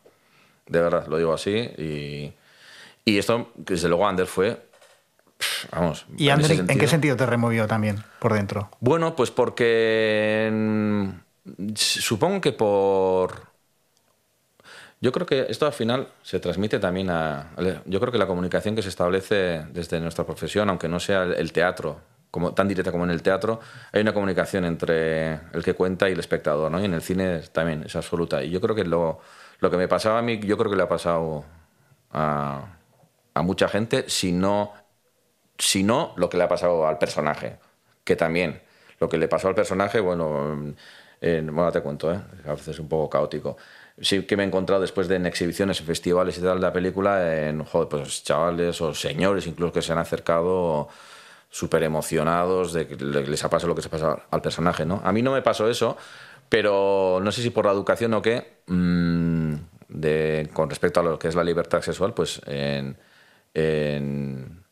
De 0.67 0.81
verdad, 0.81 1.05
lo 1.07 1.17
digo 1.17 1.33
así. 1.33 1.51
Y, 1.77 2.33
y 3.03 3.17
esto, 3.17 3.51
desde 3.55 3.89
luego, 3.89 4.07
Ander 4.07 4.27
fue. 4.27 4.65
Vamos. 5.71 6.05
¿Y 6.17 6.29
en 6.29 6.35
Ander, 6.35 6.51
en 6.51 6.79
qué 6.79 6.87
sentido- 6.87 7.17
te 7.17 7.25
removió 7.25 7.67
también 7.67 8.01
por 8.19 8.33
dentro? 8.33 8.69
bueno, 8.79 9.15
pues 9.15 9.31
porque 9.31 10.49
supongo 11.75 12.39
que 12.41 12.53
por... 12.53 13.51
Yo 15.01 15.11
creo 15.11 15.25
que 15.27 15.47
esto 15.49 15.65
al 15.65 15.73
final 15.73 16.07
se 16.21 16.39
transmite 16.39 16.79
también 16.79 17.09
a... 17.09 17.51
Yo 17.85 17.99
creo 17.99 18.11
que 18.13 18.17
la 18.17 18.27
comunicación 18.27 18.73
que 18.73 18.81
se 18.81 18.87
establece 18.87 19.65
desde 19.73 19.99
nuestra 19.99 20.25
profesión, 20.25 20.69
aunque 20.69 20.87
no 20.87 21.01
sea 21.01 21.23
el 21.23 21.51
teatro, 21.51 21.99
como, 22.33 22.55
tan 22.55 22.67
directa 22.67 22.91
como 22.91 23.03
en 23.03 23.11
el 23.11 23.21
teatro, 23.21 23.59
hay 23.91 24.01
una 24.01 24.11
comunicación 24.11 24.65
entre 24.65 25.33
el 25.53 25.63
que 25.63 25.75
cuenta 25.75 26.09
y 26.09 26.13
el 26.13 26.19
espectador, 26.19 26.71
¿no? 26.71 26.81
Y 26.81 26.85
en 26.85 26.95
el 26.95 27.03
cine 27.03 27.41
también 27.51 27.83
es 27.83 27.95
absoluta. 27.95 28.43
Y 28.43 28.49
yo 28.49 28.59
creo 28.59 28.73
que 28.73 28.83
lo, 28.83 29.19
lo 29.59 29.69
que 29.69 29.77
me 29.77 29.87
pasaba 29.87 30.17
a 30.17 30.23
mí, 30.23 30.39
yo 30.39 30.57
creo 30.57 30.71
que 30.71 30.75
le 30.75 30.81
ha 30.81 30.89
pasado 30.89 31.45
a, 32.09 32.65
mucha 33.35 33.67
gente, 33.67 34.05
si 34.09 34.31
no, 34.31 34.73
si 35.59 35.83
no 35.83 36.15
lo 36.17 36.27
que 36.27 36.37
le 36.37 36.45
ha 36.45 36.47
pasado 36.47 36.87
al 36.87 36.97
personaje, 36.97 37.59
que 38.03 38.15
también 38.15 38.63
lo 38.99 39.07
que 39.07 39.19
le 39.19 39.27
pasó 39.27 39.47
al 39.49 39.55
personaje, 39.55 39.99
bueno, 39.99 40.73
eh, 41.21 41.39
bueno, 41.45 41.71
te 41.71 41.81
cuento, 41.81 42.11
¿eh? 42.11 42.19
a 42.47 42.51
veces 42.53 42.69
es 42.69 42.79
un 42.79 42.89
poco 42.89 43.11
caótico. 43.11 43.57
Sí 44.01 44.23
que 44.23 44.35
me 44.35 44.41
he 44.43 44.47
encontrado 44.47 44.81
después 44.81 45.07
de 45.07 45.17
en 45.17 45.27
exhibiciones, 45.27 45.79
en 45.81 45.85
festivales 45.85 46.35
y 46.39 46.41
tal 46.41 46.55
de 46.55 46.61
la 46.61 46.73
película, 46.73 47.47
en 47.47 47.63
joder, 47.63 47.89
pues 47.89 48.23
chavales 48.23 48.81
o 48.81 48.91
señores 48.95 49.45
incluso 49.45 49.71
que 49.71 49.83
se 49.83 49.91
han 49.91 49.99
acercado 49.99 50.89
súper 51.53 51.83
emocionados 51.83 52.73
de 52.73 52.87
que 52.87 52.95
le- 52.95 53.27
les 53.27 53.43
ha 53.43 53.49
pasado 53.49 53.67
lo 53.69 53.75
que 53.75 53.83
se 53.83 53.89
pasa 53.89 54.25
al 54.31 54.41
personaje, 54.41 54.85
¿no? 54.87 55.01
A 55.03 55.11
mí 55.11 55.21
no 55.21 55.31
me 55.31 55.43
pasó 55.43 55.69
eso, 55.69 55.95
pero 56.49 57.19
no 57.21 57.31
sé 57.31 57.43
si 57.43 57.51
por 57.51 57.65
la 57.67 57.71
educación 57.71 58.11
o 58.15 58.23
qué, 58.23 58.61
mm, 58.65 59.53
de, 59.89 60.49
con 60.51 60.67
respecto 60.67 60.99
a 60.99 61.03
lo 61.03 61.19
que 61.19 61.27
es 61.27 61.35
la 61.35 61.43
libertad 61.43 61.81
sexual, 61.83 62.15
pues 62.15 62.41
en- 62.47 62.97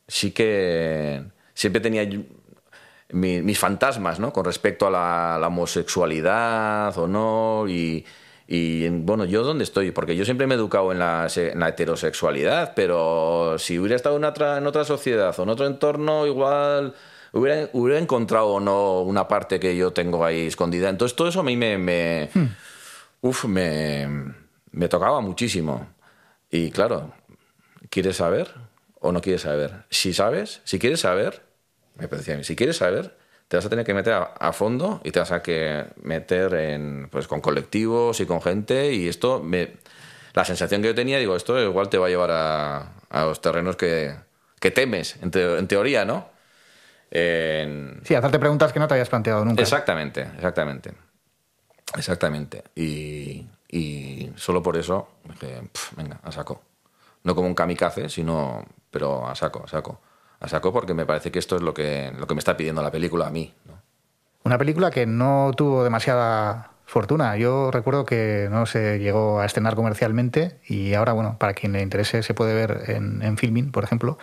sí 0.07 0.31
que 0.31 1.23
siempre 1.53 1.81
tenía 1.81 2.03
mis 3.13 3.59
fantasmas, 3.59 4.19
¿no? 4.19 4.33
Con 4.33 4.45
respecto 4.45 4.87
a 4.87 4.89
la, 4.89 5.37
la 5.39 5.47
homosexualidad 5.47 6.97
o 6.97 7.07
no. 7.07 7.65
Y, 7.67 8.03
y, 8.53 8.89
bueno, 8.89 9.23
¿yo 9.23 9.43
dónde 9.43 9.63
estoy? 9.63 9.91
Porque 9.91 10.13
yo 10.17 10.25
siempre 10.25 10.45
me 10.45 10.55
he 10.55 10.57
educado 10.57 10.91
en 10.91 10.99
la, 10.99 11.29
en 11.33 11.57
la 11.57 11.69
heterosexualidad, 11.69 12.73
pero 12.75 13.55
si 13.57 13.79
hubiera 13.79 13.95
estado 13.95 14.17
en 14.17 14.25
otra, 14.25 14.57
en 14.57 14.67
otra 14.67 14.83
sociedad 14.83 15.33
o 15.39 15.43
en 15.43 15.47
otro 15.47 15.65
entorno, 15.65 16.27
igual 16.27 16.93
hubiera, 17.31 17.69
hubiera 17.71 17.97
encontrado 17.97 18.47
o 18.47 18.59
no 18.59 19.03
una 19.03 19.25
parte 19.29 19.57
que 19.57 19.77
yo 19.77 19.93
tengo 19.93 20.25
ahí 20.25 20.47
escondida. 20.47 20.89
Entonces, 20.89 21.15
todo 21.15 21.29
eso 21.29 21.39
a 21.39 21.43
mí 21.43 21.55
me. 21.55 21.77
me 21.77 22.29
uf, 23.21 23.45
me, 23.45 24.09
me 24.71 24.89
tocaba 24.89 25.21
muchísimo. 25.21 25.87
Y 26.49 26.71
claro, 26.71 27.13
¿quieres 27.89 28.17
saber 28.17 28.53
o 28.99 29.13
no 29.13 29.21
quieres 29.21 29.43
saber? 29.43 29.85
Si 29.89 30.13
sabes, 30.13 30.59
si 30.65 30.77
quieres 30.77 30.99
saber, 30.99 31.41
me 31.95 32.09
parecía 32.09 32.33
a 32.33 32.37
mí, 32.37 32.43
si 32.43 32.57
quieres 32.57 32.75
saber, 32.75 33.15
te 33.51 33.57
vas 33.57 33.65
a 33.65 33.69
tener 33.69 33.85
que 33.85 33.93
meter 33.93 34.13
a, 34.13 34.23
a 34.39 34.53
fondo 34.53 35.01
y 35.03 35.11
te 35.11 35.19
vas 35.19 35.33
a 35.33 35.41
que 35.43 35.83
meter 36.03 36.53
en, 36.53 37.09
pues, 37.11 37.27
con 37.27 37.41
colectivos 37.41 38.21
y 38.21 38.25
con 38.25 38.41
gente 38.41 38.93
y 38.93 39.09
esto, 39.09 39.41
me, 39.43 39.73
la 40.33 40.45
sensación 40.45 40.81
que 40.81 40.87
yo 40.87 40.95
tenía, 40.95 41.17
digo, 41.17 41.35
esto 41.35 41.59
igual 41.61 41.89
te 41.89 41.97
va 41.97 42.05
a 42.05 42.09
llevar 42.09 42.31
a, 42.31 42.93
a 43.09 43.25
los 43.25 43.41
terrenos 43.41 43.75
que, 43.75 44.15
que 44.61 44.71
temes, 44.71 45.17
en, 45.21 45.31
teo- 45.31 45.57
en 45.57 45.67
teoría, 45.67 46.05
¿no? 46.05 46.29
En- 47.11 47.99
Sí, 48.05 48.15
hacerte 48.15 48.39
preguntas 48.39 48.71
que 48.71 48.79
no 48.79 48.87
te 48.87 48.93
habías 48.93 49.09
planteado 49.09 49.43
nunca. 49.43 49.61
Exactamente, 49.61 50.21
exactamente. 50.21 50.93
Exactamente. 51.97 52.63
Y, 52.73 53.45
y 53.67 54.31
solo 54.37 54.63
por 54.63 54.77
eso, 54.77 55.09
dije, 55.25 55.61
"Pf, 55.73 55.95
venga, 55.97 56.21
a 56.23 56.31
saco. 56.31 56.61
No 57.23 57.35
como 57.35 57.47
un 57.49 57.53
kamikaze, 57.55 58.07
sino, 58.07 58.65
pero 58.89 59.27
a 59.27 59.35
saco, 59.35 59.61
a 59.65 59.67
saco. 59.67 59.99
A 60.41 60.47
saco 60.47 60.73
porque 60.73 60.93
me 60.93 61.05
parece 61.05 61.31
que 61.31 61.39
esto 61.39 61.55
es 61.55 61.61
lo 61.61 61.73
que, 61.73 62.11
lo 62.17 62.27
que 62.27 62.33
me 62.35 62.39
está 62.39 62.57
pidiendo 62.57 62.81
la 62.83 62.91
película 62.91 63.27
a 63.27 63.29
mí. 63.31 63.53
¿no? 63.65 63.73
Una 64.43 64.57
película 64.57 64.91
que 64.91 65.05
no 65.05 65.51
tuvo 65.55 65.83
demasiada 65.83 66.71
fortuna. 66.85 67.37
Yo 67.37 67.71
recuerdo 67.71 68.05
que 68.05 68.47
no 68.51 68.65
se 68.65 68.97
llegó 68.99 69.39
a 69.39 69.45
estrenar 69.45 69.75
comercialmente 69.75 70.59
y 70.67 70.93
ahora, 70.95 71.13
bueno, 71.13 71.37
para 71.39 71.53
quien 71.53 71.71
le 71.73 71.81
interese 71.81 72.21
se 72.23 72.33
puede 72.33 72.53
ver 72.53 72.83
en, 72.89 73.21
en 73.21 73.37
Filmin, 73.37 73.71
por 73.71 73.83
ejemplo. 73.83 74.17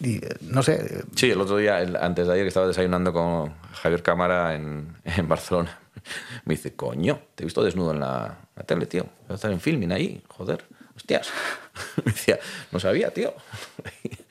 Y 0.00 0.16
eh, 0.24 0.28
no 0.42 0.62
sé, 0.62 1.04
Sí, 1.14 1.30
el 1.30 1.40
otro 1.40 1.56
día, 1.56 1.80
el- 1.80 1.96
antes 1.96 2.26
de 2.26 2.34
ayer, 2.34 2.44
que 2.44 2.48
estaba 2.48 2.66
desayunando 2.66 3.12
con 3.14 3.54
Javier 3.72 4.02
Cámara 4.02 4.54
en, 4.54 4.94
en 5.04 5.26
Barcelona, 5.26 5.78
me 6.44 6.54
dice, 6.54 6.74
coño, 6.76 7.20
te 7.34 7.42
he 7.44 7.46
visto 7.46 7.64
desnudo 7.64 7.92
en 7.92 8.00
la, 8.00 8.36
la 8.54 8.62
tele, 8.64 8.84
tío. 8.86 9.04
Voy 9.26 9.30
a 9.32 9.34
estar 9.36 9.50
en 9.50 9.60
filming 9.60 9.92
ahí, 9.92 10.22
joder, 10.28 10.64
hostias. 10.94 11.30
Me 12.04 12.12
decía, 12.12 12.38
no 12.72 12.78
sabía, 12.78 13.10
tío. 13.10 13.32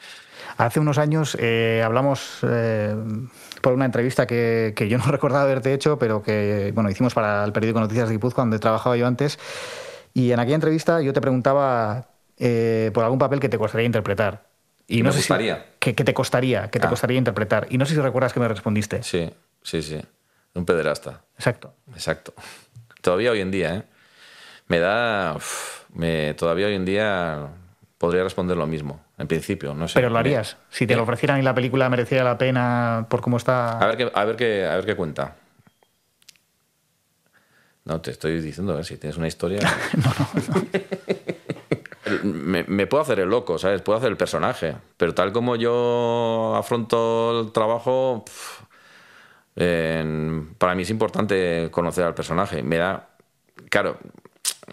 Hace 0.58 0.80
unos 0.80 0.98
años 0.98 1.36
eh, 1.40 1.82
hablamos 1.84 2.40
eh, 2.44 2.96
por 3.62 3.74
una 3.74 3.86
entrevista 3.86 4.26
que, 4.26 4.74
que 4.76 4.88
yo 4.88 4.98
no 4.98 5.06
recordaba 5.12 5.44
haberte 5.44 5.74
hecho, 5.74 6.00
pero 6.00 6.24
que 6.24 6.72
bueno 6.74 6.90
hicimos 6.90 7.14
para 7.14 7.44
el 7.44 7.52
periódico 7.52 7.80
Noticias 7.80 8.08
de 8.08 8.16
Guipúzcoa, 8.16 8.44
donde 8.44 8.60
trabajaba 8.60 8.96
yo 8.96 9.06
antes. 9.08 9.38
Y 10.14 10.32
en 10.32 10.40
aquella 10.40 10.56
entrevista 10.56 11.02
yo 11.02 11.12
te 11.12 11.20
preguntaba 11.20 12.08
eh, 12.38 12.90
por 12.94 13.04
algún 13.04 13.20
papel 13.20 13.40
que 13.42 13.50
te 13.50 13.58
costaría 13.58 13.86
interpretar. 13.86 14.46
Y 14.88 15.00
no 15.00 15.06
me 15.06 15.12
sé 15.12 15.18
si- 15.18 15.22
gustaría. 15.24 15.66
que, 15.80 15.94
que 15.96 16.04
te 16.04 16.14
costaría, 16.14 16.70
que 16.70 16.80
te 16.80 16.88
Ah. 16.88 16.90
costaría 16.90 17.18
interpretar. 17.18 17.68
Y 17.70 17.78
no 17.78 17.86
sé 17.86 17.96
si 17.96 18.00
recuerdas 18.02 18.32
que 18.32 18.40
me 18.40 18.48
respondiste. 18.48 19.04
Sí, 19.04 19.30
sí, 19.62 19.82
sí. 19.82 20.00
Un 20.54 20.64
pederasta. 20.66 21.24
Exacto. 21.38 21.74
Exacto. 21.94 22.34
Todavía 23.02 23.32
hoy 23.32 23.42
en 23.42 23.52
día, 23.52 23.76
¿eh? 23.76 23.84
Me 24.68 24.80
da... 24.80 25.34
uf, 25.36 25.82
me, 25.94 26.34
todavía 26.36 26.68
hoy 26.68 26.76
en 26.76 26.86
día 26.86 27.48
podría 27.98 28.24
responder 28.24 28.58
lo 28.58 28.68
mismo, 28.68 29.02
en 29.18 29.28
principio, 29.28 29.74
no 29.74 29.88
sé. 29.88 29.96
Pero 29.96 30.10
lo 30.10 30.18
harías. 30.20 30.58
Si 30.70 30.86
te 30.86 30.96
lo 30.96 31.04
ofrecieran 31.04 31.40
y 31.40 31.42
la 31.42 31.54
película 31.54 31.90
mereciera 31.90 32.24
la 32.24 32.38
pena 32.38 33.08
por 33.10 33.22
cómo 33.22 33.38
está. 33.38 33.80
A 33.80 33.86
ver 33.88 33.98
qué, 33.98 34.12
a 34.14 34.26
ver 34.26 34.36
qué, 34.36 34.66
a 34.66 34.76
ver 34.76 34.86
qué 34.86 34.96
cuenta. 34.96 35.36
No, 37.86 38.02
te 38.02 38.12
estoy 38.12 38.42
diciendo, 38.42 38.74
a 38.74 38.78
ver 38.78 38.86
si 38.86 38.98
tienes 38.98 39.18
una 39.18 39.28
historia. 39.28 39.60
me, 42.24 42.64
me 42.64 42.88
puedo 42.88 43.04
hacer 43.04 43.20
el 43.20 43.30
loco, 43.30 43.58
¿sabes? 43.58 43.82
Puedo 43.82 43.98
hacer 43.98 44.10
el 44.10 44.18
personaje. 44.18 44.76
Pero 44.98 45.14
tal 45.14 45.32
como 45.32 45.56
yo 45.56 46.56
afronto 46.56 47.42
el 47.42 47.52
trabajo, 47.52 48.26
para 49.56 50.76
mí 50.76 50.84
es 50.84 50.90
importante 50.90 51.70
conocer 51.72 52.06
al 52.06 52.14
personaje. 52.14 52.62
Me 52.64 52.78
da. 52.78 53.10
Claro, 53.70 53.98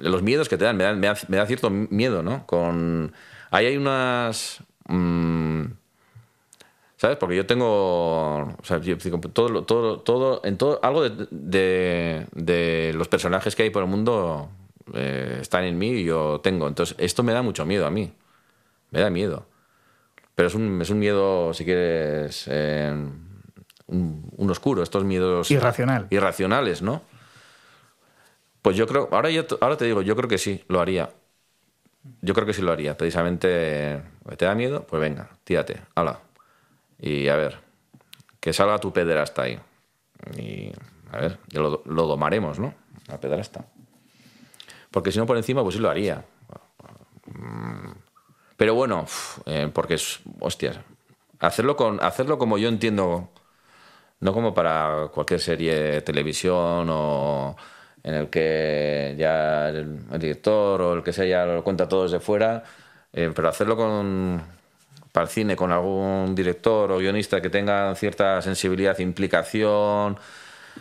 los 0.03 0.23
miedos 0.23 0.49
que 0.49 0.57
te 0.59 0.65
dan, 0.65 0.77
me 0.77 0.85
da, 0.85 0.95
me 0.95 1.07
da, 1.07 1.17
me 1.29 1.37
da 1.37 1.47
cierto 1.47 1.71
miedo, 1.71 2.23
¿no? 2.23 2.47
Con. 2.47 3.13
Ahí 3.51 3.67
hay 3.67 3.77
unas. 3.77 4.63
mm, 4.89 5.65
¿Sabes? 6.97 7.17
Porque 7.17 7.37
yo 7.37 7.47
tengo. 7.47 8.43
O 8.43 8.65
sea, 8.65 8.79
yo 8.79 8.97
todo, 9.33 9.65
todo, 9.65 10.01
todo, 10.01 10.41
en 10.45 10.57
todo, 10.57 10.79
algo 10.83 11.03
de, 11.03 11.27
de, 11.31 12.27
de 12.33 12.93
los 12.95 13.09
personajes 13.09 13.57
que 13.57 13.65
hay 13.65 13.71
por 13.71 13.83
el 13.83 13.89
mundo 13.89 14.51
eh, 14.95 15.39
están 15.41 15.65
en 15.65 15.79
mí 15.79 15.91
y 15.91 16.05
yo 16.05 16.41
tengo. 16.43 16.69
Entonces, 16.69 16.97
esto 16.99 17.23
me 17.23 17.33
da 17.33 17.43
mucho 17.43 17.65
miedo 17.67 17.87
a 17.87 17.91
mí. 17.91 18.13
Me 18.91 19.01
da 19.01 19.11
miedo. 19.11 19.47
Pero 20.35 20.49
es 20.49 20.55
un, 20.55 20.81
es 20.81 20.91
un 20.91 20.99
miedo, 20.99 21.53
si 21.55 21.65
quieres, 21.65 22.45
eh, 22.49 22.93
un, 23.87 24.31
un 24.37 24.51
oscuro, 24.51 24.83
estos 24.83 25.05
miedos. 25.05 25.51
Irracional. 25.51 26.07
Irracionales, 26.11 26.83
¿no? 26.83 27.03
Pues 28.63 28.77
yo 28.77 28.87
creo. 28.87 29.09
Ahora, 29.13 29.31
yo, 29.31 29.45
ahora 29.61 29.77
te 29.77 29.85
digo, 29.85 30.03
yo 30.03 30.17
creo 30.17 30.29
que 30.29 30.39
sí, 30.39 30.65
lo 30.69 30.81
haría. 30.81 31.11
Yo 32.21 32.35
creo 32.35 32.47
que 32.47 32.53
sí 32.55 32.63
lo 32.63 32.73
haría. 32.73 32.97
Precisamente, 32.97 34.03
¿te 34.37 34.45
da 34.45 34.55
miedo? 34.55 34.87
Pues 34.87 35.01
venga, 35.01 35.31
tírate, 35.45 35.83
hala. 35.95 36.21
Y 37.01 37.29
a 37.29 37.37
ver, 37.37 37.59
que 38.41 38.53
salga 38.53 38.79
tu 38.79 38.93
pederasta 38.93 39.43
ahí. 39.43 39.59
Y 40.37 40.73
a 41.13 41.19
ver, 41.19 41.39
lo, 41.53 41.83
lo 41.85 42.07
domaremos, 42.07 42.59
¿no? 42.59 42.75
La 43.09 43.21
pederasta. 43.21 43.67
Porque 44.91 45.13
si 45.13 45.19
no 45.19 45.27
por 45.27 45.37
encima, 45.37 45.63
pues 45.63 45.75
sí 45.77 45.81
lo 45.81 45.91
haría. 45.91 46.25
Mm, 47.27 47.91
Pero 48.57 48.75
bueno, 48.75 49.07
eh, 49.47 49.71
porque 49.73 49.95
es, 49.95 50.21
hacerlo, 51.41 51.77
con, 51.77 52.03
hacerlo 52.03 52.39
como 52.39 52.59
yo 52.59 52.69
entiendo, 52.69 53.31
no 54.21 54.33
como 54.33 54.55
para 54.55 55.09
cualquier 55.13 55.41
serie 55.41 56.03
televisión 56.03 56.89
o 56.91 57.57
en 58.05 58.15
el 58.15 58.29
que 58.29 59.15
ya 59.19 59.69
el, 59.69 59.99
el 60.13 60.19
director 60.19 60.81
o 60.83 60.95
el 60.95 61.03
que 61.03 61.13
sea 61.13 61.25
ya 61.25 61.45
lo 61.47 61.63
cuenta 61.65 61.89
todo 61.89 62.05
desde 62.05 62.21
fuera, 62.21 62.65
eh, 63.13 63.31
pero 63.35 63.49
hacerlo 63.49 63.77
con, 63.77 64.43
para 65.13 65.25
el 65.25 65.31
cine 65.31 65.57
con 65.57 65.71
algún 65.73 66.35
director 66.35 66.91
o 66.93 66.99
guionista 66.99 67.41
que 67.41 67.51
tenga 67.51 67.95
cierta 67.95 68.41
sensibilidad, 68.43 68.99
implicación, 68.99 70.17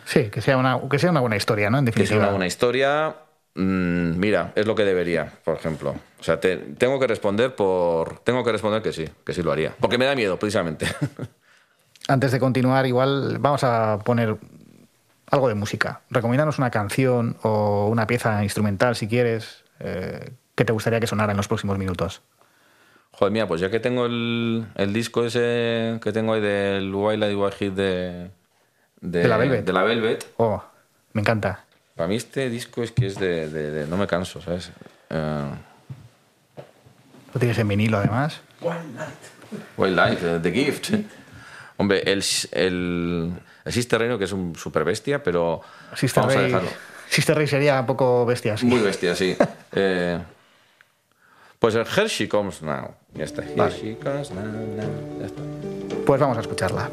Sí, 0.06 0.30
que 0.30 0.40
sea 0.40 0.56
una, 0.56 0.80
que 0.90 0.98
sea 0.98 1.10
una 1.10 1.20
buena 1.20 1.36
historia, 1.36 1.68
¿no? 1.68 1.78
En 1.78 1.84
que 1.84 1.92
sea 1.92 1.98
definitiva. 2.00 2.22
una 2.24 2.30
buena 2.30 2.46
historia, 2.46 3.14
mm, 3.54 4.18
mira, 4.18 4.52
es 4.56 4.66
lo 4.66 4.74
que 4.74 4.84
debería, 4.84 5.30
por 5.44 5.56
ejemplo. 5.56 5.94
O 6.18 6.22
sea, 6.24 6.40
te- 6.40 6.56
tengo 6.56 6.98
que 6.98 7.06
responder 7.06 7.54
por, 7.54 8.18
tengo 8.20 8.42
que 8.42 8.52
responder 8.52 8.80
que 8.82 8.92
sí, 8.94 9.04
que 9.24 9.34
sí 9.34 9.42
lo 9.42 9.52
haría, 9.52 9.74
porque 9.78 9.98
me 9.98 10.06
da 10.06 10.14
miedo, 10.14 10.38
precisamente. 10.38 10.86
Antes 12.08 12.32
de 12.32 12.40
continuar, 12.40 12.86
igual 12.86 13.36
vamos 13.38 13.62
a 13.64 13.98
poner 14.04 14.36
algo 15.32 15.48
de 15.48 15.54
música. 15.54 16.02
Recomiéndanos 16.10 16.58
una 16.58 16.70
canción 16.70 17.36
o 17.42 17.88
una 17.88 18.06
pieza 18.06 18.42
instrumental, 18.44 18.94
si 18.94 19.08
quieres, 19.08 19.64
eh, 19.80 20.30
que 20.54 20.64
te 20.64 20.72
gustaría 20.72 21.00
que 21.00 21.06
sonara 21.08 21.32
en 21.32 21.36
los 21.38 21.48
próximos 21.48 21.78
minutos. 21.78 22.22
Joder, 23.12 23.32
mía, 23.32 23.48
pues 23.48 23.60
ya 23.60 23.70
que 23.70 23.80
tengo 23.80 24.06
el, 24.06 24.66
el 24.74 24.92
disco 24.92 25.24
ese 25.24 25.98
que 26.02 26.12
tengo 26.12 26.34
ahí 26.34 26.40
del 26.40 26.94
Wild 26.94 27.24
Eye 27.24 27.34
Wild 27.36 27.54
Hit 27.54 27.74
de, 27.74 28.30
De 29.00 29.26
la 29.28 29.36
Velvet. 29.36 29.64
de 29.64 29.72
la 29.72 29.82
Velvet, 29.82 30.26
Oh, 30.36 30.62
me 31.12 31.20
encanta. 31.22 31.64
para 31.96 32.08
mí 32.08 32.16
este 32.16 32.48
disco 32.48 32.82
es 32.82 32.92
que 32.92 33.06
es 33.06 33.18
de, 33.18 33.48
de- 33.48 33.70
de- 33.70 33.86
no 33.86 33.96
me 33.96 34.06
canso, 34.06 34.40
¿sabes? 34.40 34.70
Eh, 35.10 35.50
Lo 37.34 37.38
tienes 37.40 37.58
en 37.58 37.68
vinilo, 37.68 37.98
además. 37.98 38.40
Wild 39.76 39.96
Life, 39.98 40.36
eh, 40.36 40.38
The 40.42 40.52
Gift. 40.52 40.90
Hombre, 41.78 42.02
el, 42.10 42.22
el, 42.52 43.32
el 43.64 43.72
Sister 43.72 44.00
Reino, 44.00 44.18
que 44.18 44.24
es 44.24 44.32
un 44.32 44.56
super 44.56 44.84
bestia, 44.84 45.22
pero 45.22 45.60
Sister 45.94 46.22
vamos 46.22 46.36
a 46.36 46.40
dejarlo. 46.42 46.70
Sister 47.08 47.36
Ray 47.36 47.46
sería 47.46 47.80
un 47.80 47.86
poco 47.86 48.24
bestia, 48.24 48.56
sí. 48.56 48.66
Muy 48.66 48.80
bestia, 48.80 49.14
sí. 49.14 49.36
Eh, 49.74 50.18
pues 51.58 51.74
el 51.74 51.86
Hershey 51.86 52.28
Comes 52.28 52.60
Now. 52.60 52.94
Ya 53.14 53.24
está. 53.24 53.42
Vale. 53.56 53.74
Hershey 53.74 53.94
Comes 53.96 54.30
Now, 54.30 54.44
now. 54.44 55.18
Ya 55.20 55.26
está. 55.26 55.42
Pues 56.04 56.20
vamos 56.20 56.36
a 56.36 56.40
escucharla. 56.40 56.90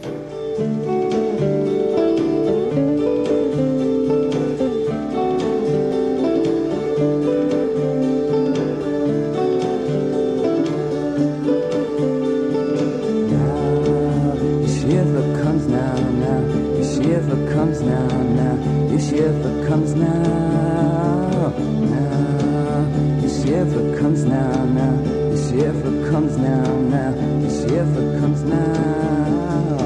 Comes 19.70 19.94
now, 19.94 21.54
now. 21.56 23.22
Your 23.22 23.30
shiver 23.30 24.00
comes 24.00 24.26
now, 24.26 24.66
now. 24.66 25.04
Your 25.04 25.38
shiver 25.38 26.10
comes 26.10 26.38
now, 26.38 26.80
now. 26.90 27.14
Your 27.40 27.52
shiver 27.52 28.20
comes 28.20 28.42
now. 28.46 29.78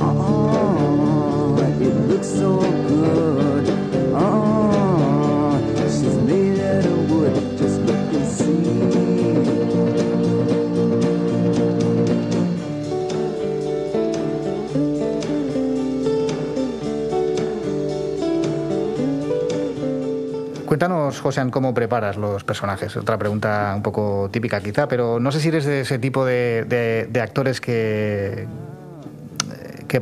Oh, 0.00 1.58
it 1.78 1.94
looks 2.08 2.28
so 2.28 2.85
Cuéntanos, 20.76 21.22
José, 21.22 21.42
cómo 21.50 21.72
preparas 21.72 22.18
los 22.18 22.44
personajes. 22.44 22.94
Otra 22.98 23.16
pregunta 23.16 23.72
un 23.74 23.82
poco 23.82 24.28
típica 24.30 24.60
quizá, 24.60 24.86
pero 24.86 25.18
no 25.18 25.32
sé 25.32 25.40
si 25.40 25.48
eres 25.48 25.64
de 25.64 25.80
ese 25.80 25.98
tipo 25.98 26.26
de, 26.26 26.66
de- 27.10 27.20
actores 27.22 27.62
que, 27.62 28.46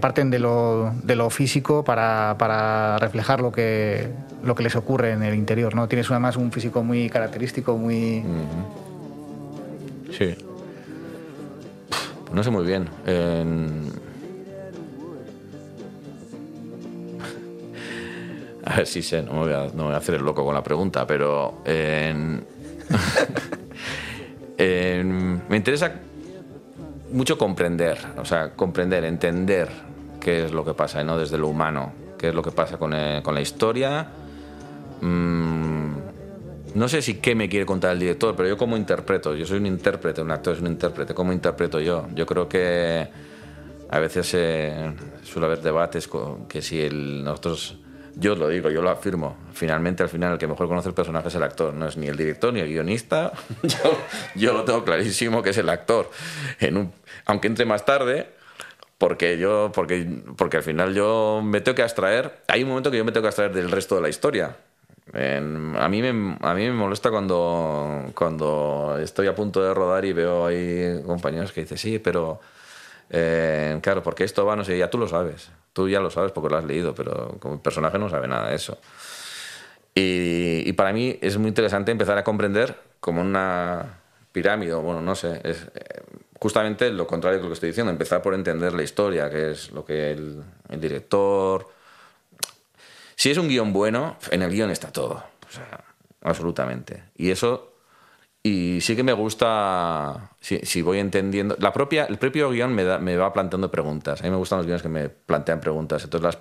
parten 0.00 0.30
de 0.30 0.40
lo, 0.40 0.90
de 1.04 1.14
lo 1.14 1.30
físico 1.30 1.84
para, 1.84 2.34
para 2.40 2.98
reflejar 2.98 3.40
lo 3.40 3.52
que, 3.52 4.08
lo 4.42 4.56
que 4.56 4.64
les 4.64 4.74
ocurre 4.74 5.12
en 5.12 5.22
el 5.22 5.36
interior, 5.36 5.76
¿no? 5.76 5.86
Tienes 5.86 6.10
además 6.10 6.34
un 6.36 6.50
físico 6.50 6.82
muy 6.82 7.08
característico, 7.08 7.76
muy... 7.78 8.24
Sí. 10.18 10.34
No 12.32 12.42
sé 12.42 12.50
muy 12.50 12.64
bien. 12.66 12.88
En- 13.06 13.92
A 18.66 18.76
ver 18.76 18.86
si 18.86 19.02
sé, 19.02 19.22
no 19.22 19.32
me, 19.32 19.38
voy 19.40 19.52
a, 19.52 19.68
no 19.74 19.84
voy 19.84 19.94
a 19.94 19.98
hacer 19.98 20.14
el 20.14 20.22
loco 20.22 20.44
con 20.44 20.54
la 20.54 20.62
pregunta, 20.62 21.06
pero 21.06 21.62
me 24.56 25.56
interesa 25.56 25.92
mucho 27.12 27.38
comprender, 27.38 27.98
o 28.16 28.24
sea, 28.24 28.50
comprender, 28.50 29.04
entender 29.04 29.68
qué 30.20 30.46
es 30.46 30.52
lo 30.52 30.64
que 30.64 30.74
pasa, 30.74 31.04
¿no? 31.04 31.18
Desde 31.18 31.38
lo 31.38 31.48
humano, 31.48 31.92
qué 32.18 32.28
es 32.30 32.34
lo 32.34 32.42
que 32.42 32.50
pasa 32.50 32.78
con, 32.78 32.92
eh, 32.94 33.20
con 33.22 33.34
la 33.34 33.40
historia. 33.40 34.08
Mm, 35.00 35.92
no 36.74 36.88
sé 36.88 37.02
si 37.02 37.14
qué 37.16 37.34
me 37.34 37.48
quiere 37.48 37.64
contar 37.64 37.92
el 37.92 38.00
director, 38.00 38.34
pero 38.34 38.48
yo 38.48 38.56
como 38.56 38.76
interpreto, 38.76 39.34
yo 39.36 39.46
soy 39.46 39.58
un 39.58 39.66
intérprete, 39.66 40.22
un 40.22 40.30
actor 40.32 40.54
es 40.54 40.60
un 40.60 40.66
intérprete, 40.66 41.14
¿cómo 41.14 41.32
interpreto 41.32 41.78
yo? 41.78 42.08
Yo 42.14 42.26
creo 42.26 42.48
que 42.48 43.06
a 43.88 43.98
veces 44.00 44.34
eh, 44.34 44.92
suele 45.22 45.46
haber 45.46 45.60
debates 45.60 46.08
que 46.48 46.62
si 46.62 46.80
el, 46.80 47.22
nosotros, 47.22 47.78
yo 48.16 48.34
lo 48.34 48.48
digo, 48.48 48.70
yo 48.70 48.82
lo 48.82 48.90
afirmo, 48.90 49.36
finalmente 49.52 50.02
al 50.02 50.08
final 50.08 50.32
el 50.32 50.38
que 50.38 50.46
mejor 50.46 50.68
conoce 50.68 50.88
el 50.88 50.94
personaje 50.94 51.28
es 51.28 51.34
el 51.34 51.42
actor, 51.42 51.74
no 51.74 51.86
es 51.88 51.96
ni 51.96 52.06
el 52.06 52.16
director 52.16 52.52
ni 52.52 52.60
el 52.60 52.68
guionista, 52.68 53.32
yo, 53.62 53.98
yo 54.34 54.52
lo 54.52 54.64
tengo 54.64 54.84
clarísimo 54.84 55.42
que 55.42 55.50
es 55.50 55.58
el 55.58 55.68
actor, 55.68 56.10
aunque 57.26 57.48
entre 57.48 57.64
más 57.64 57.84
tarde, 57.84 58.28
porque 58.98 59.38
yo 59.38 59.70
porque 59.74 60.06
porque 60.36 60.58
al 60.58 60.62
final 60.62 60.94
yo 60.94 61.42
me 61.44 61.60
tengo 61.60 61.74
que 61.74 61.82
abstraer. 61.82 62.40
Hay 62.48 62.62
un 62.62 62.70
momento 62.70 62.90
que 62.90 62.96
yo 62.96 63.04
me 63.04 63.12
tengo 63.12 63.22
que 63.22 63.28
abstraer 63.28 63.52
del 63.52 63.70
resto 63.70 63.96
de 63.96 64.00
la 64.00 64.08
historia. 64.08 64.56
A 65.12 65.88
mí 65.88 66.00
me 66.00 66.38
a 66.40 66.54
mí 66.54 66.64
me 66.64 66.72
molesta 66.72 67.10
cuando 67.10 68.10
cuando 68.14 68.98
estoy 69.02 69.26
a 69.26 69.34
punto 69.34 69.62
de 69.62 69.74
rodar 69.74 70.04
y 70.04 70.12
veo 70.12 70.46
ahí 70.46 71.02
compañeros 71.04 71.52
que 71.52 71.60
dicen 71.60 71.76
sí 71.76 71.98
pero 71.98 72.40
eh, 73.10 73.78
claro 73.82 74.02
porque 74.02 74.24
esto 74.24 74.46
va 74.46 74.56
no 74.56 74.64
sé 74.64 74.78
ya 74.78 74.88
tú 74.88 74.96
lo 74.96 75.06
sabes 75.06 75.50
tú 75.74 75.90
ya 75.90 76.00
lo 76.00 76.10
sabes 76.10 76.32
porque 76.32 76.48
lo 76.48 76.56
has 76.56 76.64
leído 76.64 76.94
pero 76.94 77.36
como 77.38 77.62
personaje 77.62 77.98
no 77.98 78.08
sabe 78.08 78.26
nada 78.26 78.48
de 78.48 78.56
eso 78.56 78.78
y, 79.94 80.72
para 80.72 80.92
mí 80.92 81.16
es 81.20 81.38
muy 81.38 81.48
interesante 81.48 81.92
empezar 81.92 82.18
a 82.18 82.24
comprender 82.24 82.76
como 82.98 83.20
una 83.20 84.00
pirámide, 84.32 84.74
bueno, 84.74 85.00
no 85.00 85.14
sé, 85.14 85.40
es 85.44 85.68
eh, 85.74 86.02
justamente 86.40 86.90
lo 86.90 87.06
contrario 87.06 87.38
de 87.38 87.44
lo 87.44 87.48
que 87.48 87.54
estoy 87.54 87.68
diciendo, 87.68 87.92
empezar 87.92 88.20
por 88.20 88.34
entender 88.34 88.72
la 88.72 88.82
historia, 88.82 89.30
que 89.30 89.52
es 89.52 89.70
lo 89.70 89.84
que 89.84 90.10
el, 90.10 90.42
el 90.68 90.80
director... 90.80 91.68
Si 93.14 93.30
es 93.30 93.38
un 93.38 93.46
guion 93.46 93.72
bueno, 93.72 94.16
en 94.32 94.42
el 94.42 94.50
guion 94.50 94.70
está 94.70 94.90
todo, 94.90 95.22
o 95.46 95.52
sea, 95.52 95.84
absolutamente. 96.22 97.04
Y 97.16 97.30
eso... 97.30 97.73
Y 98.46 98.82
sí 98.82 98.94
que 98.94 99.02
me 99.02 99.14
gusta, 99.14 100.32
si, 100.38 100.58
si 100.58 100.82
voy 100.82 100.98
entendiendo, 100.98 101.56
la 101.58 101.72
propia, 101.72 102.04
el 102.04 102.18
propio 102.18 102.50
guion 102.50 102.74
me, 102.74 102.84
da- 102.84 102.98
me 102.98 103.16
va 103.16 103.32
planteando 103.32 103.70
preguntas. 103.70 104.20
A 104.20 104.24
mí 104.24 104.30
me 104.30 104.36
gustan 104.36 104.58
los 104.58 104.66
guiones 104.66 104.82
que 104.82 104.90
me 104.90 105.08
plantean 105.08 105.60
preguntas. 105.60 106.04
Entonces 106.04 106.24
las, 106.24 106.38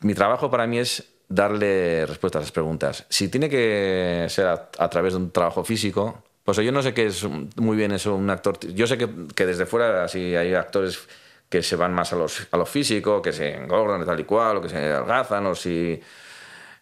mi 0.00 0.14
trabajo 0.14 0.50
para 0.50 0.66
mí 0.66 0.78
es 0.78 1.04
darle 1.28 2.06
respuesta 2.06 2.38
a 2.38 2.40
esas 2.42 2.52
preguntas. 2.52 3.04
Si 3.10 3.28
tiene 3.28 3.50
que 3.50 4.26
ser 4.30 4.46
a, 4.46 4.88
través 4.88 5.12
de 5.12 5.18
un 5.18 5.30
trabajo 5.30 5.62
físico, 5.62 6.22
pues 6.42 6.56
yo 6.56 6.72
no 6.72 6.80
sé 6.80 6.94
qué 6.94 7.06
es 7.06 7.22
muy 7.56 7.76
bien 7.76 7.92
eso, 7.92 8.14
un 8.14 8.30
actor. 8.30 8.58
Yo 8.74 8.86
sé 8.86 8.96
que, 8.96 9.08
que 9.34 9.44
desde 9.44 9.66
fuera 9.66 10.08
sí 10.08 10.34
hay 10.36 10.54
actores 10.54 11.06
que 11.50 11.62
se 11.62 11.76
van 11.76 11.92
más 11.92 12.14
a, 12.14 12.16
los, 12.16 12.46
a 12.50 12.56
lo 12.56 12.64
físico, 12.64 13.20
que 13.20 13.32
se 13.34 13.54
engordan 13.54 14.06
tal 14.06 14.20
y 14.20 14.24
cual, 14.24 14.56
o 14.56 14.62
que 14.62 14.70
se 14.70 14.78
adelgazan, 14.78 15.44
o 15.46 15.54
si... 15.54 16.00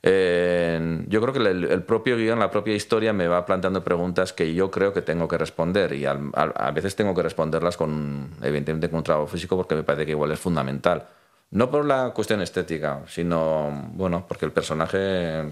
eh, 0.08 1.04
yo 1.08 1.20
creo 1.20 1.32
que 1.32 1.40
el, 1.40 1.64
el 1.64 1.82
propio 1.82 2.16
guion, 2.16 2.38
la 2.38 2.50
propia 2.50 2.74
historia 2.74 3.12
me 3.12 3.26
va 3.26 3.44
planteando 3.44 3.82
preguntas 3.82 4.32
que 4.32 4.54
yo 4.54 4.70
creo 4.70 4.92
que 4.92 5.02
tengo 5.02 5.26
que 5.26 5.36
responder 5.36 5.92
y 5.94 6.04
al- 6.06 6.30
al- 6.34 6.52
a 6.54 6.70
veces 6.70 6.94
tengo 6.94 7.12
que 7.14 7.22
responderlas 7.22 7.76
con, 7.76 8.30
evidentemente, 8.42 8.88
con 8.88 8.98
un 8.98 9.04
trabajo 9.04 9.26
físico 9.26 9.56
porque 9.56 9.74
me 9.74 9.82
parece 9.82 10.06
que 10.06 10.12
igual 10.12 10.30
es 10.32 10.38
fundamental. 10.40 11.08
No 11.50 11.70
por 11.70 11.84
la 11.84 12.10
cuestión 12.14 12.40
estética, 12.40 13.02
sino, 13.08 13.90
bueno, 13.94 14.24
porque 14.28 14.46
el 14.46 14.52
personaje, 14.52 15.42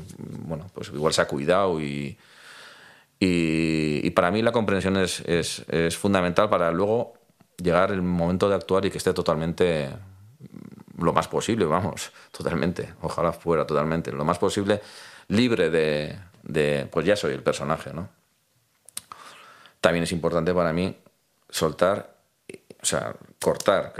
bueno, 0.47 0.67
pues 0.75 0.89
igual 0.91 1.13
se 1.13 1.23
ha 1.23 1.27
cuidado 1.29 1.81
y, 1.81 2.17
y, 3.21 4.01
y 4.07 4.11
para 4.11 4.31
mí 4.31 4.43
la 4.43 4.53
comprensión 4.53 4.97
es, 4.97 5.21
es, 5.21 5.65
es 5.69 5.97
fundamental 5.97 6.49
para 6.51 6.71
luego 6.73 7.15
llegar 7.57 7.91
el 7.93 8.03
momento 8.03 8.49
de 8.49 8.57
actuar 8.57 8.85
y 8.85 8.91
que 8.91 8.99
esté 8.99 9.13
totalmente 9.13 9.89
lo 10.99 11.13
más 11.13 11.29
posible, 11.29 11.65
vamos, 11.65 12.13
totalmente, 12.31 12.95
ojalá 13.03 13.33
fuera 13.33 13.67
totalmente, 13.67 14.13
lo 14.13 14.25
más 14.25 14.39
posible 14.39 14.81
libre 15.29 15.71
de, 15.71 16.89
pues 16.91 17.07
ya 17.07 17.17
soy 17.17 17.35
el 17.35 17.43
personaje, 17.43 17.93
¿no? 17.93 18.09
También 19.81 20.05
es 20.05 20.13
importante 20.13 20.55
para 20.55 20.73
mí 20.73 20.97
soltar, 21.49 22.17
o 22.81 22.87
sea, 22.87 23.15
cortar, 23.41 23.93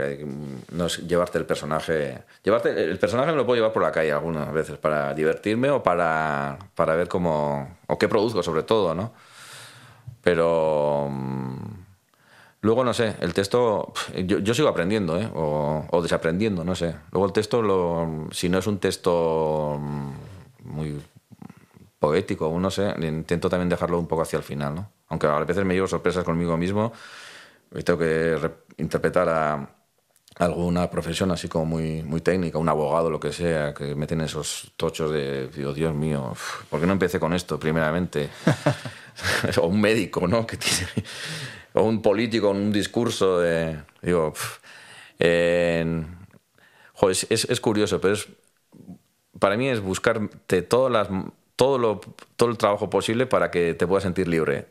no 0.71 0.85
es 0.87 0.97
llevarte 1.07 1.37
el 1.37 1.45
personaje. 1.45 2.23
Llevarte, 2.43 2.69
el 2.83 2.97
personaje 2.97 3.31
me 3.31 3.37
lo 3.37 3.45
puedo 3.45 3.57
llevar 3.57 3.73
por 3.73 3.83
la 3.83 3.91
calle 3.91 4.11
algunas 4.11 4.51
veces 4.51 4.77
para 4.77 5.13
divertirme 5.13 5.69
o 5.69 5.83
para, 5.83 6.57
para 6.73 6.95
ver 6.95 7.07
cómo. 7.07 7.77
o 7.87 7.97
qué 7.99 8.07
produzco, 8.07 8.41
sobre 8.41 8.63
todo, 8.63 8.95
¿no? 8.95 9.13
Pero. 10.21 11.11
Luego, 12.65 12.83
no 12.83 12.93
sé, 12.93 13.15
el 13.21 13.33
texto, 13.33 13.93
yo, 14.25 14.39
yo 14.39 14.53
sigo 14.55 14.67
aprendiendo, 14.69 15.19
¿eh? 15.21 15.29
o, 15.35 15.85
o 15.91 16.01
desaprendiendo, 16.01 16.63
no 16.63 16.73
sé. 16.75 16.95
Luego 17.11 17.27
el 17.27 17.33
texto, 17.33 17.61
lo, 17.61 18.27
si 18.31 18.49
no 18.49 18.57
es 18.57 18.65
un 18.67 18.79
texto 18.79 19.77
mm, 19.79 20.11
muy 20.63 20.99
poético, 21.99 22.47
o 22.47 22.59
no 22.59 22.69
sé, 22.69 22.93
intento 23.01 23.49
también 23.49 23.69
dejarlo 23.69 23.99
un 23.99 24.07
poco 24.07 24.21
hacia 24.23 24.37
el 24.37 24.43
final, 24.43 24.75
¿no? 24.75 24.91
Aunque 25.09 25.27
a 25.27 25.39
veces 25.39 25.65
me 25.65 25.73
llevo 25.73 25.87
sorpresas 25.87 26.23
conmigo 26.23 26.57
mismo 26.57 26.91
y 27.75 27.83
tengo 27.83 27.99
que 27.99 28.37
re- 28.37 28.55
interpretar 28.77 29.29
a, 29.29 29.69
alguna 30.37 30.89
profesión 30.89 31.31
así 31.31 31.47
como 31.47 31.65
muy, 31.65 32.03
muy 32.03 32.21
técnica, 32.21 32.57
un 32.59 32.69
abogado, 32.69 33.09
lo 33.09 33.19
que 33.19 33.31
sea, 33.33 33.73
que 33.73 33.95
meten 33.95 34.21
esos 34.21 34.73
tochos 34.77 35.11
de, 35.11 35.49
digo, 35.49 35.73
Dios 35.73 35.93
mío, 35.95 36.33
¿por 36.69 36.81
qué 36.81 36.87
no 36.87 36.93
empecé 36.93 37.19
con 37.19 37.33
esto 37.33 37.59
primeramente? 37.59 38.29
o 39.61 39.67
un 39.67 39.81
médico, 39.81 40.27
¿no? 40.27 40.45
Que 40.45 40.57
tiene, 40.57 40.87
o 41.75 41.83
un 41.83 42.01
político 42.01 42.51
en 42.51 42.57
un 42.57 42.71
discurso 42.71 43.39
de, 43.39 43.77
digo, 44.01 44.33
es, 47.09 47.27
es- 47.29 47.45
es 47.49 47.59
curioso, 47.61 47.99
pero 48.01 48.13
es, 48.13 48.27
para 49.39 49.57
mí 49.57 49.67
es 49.69 49.81
buscarte 49.81 50.61
todas 50.61 50.91
las, 50.91 51.09
todo, 51.55 51.77
lo, 51.77 52.01
todo 52.35 52.49
el 52.49 52.57
trabajo 52.57 52.89
posible 52.89 53.25
para 53.27 53.51
que 53.51 53.73
te 53.73 53.87
puedas 53.87 54.03
sentir 54.03 54.27
libre. 54.27 54.67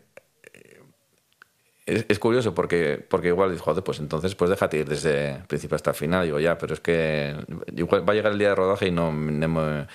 Es, 1.86 2.18
curioso 2.18 2.54
porque, 2.54 3.04
porque 3.10 3.28
igual 3.28 3.50
dices, 3.50 3.62
joder, 3.62 3.84
pues 3.84 3.98
entonces 3.98 4.34
pues 4.34 4.48
déjate 4.48 4.78
ir 4.78 4.88
desde 4.88 5.44
principio 5.48 5.74
hasta 5.76 5.90
el 5.90 5.96
final. 5.96 6.24
Digo, 6.24 6.40
ya, 6.40 6.56
pero 6.56 6.72
es 6.72 6.80
que 6.80 7.34
va 7.38 8.12
a 8.12 8.14
llegar 8.14 8.32
el 8.32 8.38
día 8.38 8.48
de 8.50 8.54
rodaje 8.54 8.86
y 8.88 8.90
no, 8.90 9.12
no 9.12 9.48
me- 9.48 9.86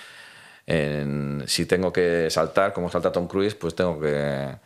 en- 0.66 1.42
si 1.46 1.66
tengo 1.66 1.92
que 1.92 2.30
saltar, 2.30 2.72
como 2.72 2.90
salta 2.90 3.10
Tom 3.12 3.26
Cruise, 3.28 3.54
pues 3.56 3.74
tengo 3.74 4.00
que... 4.00 4.56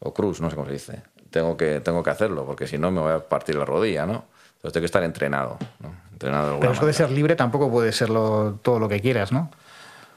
O 0.00 0.14
Cruz, 0.14 0.40
no 0.40 0.50
sé 0.50 0.56
cómo 0.56 0.68
se 0.68 0.74
dice. 0.74 1.02
Tengo 1.30 1.56
que, 1.56 1.80
tengo 1.80 2.02
que 2.02 2.10
hacerlo, 2.10 2.44
porque 2.46 2.66
si 2.66 2.78
no 2.78 2.90
me 2.90 3.00
voy 3.00 3.12
a 3.12 3.20
partir 3.28 3.54
la 3.56 3.64
rodilla, 3.64 4.06
¿no? 4.06 4.24
Entonces 4.56 4.72
tengo 4.72 4.82
que 4.82 4.86
estar 4.86 5.02
entrenado, 5.02 5.58
¿no? 5.80 5.94
Entrenado 6.12 6.54
de 6.54 6.60
Pero 6.60 6.72
eso 6.72 6.86
de 6.86 6.92
ser 6.92 7.10
libre 7.10 7.36
tampoco 7.36 7.70
puede 7.70 7.92
serlo 7.92 8.58
todo 8.62 8.78
lo 8.78 8.88
que 8.88 9.00
quieras, 9.00 9.30
¿no? 9.30 9.50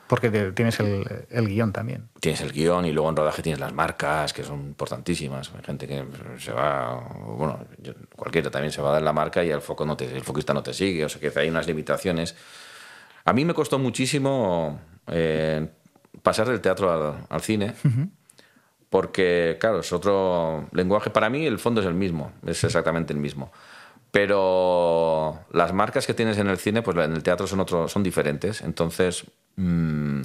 Porque 0.07 0.29
te- 0.29 0.51
tienes 0.51 0.77
el, 0.81 1.05
el 1.29 1.47
guion 1.47 1.71
también. 1.71 2.09
tienes 2.19 2.41
el 2.41 2.51
guion 2.51 2.85
y 2.85 2.91
luego 2.91 3.09
en 3.09 3.15
rodaje 3.15 3.41
tienes 3.41 3.59
las 3.61 3.71
marcas, 3.73 4.33
que 4.33 4.43
son 4.43 4.59
importantísimas. 4.61 5.51
Hay 5.57 5.63
gente 5.63 5.87
que 5.87 6.03
se 6.39 6.51
va, 6.51 6.95
bueno, 7.37 7.59
yo- 7.81 7.93
cualquiera 8.15 8.49
también 8.51 8.71
se 8.73 8.81
va 8.81 8.89
a 8.89 8.93
dar 8.93 9.01
la 9.03 9.13
marca 9.13 9.41
y 9.43 9.49
el, 9.51 9.61
foco 9.61 9.85
no 9.85 9.95
te, 9.95 10.05
el 10.13 10.21
foquista 10.23 10.53
no 10.53 10.63
te 10.63 10.73
sigue, 10.73 11.05
o 11.05 11.09
sea 11.09 11.21
que 11.21 11.39
hay 11.39 11.49
unas 11.49 11.65
limitaciones. 11.67 12.35
A 13.23 13.31
mí 13.33 13.45
me 13.45 13.53
costó 13.53 13.79
muchísimo 13.79 14.79
eh, 15.07 15.67
pasar 16.23 16.47
del 16.49 16.59
teatro 16.59 16.91
al, 16.91 17.25
al 17.29 17.41
cine, 17.41 17.73
porque, 18.91 19.57
claro, 19.59 19.79
es 19.79 19.91
otro 19.91 20.67
lenguaje. 20.73 21.09
Para 21.09 21.29
mí 21.31 21.47
el 21.47 21.57
fondo 21.57 21.81
es 21.81 21.87
el 21.87 21.95
mismo, 21.95 22.31
es 22.45 22.63
exactamente 22.63 23.13
el 23.13 23.19
mismo. 23.19 23.51
Pero 24.11 25.39
las 25.51 25.73
marcas 25.73 26.05
que 26.05 26.13
tienes 26.13 26.37
en 26.37 26.47
el 26.47 26.57
cine, 26.57 26.81
pues 26.81 26.95
en 26.97 27.13
el 27.13 27.23
teatro 27.23 27.47
son, 27.47 27.59
otro, 27.61 27.87
son 27.87 28.03
diferentes. 28.03 28.61
Entonces, 28.61 29.23
mm, 29.55 30.21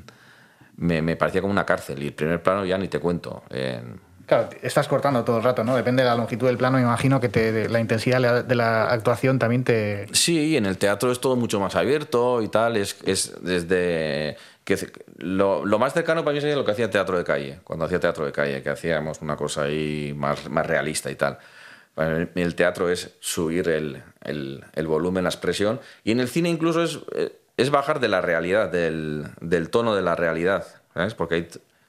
me, 0.77 1.03
me 1.03 1.17
parecía 1.17 1.41
como 1.41 1.53
una 1.53 1.65
cárcel. 1.65 2.03
Y 2.03 2.09
el 2.09 2.13
primer 2.13 2.43
plano 2.43 2.65
ya 2.65 2.77
ni 2.79 2.89
te 2.89 2.99
cuento. 3.01 3.43
Eh, 3.51 3.81
Claro, 4.27 4.49
estás 4.61 4.89
cortando 4.89 5.23
todo 5.23 5.37
el 5.37 5.45
rato, 5.45 5.63
¿no? 5.63 5.77
Depende 5.77 6.03
de 6.03 6.09
la 6.09 6.17
longitud 6.17 6.49
del 6.49 6.57
plano, 6.59 6.79
me 6.79 6.83
imagino 6.83 7.21
que 7.21 7.29
te, 7.29 7.53
de 7.53 7.69
la 7.69 7.79
intensidad 7.79 8.17
de 8.17 8.21
la- 8.23 8.43
de 8.43 8.55
la 8.57 8.91
actuación 8.91 9.39
también 9.39 9.63
te... 9.63 10.09
Sí, 10.13 10.57
en 10.57 10.67
el 10.67 10.79
teatro 10.79 11.13
es 11.13 11.21
todo 11.21 11.37
mucho 11.37 11.61
más 11.61 11.77
abierto 11.77 12.43
y 12.43 12.49
tal. 12.49 12.77
Es, 12.77 12.97
es 13.05 13.33
desde. 13.41 14.37
Que, 14.65 14.77
lo, 15.19 15.65
lo 15.65 15.79
más 15.79 15.93
cercano 15.95 16.23
para 16.25 16.35
mí 16.35 16.41
sería 16.41 16.57
lo 16.57 16.65
que 16.65 16.73
hacía 16.73 16.91
teatro 16.91 17.17
de 17.19 17.25
calle. 17.25 17.61
Cuando 17.65 17.85
hacía 17.85 18.01
teatro 18.01 18.25
de 18.27 18.33
calle, 18.33 18.63
que 18.63 18.71
hacíamos 18.71 19.21
una 19.23 19.37
cosa 19.37 19.63
ahí 19.63 20.13
más, 20.17 20.49
más 20.51 20.67
realista 20.67 21.11
y 21.11 21.15
tal. 21.17 21.39
Para 21.95 22.15
mí 22.35 22.43
El 22.43 22.55
teatro 22.55 22.91
es 22.91 23.15
subir 23.21 23.69
el, 23.69 24.03
el- 24.23 24.63
el 24.75 24.87
volumen, 24.87 25.25
la 25.25 25.31
expresión. 25.31 25.81
Y 26.05 26.11
en 26.13 26.21
el 26.21 26.29
cine 26.29 26.51
incluso 26.51 26.83
es, 26.83 26.99
eh, 27.15 27.39
es 27.57 27.71
bajar 27.71 28.01
de 28.01 28.09
la 28.09 28.21
realidad, 28.21 28.71
del, 28.71 29.25
del 29.41 29.71
tono 29.71 29.95
de 29.95 30.03
la 30.03 30.15
realidad. 30.15 30.67
¿Sabes? 30.93 31.15
Porque, 31.15 31.35
hay- 31.37 31.49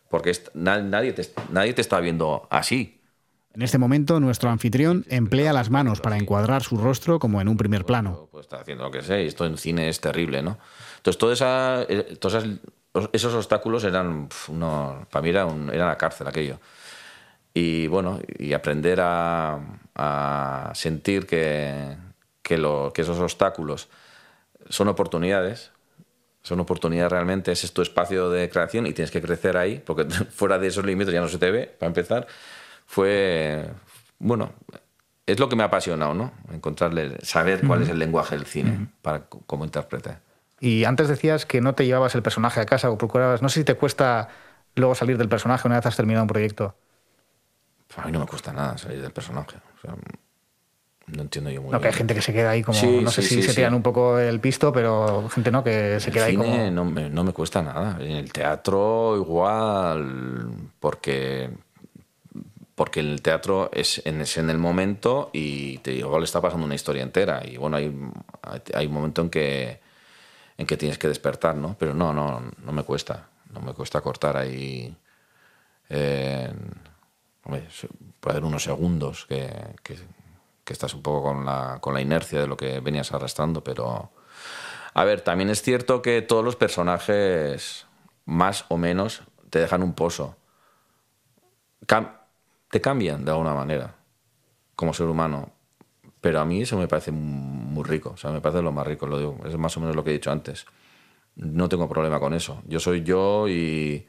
porque 0.09 0.30
es- 0.30 0.49
na- 0.53 0.82
nadie, 0.82 1.11
te, 1.13 1.23
nadie 1.51 1.73
te 1.73 1.82
está 1.82 1.99
viendo 1.99 2.47
así. 2.49 2.93
En 3.53 3.63
este 3.63 3.78
momento, 3.80 4.19
nuestro 4.19 4.49
anfitrión 4.51 5.03
emplea 5.09 5.51
las 5.51 5.69
manos 5.71 5.99
para 5.99 6.15
encuadrar 6.17 6.61
su 6.61 6.78
rostro 6.78 7.17
como 7.19 7.41
en 7.41 7.47
un 7.47 7.57
primer 7.57 7.86
plano. 7.86 8.30
pues 8.32 8.45
está 8.45 8.59
haciendo 8.61 8.84
lo 8.84 8.91
que 8.91 9.01
sea 9.01 9.19
y 9.21 9.25
esto 9.28 9.45
en 9.45 9.57
cine 9.57 9.89
es 9.89 9.99
terrible, 9.99 10.43
¿no? 10.43 10.59
Entonces, 10.97 11.17
toda 11.17 11.34
esa, 11.34 11.82
eh, 11.89 12.15
esas- 12.21 12.45
esos 13.12 13.34
obstáculos 13.34 13.84
eran, 13.84 14.30
uno- 14.48 15.06
para 15.12 15.22
mí 15.24 15.30
era, 15.30 15.46
un- 15.46 15.70
era 15.74 15.86
la 15.88 15.98
cárcel 15.98 16.28
aquello. 16.28 16.60
Y 17.54 17.88
bueno, 17.88 18.20
y 18.38 18.54
aprender 18.54 19.00
a, 19.02 19.60
a 19.96 20.72
sentir 20.76 21.26
que, 21.26 21.96
que, 22.42 22.58
lo- 22.58 22.92
que 22.94 23.02
esos 23.02 23.20
obstáculos 23.20 23.88
son 24.70 24.88
oportunidades, 24.90 25.72
son 26.44 26.60
oportunidades 26.60 27.12
realmente, 27.12 27.52
ese 27.52 27.66
es 27.66 27.74
tu 27.74 27.82
espacio 27.82 28.30
de 28.30 28.50
creación 28.50 28.86
y 28.88 28.94
tienes 28.94 29.12
que 29.12 29.22
crecer 29.22 29.58
ahí, 29.58 29.82
porque 29.86 30.06
fuera 30.32 30.58
de 30.60 30.68
esos 30.68 30.86
límites 30.86 31.14
ya 31.14 31.22
no 31.22 31.28
se 31.28 31.38
te 31.40 31.52
ve, 31.52 31.66
para 31.80 31.88
empezar, 31.88 32.28
fue, 32.86 33.66
bueno, 34.20 34.52
es 35.26 35.40
lo 35.40 35.50
que 35.50 35.56
me 35.56 35.64
ha 35.64 35.68
apasionado, 35.68 36.14
¿no? 36.14 36.32
Encontrarle, 36.54 37.18
saber 37.22 37.66
cuál 37.68 37.82
es 37.84 37.90
el 37.90 38.00
lenguaje 38.00 38.36
del 38.38 38.46
cine 38.46 38.88
para 39.02 39.20
c- 39.20 39.26
como 39.46 39.66
intérprete. 39.66 40.18
Y 40.60 40.86
antes 40.86 41.08
decías 41.08 41.45
que 41.45 41.62
no 41.62 41.76
te 41.76 41.86
llevabas 41.86 42.16
el 42.16 42.24
personaje 42.24 42.60
a 42.60 42.66
casa 42.66 42.89
o 42.89 42.97
procurabas... 42.97 43.41
No 43.41 43.49
sé 43.49 43.60
si 43.62 43.64
te 43.66 43.76
cuesta 43.76 44.30
luego 44.76 44.95
salir 44.95 45.18
del 45.18 45.30
personaje 45.30 45.68
una 45.68 45.78
vez 45.78 45.86
has 45.86 45.95
terminado 45.95 46.24
un 46.24 46.30
proyecto. 46.30 46.76
A 47.95 48.05
mí 48.05 48.12
no 48.12 48.20
me 48.20 48.26
cuesta 48.26 48.53
nada 48.53 48.78
salir 48.78 49.01
del 49.01 49.12
personaje. 49.12 49.58
o 49.78 49.82
sea, 49.82 49.95
no 51.08 51.22
entiendo 51.22 51.49
yo 51.49 51.62
muy 51.62 51.72
No, 51.72 51.80
que 51.80 51.88
hay 51.88 51.91
bien. 51.91 51.97
gente 51.99 52.16
que 52.16 52.22
se 52.22 52.34
queda 52.34 52.51
ahí 52.51 52.64
como... 52.64 52.78
Sí, 52.78 53.01
no 53.01 53.12
sé 53.12 53.22
sí, 53.22 53.30
si 53.30 53.36
sí, 53.36 53.43
se 53.43 53.53
tiran 53.53 53.74
un 53.74 53.82
poco 53.84 54.20
el 54.20 54.39
pisto, 54.39 54.74
pero 54.74 55.30
gente 55.30 55.51
no, 55.51 55.64
que 55.64 55.99
se 55.99 56.12
El 56.12 56.14
queda 56.14 56.26
ahí 56.26 56.34
cine 56.34 56.45
como... 56.60 56.72
no, 56.72 56.86
me, 56.86 57.10
no 57.10 57.24
me 57.24 57.34
cuesta 57.34 57.62
nada. 57.62 57.97
En 57.99 58.12
el 58.12 58.32
teatro 58.32 59.16
igual, 59.16 60.51
porque 60.80 61.49
porque 62.76 62.99
el 62.99 63.22
teatro 63.24 63.72
es 63.74 64.01
en, 64.05 64.22
es 64.22 64.38
en 64.38 64.49
el 64.51 64.58
momento 64.60 65.30
y 65.34 65.80
te 65.80 65.93
igual 65.93 66.24
está 66.24 66.41
pasando 66.41 66.66
una 66.66 66.76
historia 66.76 67.01
entera 67.03 67.41
y 67.45 67.58
bueno 67.58 67.78
hay, 67.78 67.91
hay 68.76 68.86
un 68.86 68.93
momento 68.93 69.22
en 69.24 69.30
que 69.32 69.80
en 70.58 70.66
que 70.66 70.78
tienes 70.78 70.97
que 70.97 71.08
despertar, 71.08 71.55
¿no? 71.55 71.76
Pero 71.80 71.93
no, 71.93 72.14
no, 72.14 72.41
no 72.64 72.72
me 72.72 72.84
cuesta, 72.84 73.30
no 73.51 73.62
me 73.62 73.74
cuesta 73.74 74.01
cortar 74.01 74.38
ahí. 74.38 74.95
eh, 75.89 76.53
puede 78.20 78.38
haber 78.38 78.43
unos 78.45 78.64
segundos 78.64 79.26
que 79.26 80.74
estás 80.74 80.93
un 80.93 81.01
poco 81.01 81.24
con 81.24 81.45
la, 81.45 81.78
con 81.82 81.93
la 81.93 82.01
inercia 82.01 82.41
de 82.41 82.47
lo 82.47 82.58
que 82.58 82.80
venías 82.80 83.12
arrastrando, 83.12 83.64
pero 83.64 84.12
a 84.93 85.03
ver, 85.05 85.22
también 85.22 85.49
es 85.49 85.62
cierto 85.62 86.01
que 86.01 86.22
todos 86.22 86.43
los 86.45 86.55
personajes, 86.55 87.88
más 88.26 88.66
o 88.70 88.78
menos, 88.78 89.24
te 89.49 89.60
dejan 89.60 89.84
un 89.84 89.93
pozo. 89.93 90.38
Cam- 91.86 92.12
te 92.70 92.82
cambian 92.82 93.24
de 93.24 93.32
alguna 93.32 93.53
manera, 93.53 93.95
como 94.76 94.93
ser 94.93 95.08
humano. 95.08 95.51
Pero 96.22 96.39
a 96.41 96.45
mí 96.45 96.62
eso 96.64 96.78
me 96.78 96.88
parece 96.88 97.12
muy 97.78 97.86
rico, 97.86 98.11
o 98.11 98.17
sea, 98.17 98.32
me 98.32 98.41
parece 98.41 98.61
lo 98.61 98.71
más 98.71 98.88
rico, 98.88 99.07
lo 99.07 99.19
digo. 99.19 99.38
Es 99.45 99.57
más 99.57 99.75
o 99.78 99.80
menos 99.80 99.95
lo 99.95 100.03
que 100.03 100.09
he 100.09 100.13
dicho 100.13 100.32
antes. 100.32 100.65
No 101.36 101.69
tengo 101.69 101.88
problema 101.88 102.19
con 102.19 102.34
eso. 102.34 102.61
Yo 102.67 102.80
soy 102.80 103.03
yo 103.03 103.47
y 103.47 104.07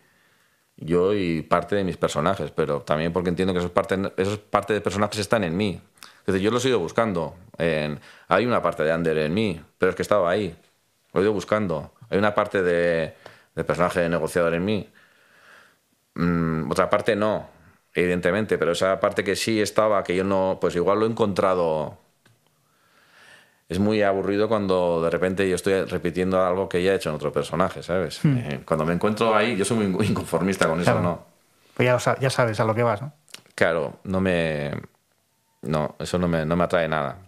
yo 0.77 1.15
y 1.15 1.43
parte 1.43 1.77
de 1.77 1.85
mis 1.85 1.97
personajes, 1.97 2.51
pero 2.53 2.83
también 2.83 3.13
porque 3.13 3.31
entiendo 3.31 3.53
que 3.53 3.61
esos 3.61 3.71
parte, 3.71 4.13
esos 4.17 4.39
parte 4.39 4.73
de 4.75 4.81
personajes 4.81 5.19
están 5.21 5.45
en 5.45 5.57
mí. 5.57 5.81
Es 6.21 6.35
decir, 6.35 6.43
yo 6.43 6.51
los 6.51 6.65
he 6.65 6.69
ido 6.69 6.79
buscando. 6.79 7.37
En, 7.59 8.01
hay 8.29 8.47
una 8.47 8.63
parte 8.63 8.83
de 8.83 8.93
Ander 8.93 9.19
en 9.19 9.35
mí, 9.35 9.61
pero 9.79 9.91
es 9.91 9.97
que 9.97 10.03
estaba 10.03 10.31
ahí. 10.31 10.57
Lo 11.13 11.21
he 11.21 11.25
ido 11.25 11.33
buscando. 11.33 11.93
Hay 12.11 12.19
una 12.19 12.35
parte 12.35 12.63
de, 12.63 13.15
de 13.55 13.65
personaje 13.65 14.01
de 14.01 14.09
negociador 14.09 14.55
en 14.55 14.65
mí. 14.65 14.89
Mm, 16.15 16.71
otra 16.71 16.91
parte 16.91 17.17
no, 17.17 17.49
evidentemente, 17.95 18.59
pero 18.59 18.73
esa 18.73 19.01
parte 19.01 19.25
que 19.25 19.37
sí 19.37 19.61
estaba, 19.61 20.03
que 20.05 20.17
yo 20.17 20.25
no, 20.25 20.59
pues 20.61 20.77
igual 20.77 21.01
lo 21.01 21.07
he 21.07 21.11
encontrado. 21.11 21.99
Es 23.69 23.79
muy 23.79 24.03
aburrido 24.03 24.49
cuando 24.49 25.03
de 25.03 25.11
repente 25.11 25.47
yo 25.49 25.55
estoy 25.55 25.83
repitiendo 25.85 26.43
algo 26.43 26.69
que 26.69 26.83
ya 26.83 26.93
he 26.93 26.97
hecho 26.97 27.11
en 27.11 27.17
otro 27.17 27.31
personaje, 27.33 27.83
¿sabes? 27.83 28.25
Hmm. 28.25 28.37
Eh, 28.39 28.61
Cuando 28.65 28.87
me 28.87 28.95
encuentro 28.95 29.35
ahí, 29.35 29.57
yo 29.57 29.65
soy 29.65 29.87
muy 29.87 30.07
inconformista 30.07 30.67
con 30.67 30.81
eso. 30.81 30.99
¿no? 31.01 31.23
Pues 31.75 31.85
ya, 31.87 31.93
lo 31.93 32.01
sa- 32.01 32.19
ya 32.19 32.31
sabes 32.31 32.59
a 32.61 32.65
lo 32.65 32.75
que 32.75 32.83
vas, 32.83 33.03
¿no? 33.03 33.13
Claro, 33.55 33.99
no 34.05 34.21
me. 34.21 34.73
No, 35.63 35.97
eso 35.99 36.19
no 36.19 36.29
me, 36.29 36.47
no 36.47 36.57
me 36.57 36.65
atrae 36.65 36.89
nada. 36.89 37.19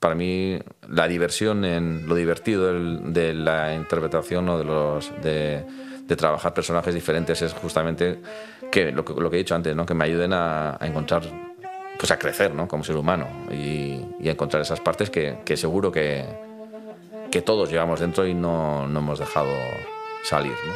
Para 0.00 0.14
mí, 0.16 0.58
la 0.88 1.06
diversión 1.06 1.64
en 1.64 2.08
lo 2.08 2.14
divertido 2.16 2.66
del- 2.72 3.12
de 3.12 3.32
la 3.34 3.72
interpretación 3.74 4.48
o 4.48 4.58
de 4.58 4.64
los. 4.64 5.12
De, 5.22 5.64
de 6.02 6.16
trabajar 6.16 6.52
personajes 6.52 6.92
diferentes 6.92 7.40
es 7.40 7.52
justamente 7.52 8.20
que 8.72 8.90
lo, 8.90 9.04
que 9.04 9.12
lo 9.14 9.30
que 9.30 9.36
he 9.36 9.38
dicho 9.38 9.54
antes, 9.54 9.76
¿no? 9.76 9.86
que 9.86 9.94
me 9.94 10.04
ayuden 10.04 10.32
a, 10.32 10.76
a 10.80 10.86
encontrar, 10.86 11.22
pues 12.02 12.10
a 12.10 12.18
crecer 12.18 12.52
¿no? 12.52 12.66
como 12.66 12.82
ser 12.82 12.96
humano 12.96 13.28
y, 13.48 14.04
a 14.26 14.32
encontrar 14.32 14.60
esas 14.60 14.80
partes 14.80 15.08
que, 15.08 15.38
que 15.44 15.56
seguro 15.56 15.92
que, 15.92 16.24
que 17.30 17.42
todos 17.42 17.70
llevamos 17.70 18.00
dentro 18.00 18.26
y 18.26 18.34
no, 18.34 18.88
no 18.88 18.98
hemos 18.98 19.20
dejado 19.20 19.52
salir. 20.24 20.54
¿no? 20.66 20.72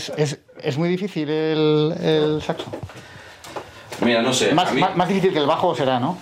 Es 0.00 0.10
muy, 0.10 0.22
es, 0.22 0.38
es, 0.62 0.78
muy 0.78 0.88
difícil 0.88 1.28
el, 1.28 1.94
el 2.02 2.42
saxo. 2.42 2.66
Mira, 4.04 4.22
no 4.22 4.32
sé. 4.32 4.52
Más, 4.54 4.72
mí- 4.72 4.80
más, 4.80 4.96
más 4.96 5.08
difícil 5.08 5.32
que 5.32 5.38
el 5.38 5.46
bajo 5.46 5.74
será, 5.74 6.00
¿no? 6.00 6.16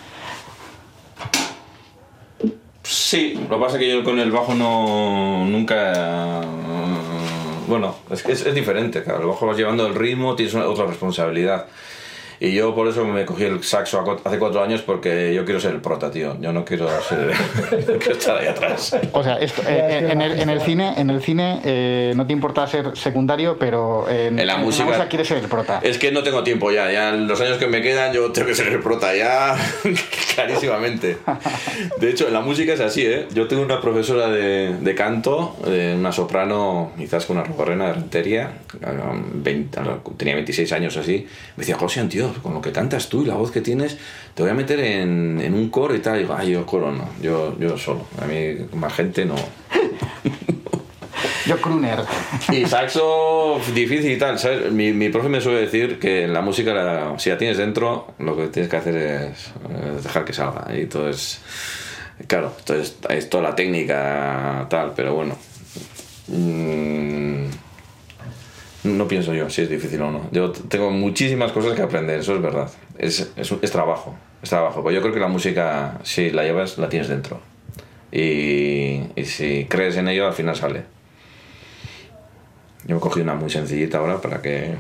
Sí, 2.83 3.35
lo 3.49 3.57
que 3.57 3.63
pasa 3.65 3.77
es 3.77 3.81
que 3.83 3.91
yo 3.91 4.03
con 4.05 4.19
el 4.19 4.31
bajo 4.33 4.55
no. 4.55 5.45
nunca. 5.45 6.43
Bueno, 7.67 7.95
es 8.11 8.23
que 8.23 8.33
es, 8.33 8.47
es 8.47 8.55
diferente, 8.55 9.03
claro. 9.03 9.21
El 9.23 9.27
bajo 9.29 9.47
vas 9.47 9.57
llevando 9.57 9.87
el 9.87 9.95
ritmo, 9.95 10.35
tienes 10.35 10.55
una- 10.55 10.67
otra 10.69 10.87
responsabilidad. 10.87 11.67
Y 12.41 12.53
yo 12.55 12.75
por 12.75 12.87
eso 12.89 13.05
me 13.05 13.25
cogí 13.25 13.45
el 13.45 13.63
saxo 13.65 14.05
hace 14.25 14.39
cuatro 14.39 14.63
años 14.63 14.83
porque 14.83 15.35
yo 15.35 15.45
quiero 15.45 15.61
ser 15.61 15.73
el 15.75 15.81
prota, 15.81 16.11
tío. 16.11 16.37
Yo 16.41 16.53
no 16.53 16.65
quiero 16.65 16.89
ser. 17.03 17.19
no 17.89 17.99
quiero 17.99 18.13
estar 18.13 18.39
ahí 18.39 18.47
atrás. 18.47 18.97
O 19.13 19.23
sea, 19.25 19.39
esto, 19.39 19.63
eh, 19.69 20.09
en, 20.11 20.21
el, 20.23 20.39
en 20.41 20.49
el 20.49 20.61
cine, 20.61 20.95
en 20.97 21.11
el 21.11 21.21
cine 21.23 21.61
eh, 21.65 22.13
no 22.15 22.27
te 22.27 22.33
importa 22.33 22.67
ser 22.67 22.97
secundario, 22.97 23.57
pero 23.59 24.09
en, 24.09 24.39
En 24.39 24.47
la 24.47 24.57
música- 24.59 25.09
quieres 25.09 25.27
ser 25.29 25.39
el 25.39 25.47
prota. 25.49 25.81
Es 25.83 25.99
que 25.99 26.13
no 26.13 26.23
tengo 26.23 26.43
tiempo 26.45 26.71
ya, 26.71 26.91
ya 26.93 27.11
en 27.11 27.27
los 27.27 27.41
años 27.41 27.59
que 27.59 27.67
me 27.67 27.83
quedan 27.83 28.13
yo 28.13 28.31
tengo 28.31 28.49
que 28.49 28.55
ser 28.55 28.69
el 28.69 28.81
prota 28.81 29.15
ya 29.17 29.57
clarísimamente. 30.35 31.19
De 31.99 32.11
hecho, 32.11 32.27
en 32.29 32.33
la 32.35 32.41
música 32.41 32.73
es 32.73 32.81
así, 32.81 33.05
¿eh? 33.07 33.27
Yo 33.35 33.49
tengo 33.49 33.63
una 33.63 33.81
profesora 33.81 34.29
de, 34.29 34.75
de 34.79 34.95
canto, 34.95 35.57
eh, 35.67 35.95
una 35.99 36.13
soprano, 36.13 36.93
quizás 36.97 37.27
con 37.27 37.39
una 37.39 37.47
robarrena 37.47 37.87
de 37.89 37.93
rentería, 37.95 38.53
um, 38.75 39.43
20 39.43 39.81
tenía 40.17 40.35
26 40.35 40.73
años 40.73 40.97
así, 40.97 41.27
me 41.57 41.63
decía, 41.63 41.77
José, 41.77 42.03
tío, 42.05 42.28
con 42.43 42.55
lo 42.55 42.61
que 42.61 42.73
cantas 42.73 43.09
tú 43.09 43.23
y 43.23 43.27
la 43.27 43.35
voz 43.35 43.51
que 43.51 43.61
tienes, 43.61 43.97
te 44.35 44.43
voy 44.43 44.51
a 44.51 44.55
meter 44.55 44.79
en, 44.81 45.41
en 45.41 45.55
un 45.55 45.69
coro 45.71 45.95
y 45.95 46.01
tal. 46.01 46.17
Y 46.17 46.21
digo, 46.21 46.35
ay, 46.37 46.51
yo 46.53 46.65
coro 46.67 46.93
no, 46.93 47.09
yo, 47.23 47.57
yo 47.59 47.77
solo, 47.79 48.07
a 48.21 48.27
mí 48.27 48.57
más 48.75 48.93
gente 48.95 49.25
no. 49.25 49.35
Yo 51.47 51.59
crooner. 51.63 52.01
Y 52.53 52.67
saxo 52.67 53.59
difícil 53.75 54.13
y 54.13 54.19
tal, 54.19 54.39
¿sabes? 54.39 54.71
Mi, 54.71 54.93
mi 54.93 55.09
profe 55.09 55.31
me 55.31 55.41
suele 55.41 55.61
decir 55.63 55.99
que 55.99 56.25
en 56.25 56.35
la 56.35 56.43
música, 56.43 56.75
la- 56.75 57.19
si 57.19 57.31
la 57.31 57.39
tienes 57.39 57.57
dentro, 57.57 58.09
lo 58.19 58.37
que 58.37 58.49
tienes 58.49 58.71
que 58.71 58.77
hacer 58.77 58.97
es 58.97 60.03
dejar 60.03 60.25
que 60.27 60.35
salga. 60.35 60.67
Y 60.77 60.85
todo 60.87 61.09
es... 61.09 61.41
Claro, 62.27 62.53
entonces 62.59 62.97
es 63.09 63.31
toda 63.31 63.45
la 63.45 63.57
técnica 63.57 64.67
tal, 64.69 64.93
pero 64.95 65.15
bueno. 65.15 65.37
Mm, 66.27 67.47
no 68.85 69.09
pienso 69.09 69.35
yo 69.35 69.51
si 69.51 69.63
es 69.63 69.71
difícil 69.71 70.01
o 70.03 70.11
no. 70.11 70.29
Yo 70.31 70.53
tengo 70.53 70.91
muchísimas 70.91 71.53
cosas 71.53 71.75
que 71.75 71.83
aprender, 71.83 72.21
eso 72.21 72.35
es 72.35 72.43
verdad. 72.43 72.71
Es, 72.97 73.33
es, 73.37 73.71
trabajo, 73.71 74.15
es 74.43 74.51
trabajo. 74.51 74.83
Pues 74.83 74.95
yo 74.95 75.01
creo 75.01 75.13
que 75.13 75.21
la 75.21 75.29
música, 75.29 75.99
si 76.03 76.31
la 76.31 76.45
llevas, 76.45 76.79
la 76.79 76.89
tienes 76.89 77.09
dentro. 77.09 77.41
Y, 78.11 79.03
y 79.17 79.25
si 79.25 79.67
crees 79.69 79.97
en 79.97 80.09
ello, 80.09 80.27
al 80.27 80.33
final 80.33 80.57
sale. 80.57 80.85
Yo 82.87 82.97
he 82.97 83.01
cogido 83.01 83.25
una 83.25 83.35
muy 83.35 83.51
sencillita 83.51 83.99
ahora 83.99 84.21
para 84.21 84.41
que 84.41 84.77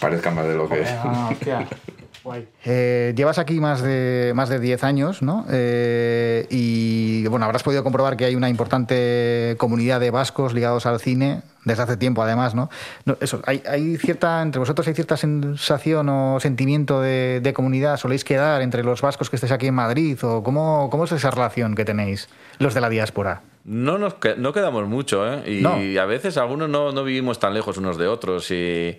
parezca 0.00 0.30
más 0.30 0.46
de 0.46 0.54
lo 0.54 0.68
que 0.68 0.82
es. 0.82 0.88
Guay. 2.26 2.48
Eh, 2.64 3.14
llevas 3.16 3.38
aquí 3.38 3.60
más 3.60 3.80
de, 3.82 4.32
más 4.34 4.48
de 4.48 4.58
10 4.58 4.82
años, 4.84 5.22
¿no? 5.22 5.46
Eh, 5.48 6.46
y 6.50 7.26
bueno, 7.28 7.44
habrás 7.46 7.62
podido 7.62 7.84
comprobar 7.84 8.16
que 8.16 8.24
hay 8.24 8.34
una 8.34 8.48
importante 8.48 9.54
comunidad 9.58 10.00
de 10.00 10.10
vascos 10.10 10.52
ligados 10.52 10.86
al 10.86 10.98
cine, 11.00 11.42
desde 11.64 11.84
hace 11.84 11.96
tiempo 11.96 12.22
además, 12.22 12.54
¿no? 12.54 12.68
No, 13.04 13.16
eso, 13.20 13.40
hay, 13.46 13.62
hay 13.68 13.96
cierta, 13.96 14.42
entre 14.42 14.58
vosotros 14.58 14.86
hay 14.88 14.94
cierta 14.94 15.16
sensación 15.16 16.08
o 16.08 16.40
sentimiento 16.40 17.00
de, 17.00 17.40
de 17.42 17.52
comunidad, 17.52 17.96
soléis 17.96 18.24
quedar 18.24 18.60
entre 18.62 18.82
los 18.82 19.00
vascos 19.02 19.30
que 19.30 19.36
estéis 19.36 19.52
aquí 19.52 19.68
en 19.68 19.74
Madrid, 19.74 20.18
o 20.24 20.42
cómo, 20.42 20.88
cómo 20.90 21.04
es 21.04 21.12
esa 21.12 21.30
relación 21.30 21.74
que 21.76 21.84
tenéis, 21.84 22.28
los 22.58 22.74
de 22.74 22.80
la 22.80 22.88
diáspora. 22.88 23.42
No 23.64 23.98
nos 23.98 24.14
que- 24.14 24.36
no 24.36 24.52
quedamos 24.52 24.86
mucho, 24.88 25.26
¿eh? 25.32 25.42
Y 25.58 25.60
No. 25.62 25.74
a 26.00 26.06
veces 26.06 26.36
algunos 26.36 26.68
no, 26.68 26.92
no 26.92 27.02
vivimos 27.04 27.38
tan 27.38 27.54
lejos 27.54 27.78
unos 27.78 27.98
de 27.98 28.06
otros. 28.06 28.50
Y 28.52 28.98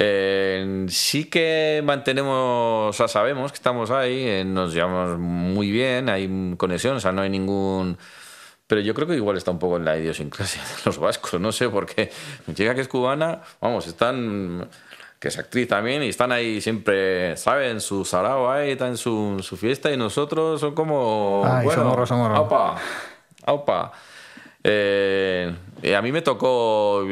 eh, 0.00 0.86
sí 0.88 1.24
que 1.24 1.82
mantenemos, 1.84 2.90
o 2.90 2.92
sea, 2.92 3.08
sabemos 3.08 3.50
que 3.50 3.56
estamos 3.56 3.90
ahí, 3.90 4.28
eh, 4.28 4.44
nos 4.44 4.72
llevamos 4.72 5.18
muy 5.18 5.72
bien, 5.72 6.08
hay 6.08 6.54
conexión, 6.56 6.94
o 6.94 7.00
sea, 7.00 7.10
no 7.10 7.22
hay 7.22 7.30
ningún. 7.30 7.98
Pero 8.68 8.80
yo 8.80 8.94
creo 8.94 9.08
que 9.08 9.16
igual 9.16 9.36
está 9.36 9.50
un 9.50 9.58
poco 9.58 9.76
en 9.76 9.84
la 9.84 9.98
idiosincrasia 9.98 10.62
de 10.62 10.82
los 10.84 10.98
vascos, 10.98 11.40
no 11.40 11.50
sé, 11.50 11.68
porque 11.68 12.12
mi 12.46 12.54
chica 12.54 12.76
que 12.76 12.82
es 12.82 12.86
cubana, 12.86 13.40
vamos, 13.60 13.88
están 13.88 14.68
que 15.18 15.28
es 15.28 15.38
actriz 15.38 15.66
también, 15.66 16.04
y 16.04 16.10
están 16.10 16.30
ahí 16.30 16.60
siempre, 16.60 17.36
¿saben? 17.36 17.80
Su 17.80 18.04
sarao 18.04 18.52
ahí, 18.52 18.70
está 18.70 18.86
en 18.86 18.96
su, 18.96 19.40
su 19.42 19.56
fiesta, 19.56 19.90
y 19.90 19.96
nosotros 19.96 20.60
son 20.60 20.76
como. 20.76 21.42
Ay, 21.44 21.64
bueno, 21.64 21.82
somorro, 21.82 22.06
somorro. 22.06 22.36
aupa, 22.36 22.76
aupa. 23.46 23.92
Eh, 24.70 25.96
a 25.96 26.02
mí 26.02 26.12
me 26.12 26.20
tocó 26.20 27.02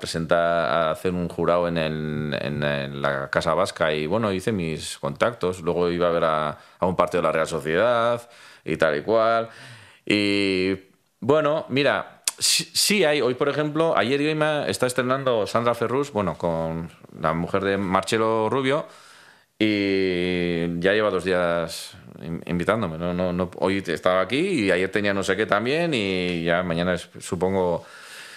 presentar, 0.00 0.38
a 0.38 0.90
hacer 0.90 1.12
un 1.12 1.28
jurado 1.28 1.68
en, 1.68 3.00
la 3.00 3.30
Casa 3.30 3.54
Vasca 3.54 3.92
y 3.92 4.06
bueno, 4.06 4.32
hice 4.32 4.50
mis 4.50 4.98
contactos. 4.98 5.60
Luego 5.60 5.88
iba 5.90 6.08
a 6.08 6.10
ver 6.10 6.24
a, 6.24 6.58
un 6.80 6.96
partido 6.96 7.22
de 7.22 7.28
la 7.28 7.32
Real 7.32 7.46
Sociedad 7.46 8.28
y 8.64 8.76
tal 8.76 8.96
y 8.96 9.02
cual. 9.02 9.48
Y 10.04 10.74
bueno, 11.20 11.66
mira, 11.68 12.22
sí, 12.38 13.04
hay, 13.04 13.20
hoy 13.20 13.34
por 13.34 13.48
ejemplo, 13.48 13.96
ayer 13.96 14.20
y 14.20 14.34
me 14.34 14.68
está 14.68 14.86
estrenando 14.86 15.46
Sandra 15.46 15.74
Ferrus, 15.74 16.12
bueno, 16.12 16.36
con 16.36 16.90
la 17.20 17.34
mujer 17.34 17.62
de 17.64 17.76
Marcelo 17.76 18.48
Rubio. 18.50 18.86
Y 19.58 20.78
ya 20.80 20.92
lleva 20.92 21.10
dos 21.10 21.24
días 21.24 21.96
in- 22.22 22.42
invitándome. 22.46 22.98
¿no? 22.98 23.14
No, 23.14 23.32
no, 23.32 23.50
hoy 23.58 23.82
estaba 23.86 24.20
aquí 24.20 24.38
y 24.66 24.70
ayer 24.70 24.90
tenía 24.90 25.14
no 25.14 25.22
sé 25.22 25.36
qué 25.36 25.46
también 25.46 25.94
y 25.94 26.44
ya 26.44 26.62
mañana 26.62 26.94
es- 26.94 27.08
supongo... 27.20 27.84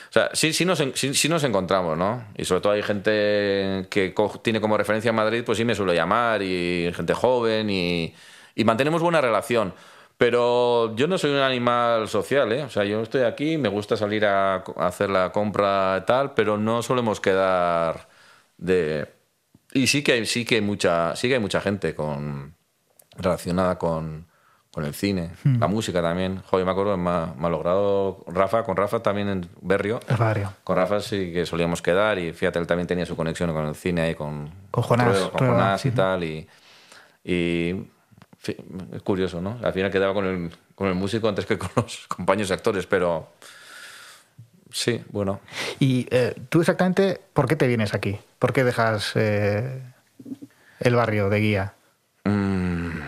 O 0.09 0.11
sea, 0.11 0.31
sí, 0.33 0.53
sí, 0.53 0.65
nos, 0.65 0.79
sí, 0.95 1.13
sí 1.13 1.29
nos 1.29 1.43
encontramos, 1.43 1.95
¿no? 1.97 2.25
Y 2.35 2.43
sobre 2.45 2.61
todo 2.61 2.73
hay 2.73 2.81
gente 2.81 3.85
que 3.91 4.13
tiene 4.41 4.59
como 4.59 4.75
referencia 4.77 5.13
Madrid, 5.13 5.43
pues 5.45 5.57
sí 5.59 5.65
me 5.65 5.75
suele 5.75 5.93
llamar 5.93 6.41
y 6.41 6.91
gente 6.95 7.13
joven 7.13 7.69
y, 7.69 8.15
y 8.55 8.63
mantenemos 8.63 9.01
buena 9.03 9.21
relación. 9.21 9.73
Pero 10.17 10.95
yo 10.95 11.07
no 11.07 11.17
soy 11.19 11.31
un 11.31 11.37
animal 11.37 12.07
social, 12.09 12.51
¿eh? 12.51 12.63
O 12.63 12.69
sea, 12.69 12.83
yo 12.85 13.01
estoy 13.01 13.21
aquí, 13.21 13.57
me 13.57 13.69
gusta 13.69 13.95
salir 13.97 14.25
a, 14.25 14.55
a 14.55 14.87
hacer 14.87 15.09
la 15.11 15.31
compra 15.31 15.99
y 16.01 16.05
tal, 16.05 16.33
pero 16.33 16.57
no 16.57 16.81
solemos 16.81 17.19
quedar 17.21 18.09
de... 18.57 19.07
Y 19.73 19.87
sí 19.87 20.03
que 20.03 20.13
hay, 20.13 20.25
sí 20.25 20.45
que 20.45 20.55
hay 20.55 20.61
mucha, 20.61 21.15
sí 21.15 21.27
que 21.27 21.35
hay 21.35 21.39
mucha 21.39 21.61
gente 21.61 21.93
con, 21.95 22.55
relacionada 23.17 23.77
con, 23.77 24.27
con 24.71 24.85
el 24.85 24.93
cine, 24.93 25.31
Hmm. 25.43 25.59
la 25.59 25.67
música 25.67 26.01
también. 26.01 26.41
Joder, 26.45 26.65
me 26.65 26.71
acuerdo, 26.71 26.97
me 26.97 27.09
ha, 27.09 27.33
me 27.37 27.47
ha 27.47 27.49
logrado 27.49 28.23
Rafa, 28.27 28.63
con 28.63 28.77
Rafa 28.77 29.01
también 29.01 29.29
en 29.29 29.49
Berrio. 29.61 29.99
El 30.07 30.17
barrio. 30.17 30.53
Con 30.63 30.75
Rafa 30.75 30.99
sí 30.99 31.31
que 31.33 31.45
solíamos 31.45 31.81
quedar 31.81 32.19
y 32.19 32.33
fíjate, 32.33 32.59
él 32.59 32.67
también 32.67 32.87
tenía 32.87 33.05
su 33.05 33.15
conexión 33.15 33.51
con 33.53 33.67
el 33.67 33.75
cine 33.75 34.01
ahí, 34.01 34.15
con, 34.15 34.49
Con 34.71 34.83
Jonás, 34.83 35.09
Trueba, 35.09 35.29
con 35.29 35.37
Trueba, 35.37 35.55
Jonás 35.55 35.85
y 35.85 35.91
tal. 35.91 36.23
Y, 36.23 36.47
es 38.43 39.01
curioso, 39.03 39.41
¿no? 39.41 39.59
Al 39.61 39.73
final 39.73 39.91
quedaba 39.91 40.13
con 40.13 40.25
el, 40.25 40.51
con 40.73 40.87
el 40.87 40.95
músico 40.95 41.27
antes 41.27 41.45
que 41.45 41.57
con 41.57 41.69
los 41.75 42.07
compañeros 42.07 42.51
actores, 42.51 42.85
pero 42.85 43.33
sí, 44.71 45.03
bueno. 45.09 45.39
Y 45.79 46.07
eh, 46.11 46.35
tú 46.49 46.59
exactamente, 46.61 47.19
¿por 47.33 47.47
qué 47.47 47.55
te 47.55 47.67
vienes 47.67 47.93
aquí? 47.93 48.19
¿Por 48.39 48.53
qué 48.53 48.63
dejas 48.63 49.11
eh, 49.15 49.81
el 50.79 50.95
barrio 50.95 51.29
de 51.29 51.39
guía? 51.39 51.73
Mm, 52.25 52.99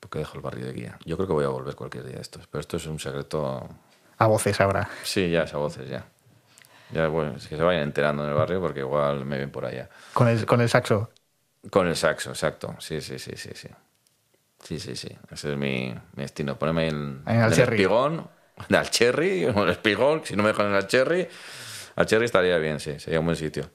¿Por 0.00 0.10
qué 0.10 0.18
dejo 0.20 0.36
el 0.36 0.42
barrio 0.42 0.66
de 0.66 0.72
guía? 0.72 0.98
Yo 1.04 1.16
creo 1.16 1.26
que 1.26 1.34
voy 1.34 1.44
a 1.44 1.48
volver 1.48 1.74
cualquier 1.74 2.04
día 2.04 2.16
de 2.16 2.22
estos, 2.22 2.46
pero 2.46 2.60
esto 2.60 2.76
es 2.76 2.86
un 2.86 2.98
secreto. 2.98 3.68
A 4.18 4.26
voces 4.26 4.60
ahora. 4.60 4.88
Sí, 5.02 5.30
ya 5.30 5.42
es 5.42 5.54
a 5.54 5.58
voces, 5.58 5.88
ya. 5.88 6.06
Ya, 6.90 7.08
bueno, 7.08 7.36
es 7.36 7.46
que 7.46 7.56
se 7.56 7.62
vayan 7.62 7.82
enterando 7.82 8.24
en 8.24 8.30
el 8.30 8.34
barrio 8.34 8.60
porque 8.60 8.80
igual 8.80 9.24
me 9.24 9.38
ven 9.38 9.50
por 9.50 9.66
allá. 9.66 9.90
Con 10.14 10.28
el, 10.28 10.46
con 10.46 10.60
el 10.60 10.68
saxo. 10.68 11.10
Con 11.70 11.86
el 11.86 11.96
saxo, 11.96 12.30
exacto. 12.30 12.74
Sí, 12.78 13.00
sí, 13.00 13.18
sí, 13.18 13.32
sí, 13.36 13.50
sí. 13.54 13.68
Sí, 14.62 14.80
sí, 14.80 14.96
sí. 14.96 15.08
Ese 15.30 15.52
es 15.52 15.58
mi, 15.58 15.94
mi 16.14 16.22
destino. 16.22 16.58
Ponerme 16.58 16.88
en, 16.88 17.22
En 17.26 17.36
el 17.42 17.52
el 17.52 17.58
espigón, 17.58 18.28
al 18.70 18.90
cherry, 18.90 19.44
o 19.46 19.64
el 19.64 19.70
espigón, 19.70 20.22
si 20.24 20.36
no 20.36 20.42
me 20.42 20.50
dejan 20.50 20.74
el 20.74 20.86
cherry, 20.86 21.28
al 21.96 22.06
cherry 22.06 22.24
estaría 22.26 22.58
bien, 22.58 22.80
sí, 22.80 22.98
sería 23.00 23.20
un 23.20 23.26
buen 23.26 23.36
sitio. 23.36 23.70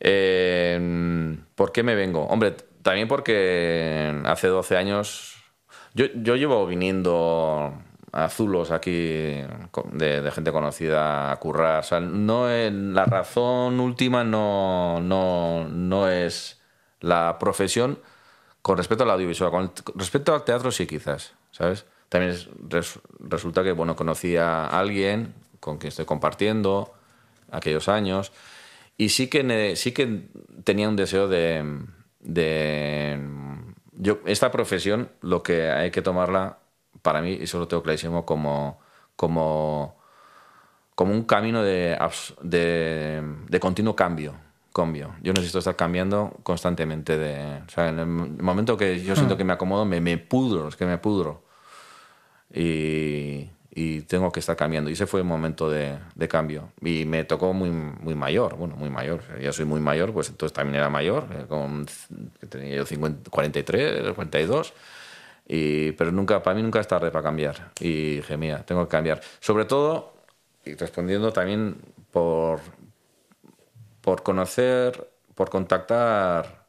Eh, 0.00 1.36
¿Por 1.54 1.72
qué 1.72 1.82
me 1.82 1.94
vengo? 1.94 2.24
Hombre, 2.26 2.52
también 2.82 3.08
porque 3.08 4.20
hace 4.26 4.48
12 4.48 4.76
años 4.76 5.36
yo, 5.94 6.06
yo 6.16 6.36
llevo 6.36 6.66
viniendo 6.66 7.74
a 8.12 8.28
Zulos 8.28 8.70
aquí 8.70 8.90
de, 9.92 10.22
de 10.22 10.30
gente 10.32 10.52
conocida 10.52 11.32
a 11.32 11.36
currar. 11.38 11.80
O 11.80 11.82
sea, 11.82 12.00
no 12.00 12.50
es- 12.50 12.72
la 12.72 13.06
razón 13.06 13.80
última 13.80 14.24
no, 14.24 15.00
no, 15.00 15.68
no 15.68 16.08
es 16.08 16.60
la 17.00 17.38
profesión 17.38 17.98
Con 18.62 18.78
respecto 18.78 19.04
al 19.04 19.10
audiovisual, 19.12 19.50
con 19.52 19.72
respecto 19.96 20.34
al 20.34 20.44
teatro 20.44 20.70
sí 20.72 20.86
quizás, 20.86 21.34
¿sabes? 21.52 21.86
También 22.14 22.30
es- 22.32 22.48
res- 22.68 23.00
resulta 23.18 23.64
que, 23.64 23.72
bueno, 23.72 23.96
conocí 23.96 24.36
a 24.36 24.66
alguien 24.68 25.34
con 25.58 25.78
quien 25.78 25.88
estoy 25.88 26.04
compartiendo 26.04 26.94
aquellos 27.50 27.88
años 27.88 28.30
y 28.96 29.08
sí 29.08 29.26
que, 29.26 29.74
sí 29.74 29.90
que 29.90 30.28
tenía 30.62 30.88
un 30.88 30.94
deseo 30.94 31.26
de... 31.26 31.64
de 32.20 33.18
yo, 33.94 34.20
esta 34.26 34.52
profesión, 34.52 35.08
lo 35.22 35.42
que 35.42 35.70
hay 35.72 35.90
que 35.90 36.02
tomarla, 36.02 36.58
para 37.02 37.20
mí, 37.20 37.32
y 37.32 37.42
eso 37.44 37.58
lo 37.58 37.66
tengo 37.66 37.82
clarísimo, 37.82 38.24
como, 38.24 38.78
como, 39.16 39.96
como 40.94 41.12
un 41.12 41.24
camino 41.24 41.64
de, 41.64 41.98
de, 42.42 43.22
de 43.48 43.60
continuo 43.60 43.96
cambio. 43.96 44.34
cambio. 44.72 45.14
Yo 45.20 45.32
necesito 45.32 45.58
estar 45.58 45.74
cambiando 45.74 46.32
constantemente. 46.44 47.18
De, 47.18 47.62
o 47.66 47.70
sea, 47.70 47.88
en 47.88 47.98
el 47.98 48.06
momento 48.06 48.76
que 48.76 49.02
yo 49.02 49.16
siento 49.16 49.34
Hmm. 49.34 49.38
que 49.38 49.44
me 49.44 49.52
acomodo, 49.52 49.84
me, 49.84 50.00
me 50.00 50.16
pudro, 50.18 50.68
es 50.68 50.76
que 50.76 50.86
me 50.86 50.98
pudro. 50.98 51.43
Y, 52.54 53.50
y 53.72 54.02
tengo 54.02 54.32
que 54.32 54.40
estar 54.40 54.56
cambiando. 54.56 54.90
Y 54.90 54.94
ese 54.94 55.06
fue 55.06 55.20
el 55.20 55.26
momento 55.26 55.70
de, 55.70 55.98
de 56.14 56.28
cambio. 56.28 56.72
Y 56.82 57.04
me 57.06 57.24
tocó 57.24 57.52
muy, 57.52 57.70
muy 57.70 58.14
mayor, 58.14 58.56
bueno, 58.56 58.76
muy 58.76 58.90
mayor. 58.90 59.22
Ya 59.40 59.52
soy 59.52 59.64
muy 59.66 59.80
mayor, 59.80 60.12
pues 60.12 60.28
entonces 60.30 60.54
también 60.54 60.76
era 60.76 60.90
mayor, 60.90 61.26
eh, 61.32 61.46
con, 61.48 61.86
tenía 62.48 62.76
yo 62.76 62.86
50, 62.86 63.30
43, 63.30 64.12
42. 64.14 64.72
Y, 65.46 65.92
pero 65.92 66.12
nunca, 66.12 66.42
para 66.42 66.56
mí 66.56 66.62
nunca 66.62 66.80
es 66.80 66.88
tarde 66.88 67.10
para 67.10 67.22
cambiar. 67.24 67.72
Y 67.80 68.16
dije, 68.16 68.36
mira, 68.36 68.64
tengo 68.64 68.84
que 68.84 68.90
cambiar. 68.90 69.20
Sobre 69.40 69.64
todo, 69.66 70.14
y 70.64 70.74
respondiendo 70.74 71.32
también 71.32 71.76
por, 72.12 72.60
por 74.00 74.22
conocer, 74.22 74.92
por 75.34 75.50
contactar 75.50 76.64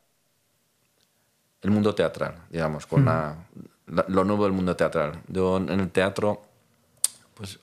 el 1.62 1.72
mundo 1.72 1.94
teatral, 1.96 2.36
digamos, 2.50 2.86
con 2.86 3.02
Mm. 3.02 3.06
la- 3.06 3.36
lo 3.88 4.24
nuevo 4.24 4.44
del 4.44 4.54
mundo 4.54 4.76
teatral. 4.76 5.22
Yo 5.28 5.58
en 5.58 5.70
el 5.70 5.92
teatro, 5.92 6.42
pues 7.36 7.60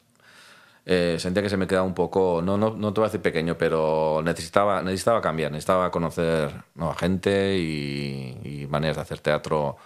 eh, 0.85 1.16
sentía 1.18 1.43
que 1.43 1.51
se 1.51 1.57
me 1.57 1.66
quedaba 1.66 1.87
un 1.87 1.95
poco, 1.95 2.43
no, 2.43 2.57
no, 2.57 2.70
no 2.70 2.93
te 2.93 3.01
voy 3.01 3.07
a 3.07 3.09
decir 3.09 3.23
pequeño, 3.23 3.57
pero 3.57 4.20
necesitaba, 4.25 4.83
necesitaba 4.83 5.20
cambiar, 5.20 5.53
necesitaba 5.53 5.91
conocer 5.91 6.53
nueva 6.75 6.95
gente 6.95 7.57
y, 7.59 8.66
maneras 8.68 8.97
de 8.97 9.03
hacer 9.03 9.20
teatro 9.20 9.77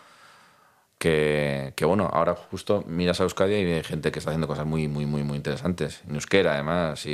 que, 0.99 1.73
que, 1.77 1.85
bueno, 1.85 2.09
ahora 2.13 2.35
justo 2.35 2.85
miras 2.87 3.21
a 3.21 3.25
Euskadi 3.25 3.55
y 3.55 3.73
hay 3.73 3.83
gente 3.83 4.13
que 4.13 4.21
está 4.21 4.31
haciendo 4.31 4.47
cosas 4.47 4.67
muy, 4.67 4.89
muy, 4.89 5.07
muy, 5.07 5.23
muy 5.25 5.37
interesantes. 5.37 6.03
En 6.09 6.15
euskera, 6.15 6.55
además. 6.55 7.05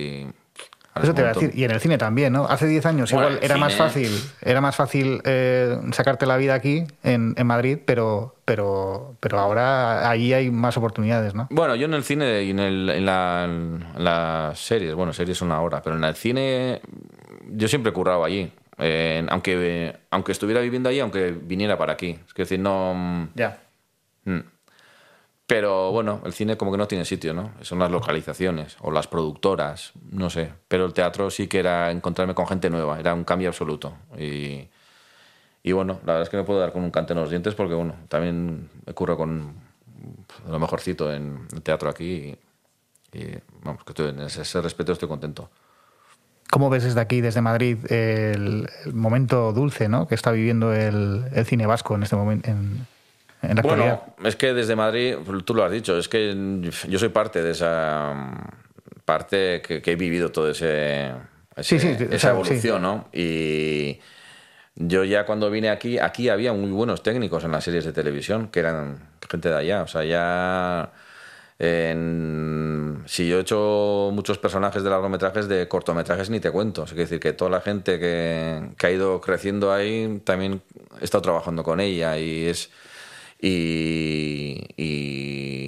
Eso 0.94 1.08
es 1.10 1.14
te 1.14 1.20
iba 1.22 1.30
a 1.30 1.32
decir. 1.32 1.50
Y 1.58 1.64
en 1.64 1.70
el 1.70 1.80
cine 1.80 1.96
también, 1.98 2.32
¿no? 2.32 2.44
Hace 2.46 2.66
10 2.66 2.84
años 2.84 3.10
Bueno, 3.12 3.28
igual 3.28 3.44
era 3.44 3.56
más 3.56 3.74
fácil, 3.74 4.10
era 4.42 4.60
más 4.60 4.76
fácil 4.76 5.20
eh, 5.24 5.78
sacarte 5.92 6.26
la 6.26 6.36
vida 6.36 6.52
aquí, 6.54 6.84
en, 7.02 7.34
en 7.36 7.46
Madrid, 7.46 7.78
pero, 7.84 8.36
pero, 8.44 9.16
pero 9.20 9.38
ahora 9.38 10.10
allí 10.10 10.32
hay 10.34 10.50
más 10.50 10.76
oportunidades, 10.76 11.34
¿no? 11.34 11.46
Bueno, 11.50 11.74
yo 11.76 11.86
en 11.86 11.94
el 11.94 12.04
cine 12.04 12.42
y 12.42 12.50
en, 12.50 12.58
el- 12.58 12.90
en 12.90 13.06
la- 13.06 13.44
en 13.44 13.84
las 13.96 14.58
series, 14.58 14.94
bueno, 14.94 15.12
series 15.12 15.38
son 15.38 15.50
ahora, 15.50 15.80
pero 15.82 15.96
en 15.96 16.04
el 16.04 16.14
cine 16.14 16.82
yo 17.50 17.68
siempre 17.68 17.90
he 17.90 17.92
currado 17.94 18.24
allí. 18.24 18.52
Eh, 18.78 19.24
aunque, 19.28 19.96
aunque 20.10 20.32
estuviera 20.32 20.60
viviendo 20.60 20.88
allí, 20.88 20.98
aunque 21.00 21.30
viniera 21.30 21.78
para 21.78 21.92
aquí. 21.92 22.18
Es 22.26 22.34
decir, 22.34 22.58
no... 22.58 23.28
Ya. 23.34 23.58
Mm. 24.24 24.38
Pero 25.52 25.92
bueno, 25.92 26.22
el 26.24 26.32
cine 26.32 26.56
como 26.56 26.72
que 26.72 26.78
no 26.78 26.88
tiene 26.88 27.04
sitio, 27.04 27.34
¿no? 27.34 27.52
Son 27.60 27.78
las 27.78 27.90
localizaciones 27.90 28.78
o 28.80 28.90
las 28.90 29.06
productoras, 29.06 29.92
no 30.10 30.30
sé. 30.30 30.50
Pero 30.66 30.86
el 30.86 30.94
teatro 30.94 31.28
sí 31.28 31.46
que 31.46 31.58
era 31.58 31.90
encontrarme 31.90 32.34
con 32.34 32.46
gente 32.46 32.70
nueva, 32.70 32.98
era 32.98 33.12
un 33.12 33.24
cambio 33.24 33.48
absoluto. 33.48 33.92
Y, 34.16 34.70
bueno, 35.72 36.00
la 36.06 36.14
verdad 36.14 36.22
es 36.22 36.28
que 36.30 36.38
me 36.38 36.44
puedo 36.44 36.58
dar 36.58 36.72
con 36.72 36.82
un 36.82 36.90
cante 36.90 37.12
en 37.12 37.18
los 37.18 37.28
dientes 37.28 37.54
porque, 37.54 37.74
bueno, 37.74 37.96
también 38.08 38.70
me 38.86 38.94
curro 38.94 39.18
con 39.18 39.52
lo 40.48 40.58
mejorcito 40.58 41.12
en 41.12 41.46
el 41.52 41.60
teatro 41.60 41.90
aquí 41.90 42.34
y, 43.12 43.22
vamos, 43.62 43.84
que 43.84 43.90
estoy, 43.90 44.08
en 44.08 44.20
ese, 44.20 44.62
respeto 44.62 44.92
estoy 44.92 45.08
contento. 45.10 45.50
¿Cómo 46.50 46.70
ves 46.70 46.84
desde 46.84 47.00
aquí, 47.00 47.20
desde 47.20 47.42
Madrid, 47.42 47.76
el, 47.92 48.70
momento 48.94 49.52
dulce 49.52 49.90
¿no? 49.90 50.08
que 50.08 50.14
está 50.14 50.32
viviendo 50.32 50.72
el, 50.72 51.26
cine 51.44 51.66
vasco 51.66 51.94
en 51.94 52.04
este 52.04 52.16
momento, 52.16 52.48
en, 52.48 52.86
en 53.42 53.54
la 53.56 53.60
actualidad? 53.60 54.02
Bueno, 54.06 54.28
es 54.28 54.36
que 54.36 54.54
desde 54.54 54.76
Madrid, 54.76 55.16
tú 55.44 55.54
lo 55.54 55.64
has 55.64 55.72
dicho, 55.72 55.98
es 55.98 56.08
que 56.08 56.34
yo 56.88 56.98
soy 56.98 57.08
parte 57.10 57.42
de 57.42 57.50
esa 57.52 58.14
parte 59.04 59.60
que, 59.66 59.82
que 59.82 59.92
he 59.92 59.96
vivido 59.96 60.30
todo 60.30 60.50
ese, 60.50 61.12
ese- 61.56 61.78
Sí, 61.78 61.94
sí, 61.96 62.04
o 62.04 62.06
esa 62.06 62.18
sea, 62.18 62.30
evolución, 62.30 62.76
sí. 62.78 62.82
¿no? 62.82 63.08
Y 63.12 64.00
yo 64.76 65.04
ya 65.04 65.26
cuando 65.26 65.50
vine 65.50 65.70
aquí, 65.70 65.98
aquí 65.98 66.28
había 66.28 66.52
muy 66.52 66.70
buenos 66.70 67.02
técnicos 67.02 67.44
en 67.44 67.50
las 67.52 67.64
series 67.64 67.84
de 67.84 67.92
televisión, 67.92 68.48
que 68.48 68.60
eran 68.60 69.10
gente 69.28 69.48
de 69.48 69.56
allá, 69.56 69.82
o 69.82 69.86
sea, 69.88 70.04
ya... 70.04 70.92
en- 71.58 73.02
si 73.06 73.28
yo 73.28 73.38
he 73.38 73.40
hecho 73.40 74.10
muchos 74.12 74.38
personajes 74.38 74.82
de 74.82 74.90
largometrajes, 74.90 75.48
de 75.48 75.66
cortometrajes 75.68 76.30
ni 76.30 76.40
te 76.40 76.50
cuento. 76.50 76.84
Es 76.84 76.94
decir, 76.94 77.18
que 77.20 77.32
toda 77.32 77.50
la 77.50 77.60
gente 77.60 77.98
que, 77.98 78.70
que 78.78 78.86
ha 78.86 78.90
ido 78.90 79.20
creciendo 79.20 79.72
ahí 79.72 80.20
también 80.24 80.62
he 81.00 81.04
estado 81.04 81.22
trabajando 81.22 81.62
con 81.62 81.80
ella 81.80 82.16
y 82.18 82.46
es 82.46 82.70
y, 83.44 84.60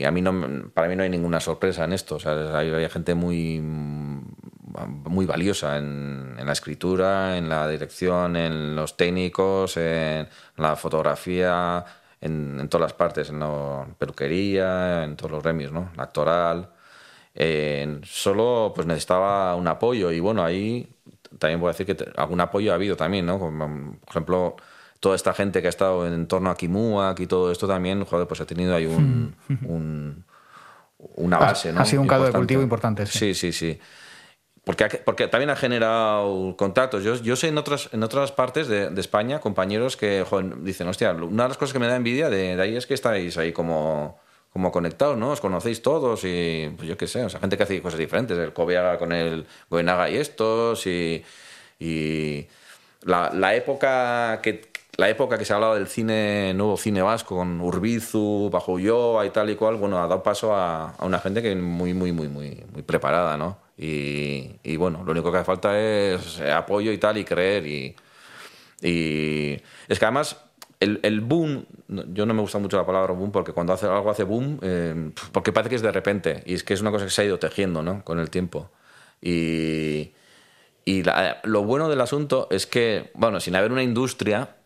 a 0.05 0.11
mí 0.11 0.21
no 0.23 0.71
para 0.73 0.87
mí 0.89 0.97
no 0.97 1.03
hay 1.03 1.09
ninguna 1.11 1.41
sorpresa 1.41 1.85
en 1.85 1.93
esto. 1.93 2.17
O 2.17 2.21
sea, 2.21 2.57
hay, 2.57 2.89
gente 2.89 3.15
muy 3.15 3.61
muy 3.61 5.27
valiosa 5.27 5.79
en, 5.79 6.37
la 6.45 6.53
escritura, 6.53 7.37
en 7.37 7.49
la 7.49 7.69
dirección, 7.69 8.37
en 8.37 8.77
los 8.77 8.97
técnicos, 8.97 9.77
en 9.77 10.29
la 10.57 10.77
fotografía, 10.77 11.85
en, 12.21 12.69
todas 12.69 12.83
las 12.91 12.93
partes, 12.93 13.31
en 13.31 13.41
la 13.41 13.87
peluquería, 13.99 15.05
en 15.05 15.17
todos 15.17 15.31
los 15.33 15.43
gremios, 15.43 15.73
¿no? 15.73 15.91
La 15.97 16.05
actoral. 16.05 16.71
Solo 18.05 18.73
pues 18.75 18.87
necesitaba 18.87 19.55
un 19.57 19.67
apoyo 19.69 20.11
y 20.13 20.21
bueno, 20.21 20.45
ahí 20.45 20.89
también 21.39 21.61
voy 21.61 21.69
a 21.69 21.73
decir 21.73 21.87
que 21.87 21.97
algún 22.17 22.41
apoyo 22.41 22.73
ha 22.73 22.75
habido 22.77 22.97
también, 22.97 23.27
¿no? 23.27 23.39
Por 23.39 23.51
ejemplo, 24.09 24.57
toda 25.05 25.17
esta 25.17 25.35
gente 25.35 25.61
que 25.61 25.69
ha 25.69 25.71
estado 25.77 26.07
en 26.07 26.27
torno 26.27 26.49
a 26.51 26.57
Kimuak 26.57 27.21
y 27.21 27.27
todo 27.27 27.53
esto 27.53 27.69
también, 27.69 28.05
joder, 28.07 28.27
pues 28.27 28.41
ha 28.41 28.47
tenido 28.47 28.75
ahí 28.75 28.87
un, 28.87 29.37
un- 29.67 30.25
una 31.17 31.37
Ha- 31.37 31.41
base, 31.41 31.73
¿no? 31.75 31.81
ha 31.81 31.85
sido 31.85 32.01
un 32.01 32.09
caldo 32.09 32.25
de 32.27 32.33
cultivo 32.33 32.63
importante, 32.63 33.05
sí. 33.07 33.19
Sí, 33.19 33.35
sí, 33.35 33.53
sí. 33.53 33.79
Porque, 34.65 34.87
porque 35.05 35.29
también 35.29 35.51
ha 35.51 35.57
generado 35.57 36.57
contactos. 36.57 37.05
Yo, 37.05 37.17
yo 37.17 37.37
sé 37.37 37.49
en 37.49 37.59
otras, 37.59 37.91
en 37.93 38.03
otras 38.03 38.33
partes 38.33 38.67
de, 38.67 38.89
de 38.89 39.01
España, 39.03 39.39
compañeros 39.41 39.99
que 39.99 40.25
joder, 40.27 40.63
dicen, 40.63 40.89
hostia, 40.89 41.13
una 41.13 41.43
de 41.43 41.49
las 41.51 41.59
cosas 41.59 41.75
que 41.75 41.79
me 41.79 41.87
da 41.87 41.97
envidia 41.97 42.31
de, 42.31 42.57
de 42.57 42.63
ahí 42.63 42.75
es 42.75 42.87
que 42.87 42.95
estáis 42.95 43.37
ahí 43.37 43.53
como, 43.53 44.19
como 44.55 44.73
conectados, 44.73 45.19
¿no? 45.19 45.33
Os 45.33 45.41
conocéis 45.43 45.83
todos 45.83 46.25
y, 46.25 46.73
pues 46.79 46.89
yo 46.89 46.97
qué 46.97 47.07
sé, 47.07 47.23
o 47.25 47.29
sea, 47.29 47.41
gente 47.41 47.59
que 47.59 47.63
hace 47.65 47.83
cosas 47.83 47.99
diferentes. 47.99 48.39
El 48.39 48.55
Cobiaga 48.55 48.97
con 48.99 49.13
el 49.13 49.45
Goenaga 49.69 50.09
y 50.09 50.17
estos 50.17 50.87
y... 50.87 51.23
y 51.79 52.47
la, 53.03 53.31
la 53.35 53.55
época 53.55 54.41
que 54.43 54.73
la 54.97 55.09
época 55.09 55.37
que 55.39 55.45
se 55.45 55.53
hablaba 55.53 55.75
del 55.75 55.89
cine 55.89 56.53
nuevo 56.55 56.77
cine 56.77 57.03
vasco 57.03 57.37
con 57.37 57.61
Urbizu, 57.61 58.49
Bajo 58.53 58.73
Ulloa 58.73 59.27
y 59.27 59.31
tal 59.31 59.51
y 59.51 59.57
cual, 59.57 59.77
bueno, 59.77 59.99
ha 59.99 60.03
dado 60.07 60.23
paso 60.23 60.55
a, 60.55 60.91
a 60.91 61.05
una 61.05 61.19
gente 61.19 61.43
que 61.43 61.55
muy 61.57 61.95
muy 61.95 62.13
muy 62.13 62.29
muy 62.29 62.65
muy 62.73 62.83
preparada, 62.83 63.37
¿no? 63.37 63.59
Y, 63.77 64.53
y 64.63 64.77
bueno, 64.77 65.03
lo 65.05 65.11
único 65.13 65.33
que 65.33 65.39
hace 65.39 65.47
falta 65.47 65.79
es 65.81 66.41
apoyo 66.41 66.93
y 66.93 66.99
tal 66.99 67.19
y 67.19 67.25
creer 67.25 67.67
y 67.67 67.97
y 68.83 69.61
es 69.89 69.99
que 69.99 70.05
además 70.05 70.37
el, 70.81 71.01
el 71.03 71.21
boom, 71.23 71.65
yo 71.89 72.27
no 72.27 72.35
me 72.35 72.43
gusta 72.43 72.59
mucho 72.59 72.77
la 72.77 72.85
palabra 72.87 73.13
boom 73.15 73.31
porque 73.33 73.53
cuando 73.53 73.73
hace 73.73 73.87
algo 73.87 74.11
hace 74.11 74.25
boom, 74.25 74.59
eh, 74.63 75.11
porque 75.33 75.53
parece 75.53 75.71
que 75.71 75.77
es 75.77 75.83
de 75.83 75.93
repente 75.93 76.43
y 76.47 76.55
es 76.55 76.63
que 76.65 76.75
es 76.75 76.81
una 76.83 76.91
cosa 76.91 77.05
que 77.07 77.11
se 77.11 77.23
ha 77.23 77.25
ido 77.25 77.39
tejiendo, 77.39 77.83
¿no? 77.83 78.05
Con 78.05 78.19
el 78.19 78.29
tiempo. 78.31 78.71
Y, 79.23 80.13
y 80.85 81.03
la- 81.05 81.41
lo 81.45 81.63
bueno 81.63 81.89
del 81.89 82.01
asunto 82.03 82.49
es 82.51 82.67
que, 82.67 83.11
bueno, 83.15 83.41
sin 83.41 83.57
haber 83.57 83.73
una 83.73 83.83
industria, 83.83 84.57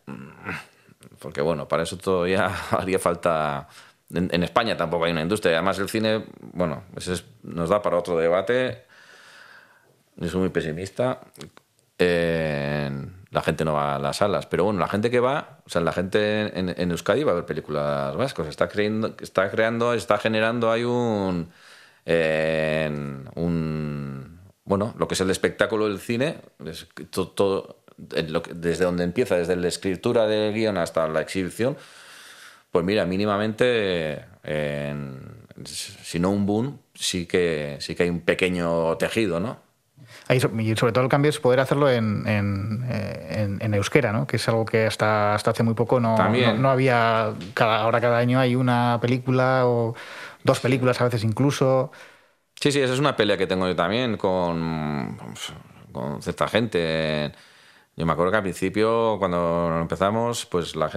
porque 1.19 1.41
bueno, 1.41 1.67
para 1.67 1.83
eso 1.83 1.97
todavía 1.97 2.51
haría 2.71 2.99
falta... 2.99 3.67
En, 4.11 4.43
España 4.43 4.75
tampoco 4.75 5.05
hay 5.05 5.11
una 5.11 5.21
industria. 5.21 5.53
Además 5.53 5.77
el 5.77 5.87
cine, 5.87 6.25
bueno, 6.53 6.83
ese 6.95 7.13
es- 7.13 7.25
nos 7.43 7.69
da 7.69 7.81
para 7.81 7.97
otro 7.97 8.17
debate. 8.17 8.85
Yo 10.15 10.29
soy 10.29 10.39
muy 10.39 10.49
pesimista. 10.49 11.19
La 13.31 13.41
gente 13.43 13.63
no 13.65 13.73
va 13.73 13.95
a 13.95 13.99
las 13.99 14.17
salas, 14.17 14.47
pero 14.47 14.63
bueno, 14.63 14.79
la 14.79 14.87
gente 14.87 15.11
que 15.11 15.19
va, 15.19 15.59
o 15.63 15.69
sea, 15.69 15.81
la 15.81 15.91
gente 15.91 16.57
en, 16.57 16.91
Euskadi 16.91 17.23
va 17.23 17.33
a 17.33 17.35
ver 17.35 17.45
películas 17.45 18.15
vascas. 18.15 18.47
Está 18.47 18.67
creando, 18.67 19.15
está 19.21 19.51
creando, 19.51 19.93
está 19.93 20.17
generando 20.17 20.71
hay 20.71 20.83
un, 20.85 21.51
un 23.35 24.39
bueno, 24.69 24.93
lo 24.99 25.07
que 25.07 25.15
es 25.15 25.21
el 25.21 25.31
espectáculo 25.31 25.87
del 25.87 25.97
cine, 25.99 26.41
es 26.63 26.87
todo, 27.11 27.78
en 27.78 27.78
lo 28.29 28.41
que- 28.41 28.53
desde 28.53 28.85
donde 28.85 29.03
empieza, 29.03 29.35
desde 29.37 29.55
la 29.55 29.67
escritura 29.67 30.27
del 30.27 30.53
guion 30.53 30.77
hasta 30.77 31.07
la 31.07 31.21
exhibición, 31.21 31.77
pues 32.71 32.85
mira, 32.85 33.05
mínimamente, 33.05 34.25
en- 34.43 35.39
si 35.65 36.19
no 36.19 36.29
un 36.29 36.45
boom, 36.45 36.79
sí 36.93 37.25
que, 37.25 37.77
sí 37.79 37.95
que 37.95 38.03
hay 38.03 38.09
un 38.09 38.21
pequeño 38.21 38.95
tejido, 38.97 39.39
¿no? 39.39 39.59
Ahí 40.27 40.37
y 40.37 40.75
sobre 40.75 40.93
todo 40.93 41.03
el 41.03 41.09
cambio 41.09 41.29
es 41.29 41.39
poder 41.39 41.59
hacerlo 41.59 41.89
en, 41.89 42.25
en, 42.27 42.85
eh, 42.89 43.43
en- 43.43 43.61
en 43.61 43.73
euskera, 43.73 44.11
¿no? 44.11 44.25
que 44.27 44.37
es 44.37 44.47
algo 44.47 44.65
que 44.65 44.85
hasta, 44.85 45.33
hasta 45.35 45.51
hace 45.51 45.63
muy 45.63 45.73
poco 45.73 45.99
no, 45.99 46.15
no, 46.17 46.53
no 46.53 46.69
había. 46.69 47.33
Cada, 47.53 47.81
ahora 47.81 47.99
cada 47.99 48.17
año 48.17 48.39
hay 48.39 48.55
una 48.55 48.99
película 49.01 49.67
o 49.67 49.95
dos 50.43 50.59
películas 50.59 51.01
a 51.01 51.05
veces 51.05 51.23
incluso. 51.23 51.91
Sí, 52.55 52.71
sí, 52.71 52.79
esa 52.79 52.93
es 52.93 52.99
una 52.99 53.15
pelea 53.15 53.37
que 53.37 53.47
tengo 53.47 53.67
yo 53.67 53.75
también 53.75 54.17
con, 54.17 55.17
con 55.91 56.21
cierta 56.21 56.47
gente. 56.47 57.31
Yo 57.99 58.05
me 58.05 58.13
acuerdo 58.13 58.31
que 58.31 58.37
al 58.37 58.43
principio, 58.43 59.17
cuando 59.19 59.77
empezamos, 59.81 60.45
pues 60.45 60.73
la 60.77 60.89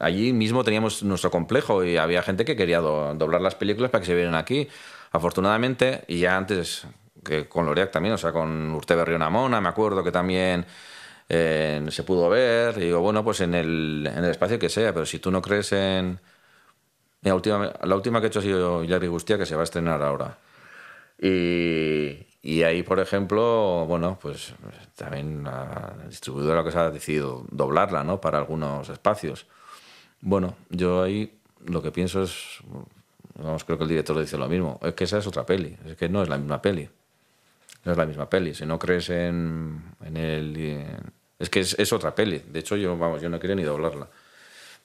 allí 0.00 0.32
mismo 0.32 0.64
teníamos 0.64 1.04
nuestro 1.04 1.30
complejo 1.30 1.84
y 1.84 1.98
había 1.98 2.20
gente 2.20 2.44
que 2.44 2.56
quería 2.56 2.80
do- 2.80 3.14
doblar 3.14 3.40
las 3.40 3.54
películas 3.54 3.92
para 3.92 4.00
que 4.00 4.06
se 4.08 4.14
vieran 4.16 4.34
aquí. 4.34 4.66
Afortunadamente, 5.12 6.02
y 6.08 6.18
ya 6.18 6.36
antes 6.36 6.84
que 7.24 7.48
con 7.48 7.64
Loreac 7.64 7.92
también, 7.92 8.14
o 8.14 8.18
sea, 8.18 8.32
con 8.32 8.72
Urte 8.72 8.96
Berrionamona, 8.96 9.60
me 9.60 9.68
acuerdo 9.68 10.02
que 10.02 10.10
también 10.10 10.66
eh, 11.28 11.86
se 11.90 12.02
pudo 12.02 12.28
ver. 12.28 12.74
Digo, 12.76 13.00
bueno, 13.00 13.22
pues 13.24 13.40
en 13.42 13.54
el, 13.54 14.08
en 14.12 14.24
el 14.24 14.30
espacio 14.32 14.58
que 14.58 14.68
sea, 14.68 14.92
pero 14.92 15.06
si 15.06 15.20
tú 15.20 15.30
no 15.30 15.40
crees 15.40 15.72
en... 15.72 16.20
La 17.22 17.34
última, 17.34 17.72
la 17.82 17.96
última 17.96 18.20
que 18.20 18.26
he 18.26 18.28
hecho 18.28 18.38
ha 18.38 18.42
sido 18.42 18.84
Hilary 18.84 19.08
Gustia, 19.08 19.38
que 19.38 19.46
se 19.46 19.54
va 19.56 19.62
a 19.62 19.64
estrenar 19.64 20.02
ahora. 20.02 20.38
Y, 21.20 22.26
y 22.46 22.62
ahí, 22.62 22.84
por 22.84 23.00
ejemplo, 23.00 23.86
bueno, 23.88 24.16
pues 24.22 24.54
también 24.94 25.42
la 25.42 25.96
distribuidora 26.08 26.62
que 26.62 26.70
se 26.70 26.78
ha 26.78 26.90
decidido 26.92 27.44
doblarla, 27.50 28.04
¿no? 28.04 28.20
Para 28.20 28.38
algunos 28.38 28.88
espacios. 28.88 29.46
Bueno, 30.20 30.54
yo 30.70 31.02
ahí 31.02 31.40
lo 31.64 31.82
que 31.82 31.90
pienso 31.90 32.22
es, 32.22 32.60
vamos, 33.34 33.64
creo 33.64 33.78
que 33.78 33.82
el 33.82 33.88
director 33.90 34.16
dice 34.20 34.38
lo 34.38 34.48
mismo, 34.48 34.78
es 34.80 34.94
que 34.94 35.02
esa 35.02 35.18
es 35.18 35.26
otra 35.26 35.44
peli, 35.44 35.76
es 35.86 35.96
que 35.96 36.08
no 36.08 36.22
es 36.22 36.28
la 36.28 36.38
misma 36.38 36.62
peli. 36.62 36.88
No 37.84 37.90
es 37.90 37.98
la 37.98 38.06
misma 38.06 38.30
peli. 38.30 38.54
Si 38.54 38.64
no 38.64 38.78
crees 38.78 39.10
en, 39.10 39.82
en 40.04 40.16
el... 40.16 40.86
es 41.40 41.50
que 41.50 41.58
es, 41.58 41.76
es 41.76 41.92
otra 41.92 42.14
peli. 42.14 42.44
De 42.48 42.60
hecho, 42.60 42.76
yo, 42.76 42.96
vamos, 42.96 43.20
yo 43.20 43.28
no 43.28 43.40
quiero 43.40 43.56
ni 43.56 43.64
doblarla 43.64 44.06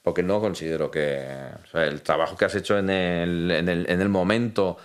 porque 0.01 0.23
no 0.23 0.39
considero 0.39 0.89
que 0.89 1.27
o 1.63 1.67
sea, 1.67 1.85
el 1.85 2.01
trabajo 2.01 2.35
que 2.35 2.45
has 2.45 2.55
hecho 2.55 2.77
en 2.77 2.89
el, 2.89 3.51
en 3.51 3.69
el, 3.69 3.87
en 3.87 4.01
el 4.01 4.09
momento, 4.09 4.77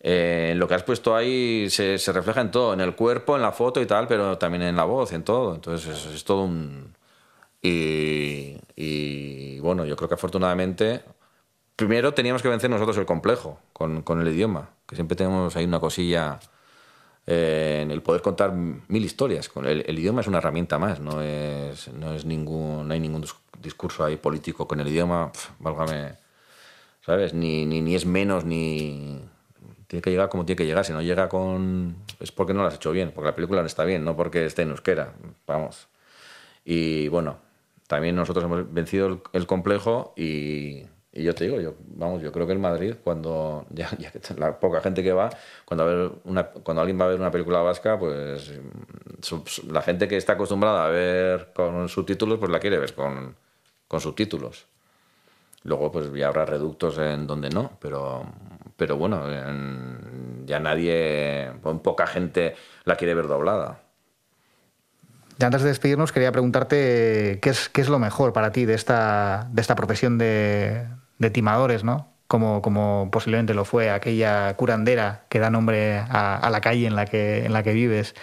eh, 0.00 0.54
lo 0.56 0.66
que 0.66 0.74
has 0.74 0.82
puesto 0.82 1.14
ahí 1.14 1.68
se, 1.70 1.98
se 1.98 2.12
refleja 2.12 2.40
en 2.40 2.50
todo, 2.50 2.72
en 2.72 2.80
el 2.80 2.94
cuerpo, 2.94 3.36
en 3.36 3.42
la 3.42 3.52
foto 3.52 3.80
y 3.80 3.86
tal, 3.86 4.06
pero 4.08 4.38
también 4.38 4.62
en 4.62 4.76
la 4.76 4.84
voz, 4.84 5.12
en 5.12 5.22
todo. 5.22 5.54
Entonces 5.54 5.88
es, 5.88 6.06
es 6.14 6.24
todo 6.24 6.44
un... 6.44 6.94
Y, 7.62 8.56
y, 8.74 9.60
bueno, 9.60 9.84
yo 9.84 9.94
creo 9.94 10.08
que 10.08 10.14
afortunadamente, 10.14 11.02
primero 11.76 12.14
teníamos 12.14 12.40
que 12.40 12.48
vencer 12.48 12.70
nosotros 12.70 12.96
el 12.96 13.04
complejo 13.04 13.58
con, 13.74 14.00
con 14.00 14.18
el 14.22 14.28
idioma, 14.28 14.70
que 14.86 14.94
siempre 14.94 15.14
tenemos 15.14 15.54
ahí 15.56 15.66
una 15.66 15.78
cosilla 15.78 16.40
eh, 17.26 17.80
en 17.82 17.90
el 17.90 18.00
poder 18.00 18.22
contar 18.22 18.52
mil 18.52 19.04
historias. 19.04 19.50
El, 19.56 19.84
el 19.86 19.98
idioma 19.98 20.22
es 20.22 20.26
una 20.26 20.38
herramienta 20.38 20.78
más, 20.78 21.00
no 21.00 21.20
es, 21.20 21.88
no 21.88 22.14
es 22.14 22.24
ningún, 22.24 22.88
no 22.88 22.94
hay 22.94 23.00
ningún 23.00 23.24
dis- 23.24 23.36
discurso 23.60 24.04
ahí 24.04 24.16
político 24.16 24.66
con 24.66 24.80
el 24.80 24.88
idioma, 24.88 25.30
pf, 25.30 25.52
válgame, 25.58 26.14
¿sabes? 27.04 27.34
Ni, 27.34 27.66
ni, 27.66 27.82
ni 27.82 27.94
es 27.94 28.06
menos 28.06 28.46
ni 28.46 29.20
tiene 29.90 30.02
que 30.02 30.10
llegar 30.10 30.28
como 30.28 30.46
tiene 30.46 30.56
que 30.56 30.66
llegar. 30.66 30.84
Si 30.84 30.92
no 30.92 31.02
llega 31.02 31.28
con 31.28 31.96
es 32.20 32.30
porque 32.30 32.54
no 32.54 32.62
lo 32.62 32.68
has 32.68 32.76
hecho 32.76 32.92
bien, 32.92 33.10
porque 33.12 33.26
la 33.26 33.34
película 33.34 33.60
no 33.60 33.66
está 33.66 33.82
bien, 33.82 34.04
no 34.04 34.16
porque 34.16 34.46
esté 34.46 34.62
en 34.62 34.70
euskera, 34.70 35.14
vamos. 35.48 35.88
Y 36.64 37.08
bueno, 37.08 37.38
también 37.88 38.14
nosotros 38.14 38.44
hemos 38.44 38.72
vencido 38.72 39.08
el, 39.08 39.20
el 39.32 39.46
complejo 39.48 40.14
y, 40.16 40.84
y 41.12 41.24
yo 41.24 41.34
te 41.34 41.42
digo, 41.42 41.60
yo, 41.60 41.74
vamos, 41.96 42.22
yo 42.22 42.30
creo 42.30 42.46
que 42.46 42.52
el 42.52 42.60
Madrid, 42.60 42.94
cuando 43.02 43.66
ya, 43.70 43.90
ya 43.98 44.12
la 44.36 44.60
poca 44.60 44.80
gente 44.80 45.02
que 45.02 45.12
va, 45.12 45.28
cuando, 45.64 45.82
a 45.82 45.86
ver 45.88 46.12
una, 46.22 46.46
cuando 46.46 46.82
alguien 46.82 47.00
va 47.00 47.06
a 47.06 47.08
ver 47.08 47.18
una 47.18 47.32
película 47.32 47.58
vasca, 47.58 47.98
pues 47.98 48.52
la 49.68 49.82
gente 49.82 50.06
que 50.06 50.16
está 50.16 50.34
acostumbrada 50.34 50.86
a 50.86 50.88
ver 50.88 51.52
con 51.52 51.88
subtítulos, 51.88 52.38
pues 52.38 52.52
la 52.52 52.60
quiere 52.60 52.78
ver 52.78 52.94
con, 52.94 53.34
con 53.88 54.00
subtítulos. 54.00 54.66
Luego, 55.64 55.90
pues 55.90 56.12
ya 56.12 56.28
habrá 56.28 56.46
reductos 56.46 56.96
en 56.98 57.26
donde 57.26 57.50
no, 57.50 57.72
pero, 57.80 58.24
pero 58.80 58.96
bueno, 58.96 59.30
en- 59.30 60.46
ya 60.46 60.58
nadie, 60.58 61.52
poca 61.84 62.06
gente 62.06 62.56
la 62.86 62.96
quiere 62.96 63.14
ver 63.14 63.26
doblada. 63.26 63.82
Y 65.38 65.44
antes 65.44 65.60
de 65.60 65.68
despedirnos, 65.68 66.12
quería 66.12 66.32
preguntarte 66.32 67.40
qué 67.42 67.50
es, 67.50 67.88
lo 67.90 67.98
mejor 67.98 68.32
para 68.32 68.52
ti 68.52 68.64
de 68.64 68.72
esta, 68.72 69.50
profesión 69.76 70.16
de, 70.16 70.86
timadores, 71.30 71.84
¿no? 71.84 72.08
Como, 72.26 73.10
posiblemente 73.12 73.52
lo 73.52 73.66
fue 73.66 73.90
aquella 73.90 74.56
curandera 74.56 75.24
que 75.28 75.40
da 75.40 75.50
nombre 75.50 75.98
a, 75.98 76.48
la 76.50 76.62
calle 76.62 76.86
en 76.86 76.96
la 76.96 77.04
que, 77.04 77.72
vives. 77.74 78.14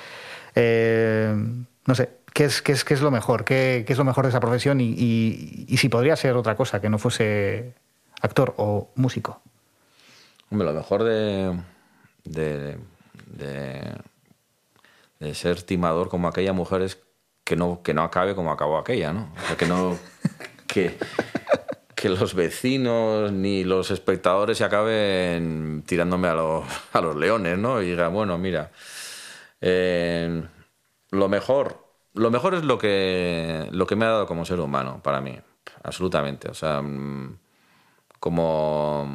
Eh, 0.55 1.35
no 1.85 1.93
sé, 1.93 2.09
¿qué 2.33 2.45
es, 2.45 3.01
lo 3.01 3.11
mejor? 3.11 3.45
¿Qué, 3.45 3.85
es 3.87 3.97
lo 3.99 4.05
mejor 4.05 4.25
de 4.25 4.29
esa 4.29 4.39
profesión? 4.39 4.81
Y- 4.81 5.65
y 5.67 5.77
si 5.77 5.87
podría 5.87 6.15
ser 6.15 6.35
otra 6.35 6.55
cosa, 6.55 6.81
que 6.81 6.89
no 6.89 6.97
fuese 6.97 7.75
actor 8.21 8.55
o 8.57 8.89
músico. 8.95 9.39
Hombre, 10.49 10.67
lo 10.67 10.73
mejor 10.73 11.03
de, 11.03 11.59
de, 12.23 12.79
de, 13.25 13.97
de 15.19 15.33
ser 15.35 15.61
timador 15.63 16.09
como 16.09 16.27
aquella 16.27 16.53
mujer 16.53 16.81
es 16.81 16.99
que 17.43 17.55
no, 17.55 17.81
que 17.83 17.93
no 17.93 18.03
acabe 18.03 18.35
como 18.35 18.51
acabó 18.51 18.77
aquella, 18.77 19.13
¿no? 19.13 19.33
O 19.37 19.45
sea, 19.45 19.57
que 19.57 19.65
no. 19.65 19.97
Que, 20.67 20.97
que 21.95 22.09
los 22.09 22.35
vecinos 22.35 23.31
ni 23.31 23.63
los 23.63 23.89
espectadores 23.91 24.57
se 24.59 24.63
acaben 24.65 25.83
tirándome 25.87 26.27
a 26.27 26.35
los, 26.35 26.65
a 26.93 27.01
los 27.01 27.15
leones, 27.15 27.57
¿no? 27.57 27.81
Y 27.81 27.87
digan, 27.91 28.13
bueno, 28.13 28.37
mira. 28.37 28.71
eh, 29.61 30.43
lo 31.11 31.29
mejor. 31.29 31.85
Lo 32.13 32.31
mejor 32.31 32.55
es 32.55 32.63
lo 32.65 32.77
que, 32.79 33.69
lo 33.71 33.87
que 33.87 33.95
me 33.95 34.05
ha 34.05 34.09
dado 34.09 34.27
como 34.27 34.45
ser 34.45 34.59
humano, 34.59 35.01
para 35.03 35.21
mí. 35.21 35.39
Absolutamente. 35.83 36.49
O 36.49 36.53
sea, 36.55 36.81
mm, 36.81 37.37
como. 38.19 39.07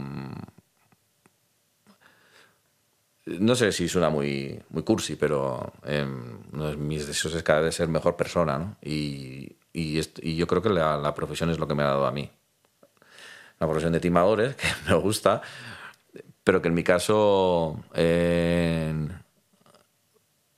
No 3.27 3.55
sé 3.55 3.73
si 3.73 3.89
suena 3.89 4.11
muy, 4.11 4.61
muy 4.71 4.83
cursi, 4.83 5.17
pero 5.17 5.73
eh, 5.85 6.07
uno 6.53 6.71
de 6.71 6.77
mis 6.77 7.07
deseos 7.07 7.35
es 7.35 7.43
cada 7.43 7.61
vez 7.61 7.75
ser 7.75 7.89
mejor 7.89 8.17
persona, 8.17 8.59
¿no? 8.59 8.77
Y, 8.83 9.57
y, 9.73 10.01
yo 10.37 10.47
creo 10.47 10.63
que 10.63 10.71
la, 10.71 11.15
profesión 11.15 11.51
es 11.51 11.59
lo 11.59 11.69
que 11.69 11.75
me 11.75 11.83
ha 11.83 11.87
dado 11.87 12.07
a 12.07 12.13
mí. 12.13 12.31
Una 13.61 13.69
profesión 13.69 13.93
de 13.93 14.01
timadores, 14.01 14.57
que 14.57 14.67
me 14.89 14.95
gusta, 14.97 15.43
pero 16.45 16.61
que 16.61 16.69
en 16.69 16.75
mi 16.75 16.83
caso 16.83 17.83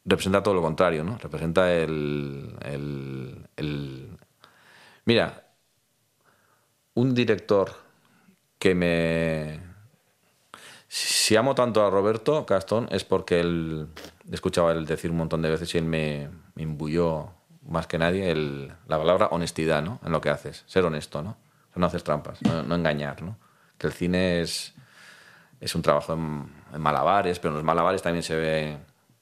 representa 0.06 0.42
todo 0.42 0.54
lo 0.54 0.62
contrario, 0.62 1.04
¿no? 1.04 1.18
Representa 1.18 1.72
el- 1.72 2.56
Mira, 5.06 5.44
un 6.94 7.14
director 7.14 7.72
que 8.58 8.74
me, 8.74 9.60
si 10.96 11.34
amo 11.34 11.56
tanto 11.56 11.84
a 11.84 11.90
Roberto 11.90 12.46
Castón 12.46 12.86
es 12.92 13.02
porque 13.04 13.40
él 13.40 13.88
escuchaba 14.30 14.70
él 14.70 14.86
decir 14.86 15.10
un 15.10 15.16
montón 15.16 15.42
de 15.42 15.50
veces 15.50 15.74
y 15.74 15.78
él 15.78 15.84
me, 15.84 16.28
me 16.54 16.62
imbuyó 16.62 17.30
más 17.68 17.88
que 17.88 17.98
nadie 17.98 18.30
el- 18.30 18.72
la 18.86 18.96
palabra 18.98 19.26
honestidad 19.32 19.82
¿no? 19.82 19.98
en 20.04 20.12
lo 20.12 20.20
que 20.20 20.30
haces, 20.30 20.62
ser 20.68 20.84
honesto, 20.84 21.20
¿no? 21.20 21.36
O 21.74 21.80
no 21.80 21.86
hacer 21.86 22.02
trampas, 22.02 22.38
no, 22.42 22.74
engañar, 22.76 23.22
¿no? 23.22 23.36
Que 23.76 23.88
el 23.88 23.92
cine 23.92 24.40
es, 24.40 24.72
es 25.60 25.74
un 25.74 25.82
trabajo 25.82 26.12
en, 26.12 26.46
malabares, 26.80 27.40
pero 27.40 27.50
en 27.50 27.56
los 27.56 27.64
malabares 27.64 28.00
también 28.00 28.22
se 28.22 28.36
ve, 28.36 28.76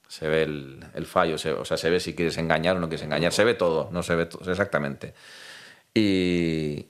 se 0.08 0.28
ve 0.28 0.42
el, 0.42 0.84
el 0.92 1.06
fallo, 1.06 1.38
se- 1.38 1.52
o 1.54 1.64
sea, 1.64 1.78
se 1.78 1.88
ve 1.88 2.00
si 2.00 2.14
quieres 2.14 2.36
engañar 2.36 2.76
o 2.76 2.80
no 2.80 2.88
quieres 2.88 3.04
engañar, 3.06 3.32
se 3.32 3.44
ve 3.44 3.54
todo, 3.54 3.88
no 3.92 4.02
se 4.02 4.14
ve 4.14 4.26
todo, 4.26 4.50
exactamente. 4.50 5.14
Y, 5.94 6.86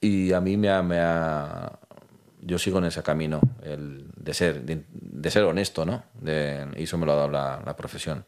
y 0.00 0.32
a 0.32 0.40
mí 0.40 0.56
me 0.56 0.70
ha, 0.70 0.82
me 0.82 0.98
ha- 1.00 1.78
yo 2.40 2.58
sigo 2.58 2.78
en 2.78 2.84
ese 2.84 3.02
camino, 3.02 3.40
el 3.62 4.06
de 4.24 4.34
ser, 4.34 4.62
de, 4.62 4.84
de 4.90 5.30
ser 5.30 5.44
honesto, 5.44 5.84
¿no? 5.84 6.04
De- 6.14 6.66
y 6.76 6.84
eso 6.84 6.98
me 6.98 7.06
lo 7.06 7.12
ha 7.12 7.16
dado 7.16 7.30
la, 7.30 7.62
la 7.64 7.76
profesión. 7.76 8.24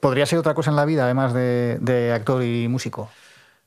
¿Podría 0.00 0.26
ser 0.26 0.38
otra 0.38 0.54
cosa 0.54 0.70
en 0.70 0.76
la 0.76 0.84
vida, 0.84 1.04
además 1.04 1.34
de, 1.34 1.78
de 1.80 2.12
actor 2.12 2.42
y 2.42 2.68
músico? 2.68 3.10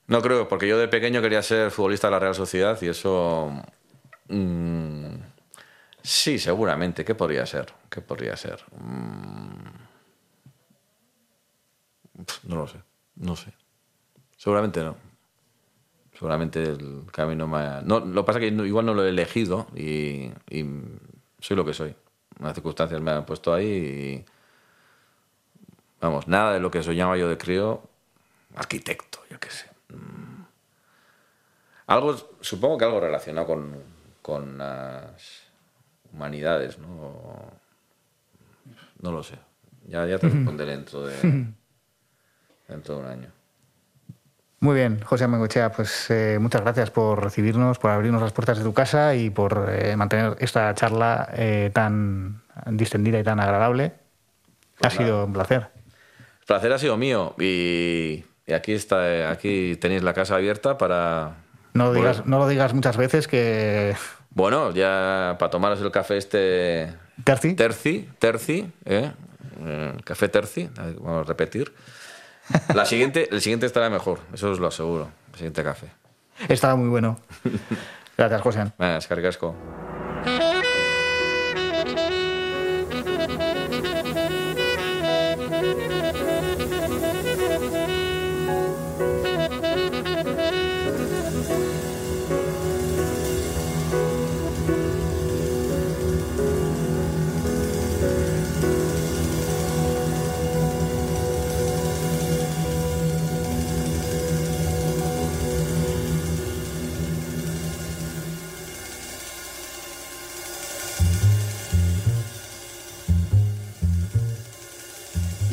No 0.07 0.21
creo, 0.21 0.47
porque 0.47 0.67
yo 0.67 0.77
de 0.77 0.87
pequeño 0.87 1.21
quería 1.21 1.41
ser 1.41 1.71
futbolista 1.71 2.07
de 2.07 2.11
la 2.11 2.19
Real 2.19 2.35
Sociedad 2.35 2.77
y 2.81 2.87
eso... 2.89 3.51
mm, 4.29 5.15
sí, 6.01 6.39
seguramente. 6.39 7.05
¿Qué 7.05 7.15
podría 7.15 7.45
ser? 7.45 7.73
¿Qué 7.89 8.01
podría 8.01 8.35
ser? 8.35 8.59
Mm, 8.79 9.67
no 12.47 12.55
lo 12.55 12.67
sé. 12.67 12.77
No 13.15 13.35
sé. 13.35 13.53
Seguramente 14.37 14.81
no. 14.83 14.95
Seguramente 16.13 16.63
el 16.63 17.05
camino 17.11 17.47
me 17.47 17.57
ha- 17.57 17.81
No, 17.81 17.99
lo 17.99 18.21
que 18.23 18.25
pasa 18.25 18.39
es 18.39 18.49
que 18.51 18.55
igual 18.67 18.85
no 18.85 18.93
lo 18.93 19.05
he 19.05 19.09
elegido 19.09 19.67
y, 19.75 20.31
y 20.49 20.63
soy 21.43 21.57
lo 21.57 21.65
que 21.65 21.73
soy. 21.73 21.93
Las 22.39 22.53
circunstancias 22.53 23.01
me 23.01 23.11
han 23.11 23.25
puesto 23.25 23.53
ahí 23.53 23.67
y... 23.67 24.25
Vamos, 25.99 26.27
nada 26.27 26.53
de 26.53 26.59
lo 26.59 26.71
que 26.71 26.83
soñaba 26.83 27.17
yo 27.17 27.29
de 27.29 27.37
crío, 27.37 27.81
arquitecto, 28.55 29.19
yo 29.29 29.39
qué 29.39 29.49
sé. 29.49 29.69
Mm. 29.89 30.43
Algo, 31.87 32.15
supongo 32.41 32.77
que 32.77 32.85
algo 32.85 32.99
relacionado 32.99 33.47
con, 33.47 33.75
con 34.21 34.57
las 34.57 35.43
humanidades, 36.13 36.77
¿no? 36.77 37.51
No 39.01 39.11
lo 39.11 39.23
sé. 39.23 39.37
Ya, 39.87 40.05
ya 40.05 40.17
te 40.19 40.29
responderé 40.29 40.71
dentro 40.71 41.05
de, 41.05 41.15
dentro 42.67 42.95
de 42.95 43.01
un 43.01 43.07
año. 43.07 43.31
Muy 44.63 44.75
bien, 44.75 45.01
José 45.03 45.25
Amengochea, 45.25 45.73
pues 45.73 46.09
eh, 46.09 46.37
muchas 46.39 46.61
gracias 46.61 46.89
por 46.89 47.21
recibirnos, 47.21 47.79
por 47.79 47.91
abrirnos 47.91 48.21
las 48.21 48.31
puertas 48.31 48.59
de 48.59 48.63
tu 48.63 48.73
casa 48.73 49.13
y 49.13 49.29
por 49.29 49.67
eh, 49.69 49.97
mantener 49.97 50.37
esta 50.39 50.73
charla 50.73 51.27
eh, 51.33 51.69
tan 51.73 52.43
distendida 52.67 53.19
y 53.19 53.25
tan 53.25 53.41
agradable. 53.41 53.91
ha 54.81 54.89
sido 54.89 55.25
un 55.25 55.33
placer. 55.33 55.67
El 56.39 56.45
placer 56.47 56.71
ha 56.71 56.79
sido 56.79 56.95
mío 56.95 57.35
y, 57.37 58.23
y 58.47 58.53
aquí 58.53 58.71
está, 58.71 59.31
aquí 59.31 59.75
tenéis 59.81 60.01
la 60.01 60.13
casa 60.13 60.35
abierta 60.35 60.77
para. 60.77 61.35
No 61.73 61.87
lo 61.87 61.93
digas, 61.93 62.25
no 62.25 62.39
lo 62.39 62.47
digas 62.47 62.73
muchas 62.73 62.95
veces 62.95 63.27
que 63.27 63.97
Bueno, 64.29 64.71
ya 64.71 65.35
para 65.39 65.49
tomaros 65.49 65.81
el 65.81 65.91
café 65.91 66.15
este. 66.15 66.93
Terci. 67.25 67.55
Terci, 67.55 68.09
terci, 68.17 68.71
¿eh? 68.85 69.11
Eh, 69.59 69.93
Café 70.05 70.29
terci, 70.29 70.69
vamos 71.01 71.25
a 71.25 71.27
repetir. 71.27 71.73
La 72.73 72.85
siguiente, 72.85 73.29
el 73.31 73.41
siguiente 73.41 73.65
estará 73.65 73.89
mejor, 73.89 74.19
eso 74.33 74.51
os 74.51 74.59
lo 74.59 74.67
aseguro. 74.67 75.09
El 75.31 75.37
siguiente 75.37 75.63
café. 75.63 75.87
estaba 76.49 76.75
muy 76.75 76.89
bueno. 76.89 77.19
Gracias, 78.17 78.41
José. 78.41 78.71
Escargasco. 78.79 79.55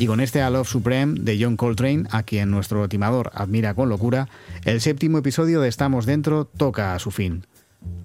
Y 0.01 0.07
con 0.07 0.19
este 0.19 0.41
A 0.41 0.49
Love 0.49 0.67
Supreme 0.67 1.19
de 1.19 1.37
John 1.39 1.57
Coltrane, 1.57 2.05
a 2.09 2.23
quien 2.23 2.49
nuestro 2.49 2.89
timador 2.89 3.29
admira 3.35 3.75
con 3.75 3.87
locura, 3.87 4.29
el 4.65 4.81
séptimo 4.81 5.19
episodio 5.19 5.61
de 5.61 5.69
Estamos 5.69 6.07
Dentro 6.07 6.45
toca 6.45 6.95
a 6.95 6.97
su 6.99 7.11
fin. 7.11 7.45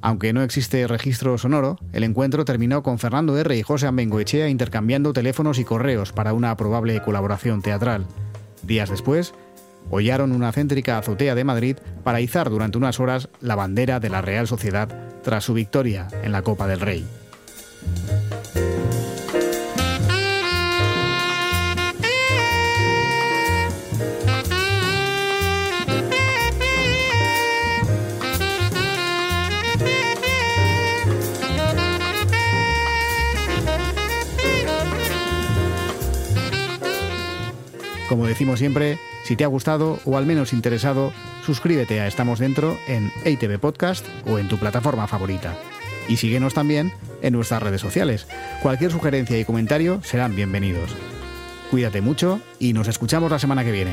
Aunque 0.03 0.35
no 0.35 0.43
existe 0.43 0.87
registro 0.89 1.39
sonoro, 1.39 1.79
el 1.95 2.05
encuentro 2.05 2.45
terminó 2.45 2.83
con 2.83 2.99
Fernando 2.99 3.39
R. 3.39 3.57
y 3.57 3.63
José 3.63 3.87
Ambengoechea 3.87 4.51
intercambiando 4.51 5.15
teléfonos 5.15 5.59
y 5.59 5.65
correos 5.65 6.13
para 6.13 6.35
una 6.35 6.55
probable 6.59 7.01
colaboración 7.01 7.63
teatral. 7.63 8.07
Días 8.63 8.91
después, 8.91 9.33
hollaron 9.91 10.33
una 10.33 10.53
céntrica 10.53 10.99
azotea 10.99 11.35
de 11.35 11.45
Madrid 11.45 11.79
para 12.05 12.21
izar 12.21 12.51
durante 12.51 12.77
unas 12.77 13.01
horas 13.01 13.31
la 13.41 13.55
bandera 13.55 14.01
de 14.01 14.11
la 14.11 14.21
Real 14.21 14.47
Sociedad 14.47 14.91
tras 15.23 15.45
su 15.45 15.55
victoria 15.55 16.09
en 16.23 16.33
la 16.33 16.43
Copa 16.43 16.67
del 16.67 16.81
Rey. 16.81 17.07
Decimos 38.37 38.59
siempre, 38.59 38.99
si 39.25 39.35
te 39.35 39.45
ha 39.45 39.47
gustado 39.47 39.99
o 40.05 40.19
al 40.19 40.27
menos 40.27 40.53
interesado, 40.53 41.11
suscríbete 41.47 42.03
a 42.03 42.07
Estamos 42.07 42.39
Dentro 42.39 42.77
en 42.87 43.11
ATV 43.25 43.59
Podcast 43.59 44.05
o 44.27 44.39
en 44.39 44.47
tu 44.47 44.59
plataforma 44.59 45.07
favorita. 45.07 45.57
Y 46.07 46.19
síguenos 46.19 46.53
también 46.53 46.93
en 47.23 47.33
nuestras 47.33 47.63
redes 47.63 47.81
sociales. 47.81 48.27
Cualquier 48.61 48.93
sugerencia 48.93 49.41
y 49.41 49.47
comentario 49.47 50.03
serán 50.03 50.37
bienvenidos. 50.37 50.95
Cuídate 51.71 52.03
mucho 52.03 52.39
y 52.59 52.75
nos 52.75 52.89
escuchamos 52.89 53.31
la 53.31 53.39
semana 53.39 53.65
que 53.65 53.73
viene. 53.73 53.93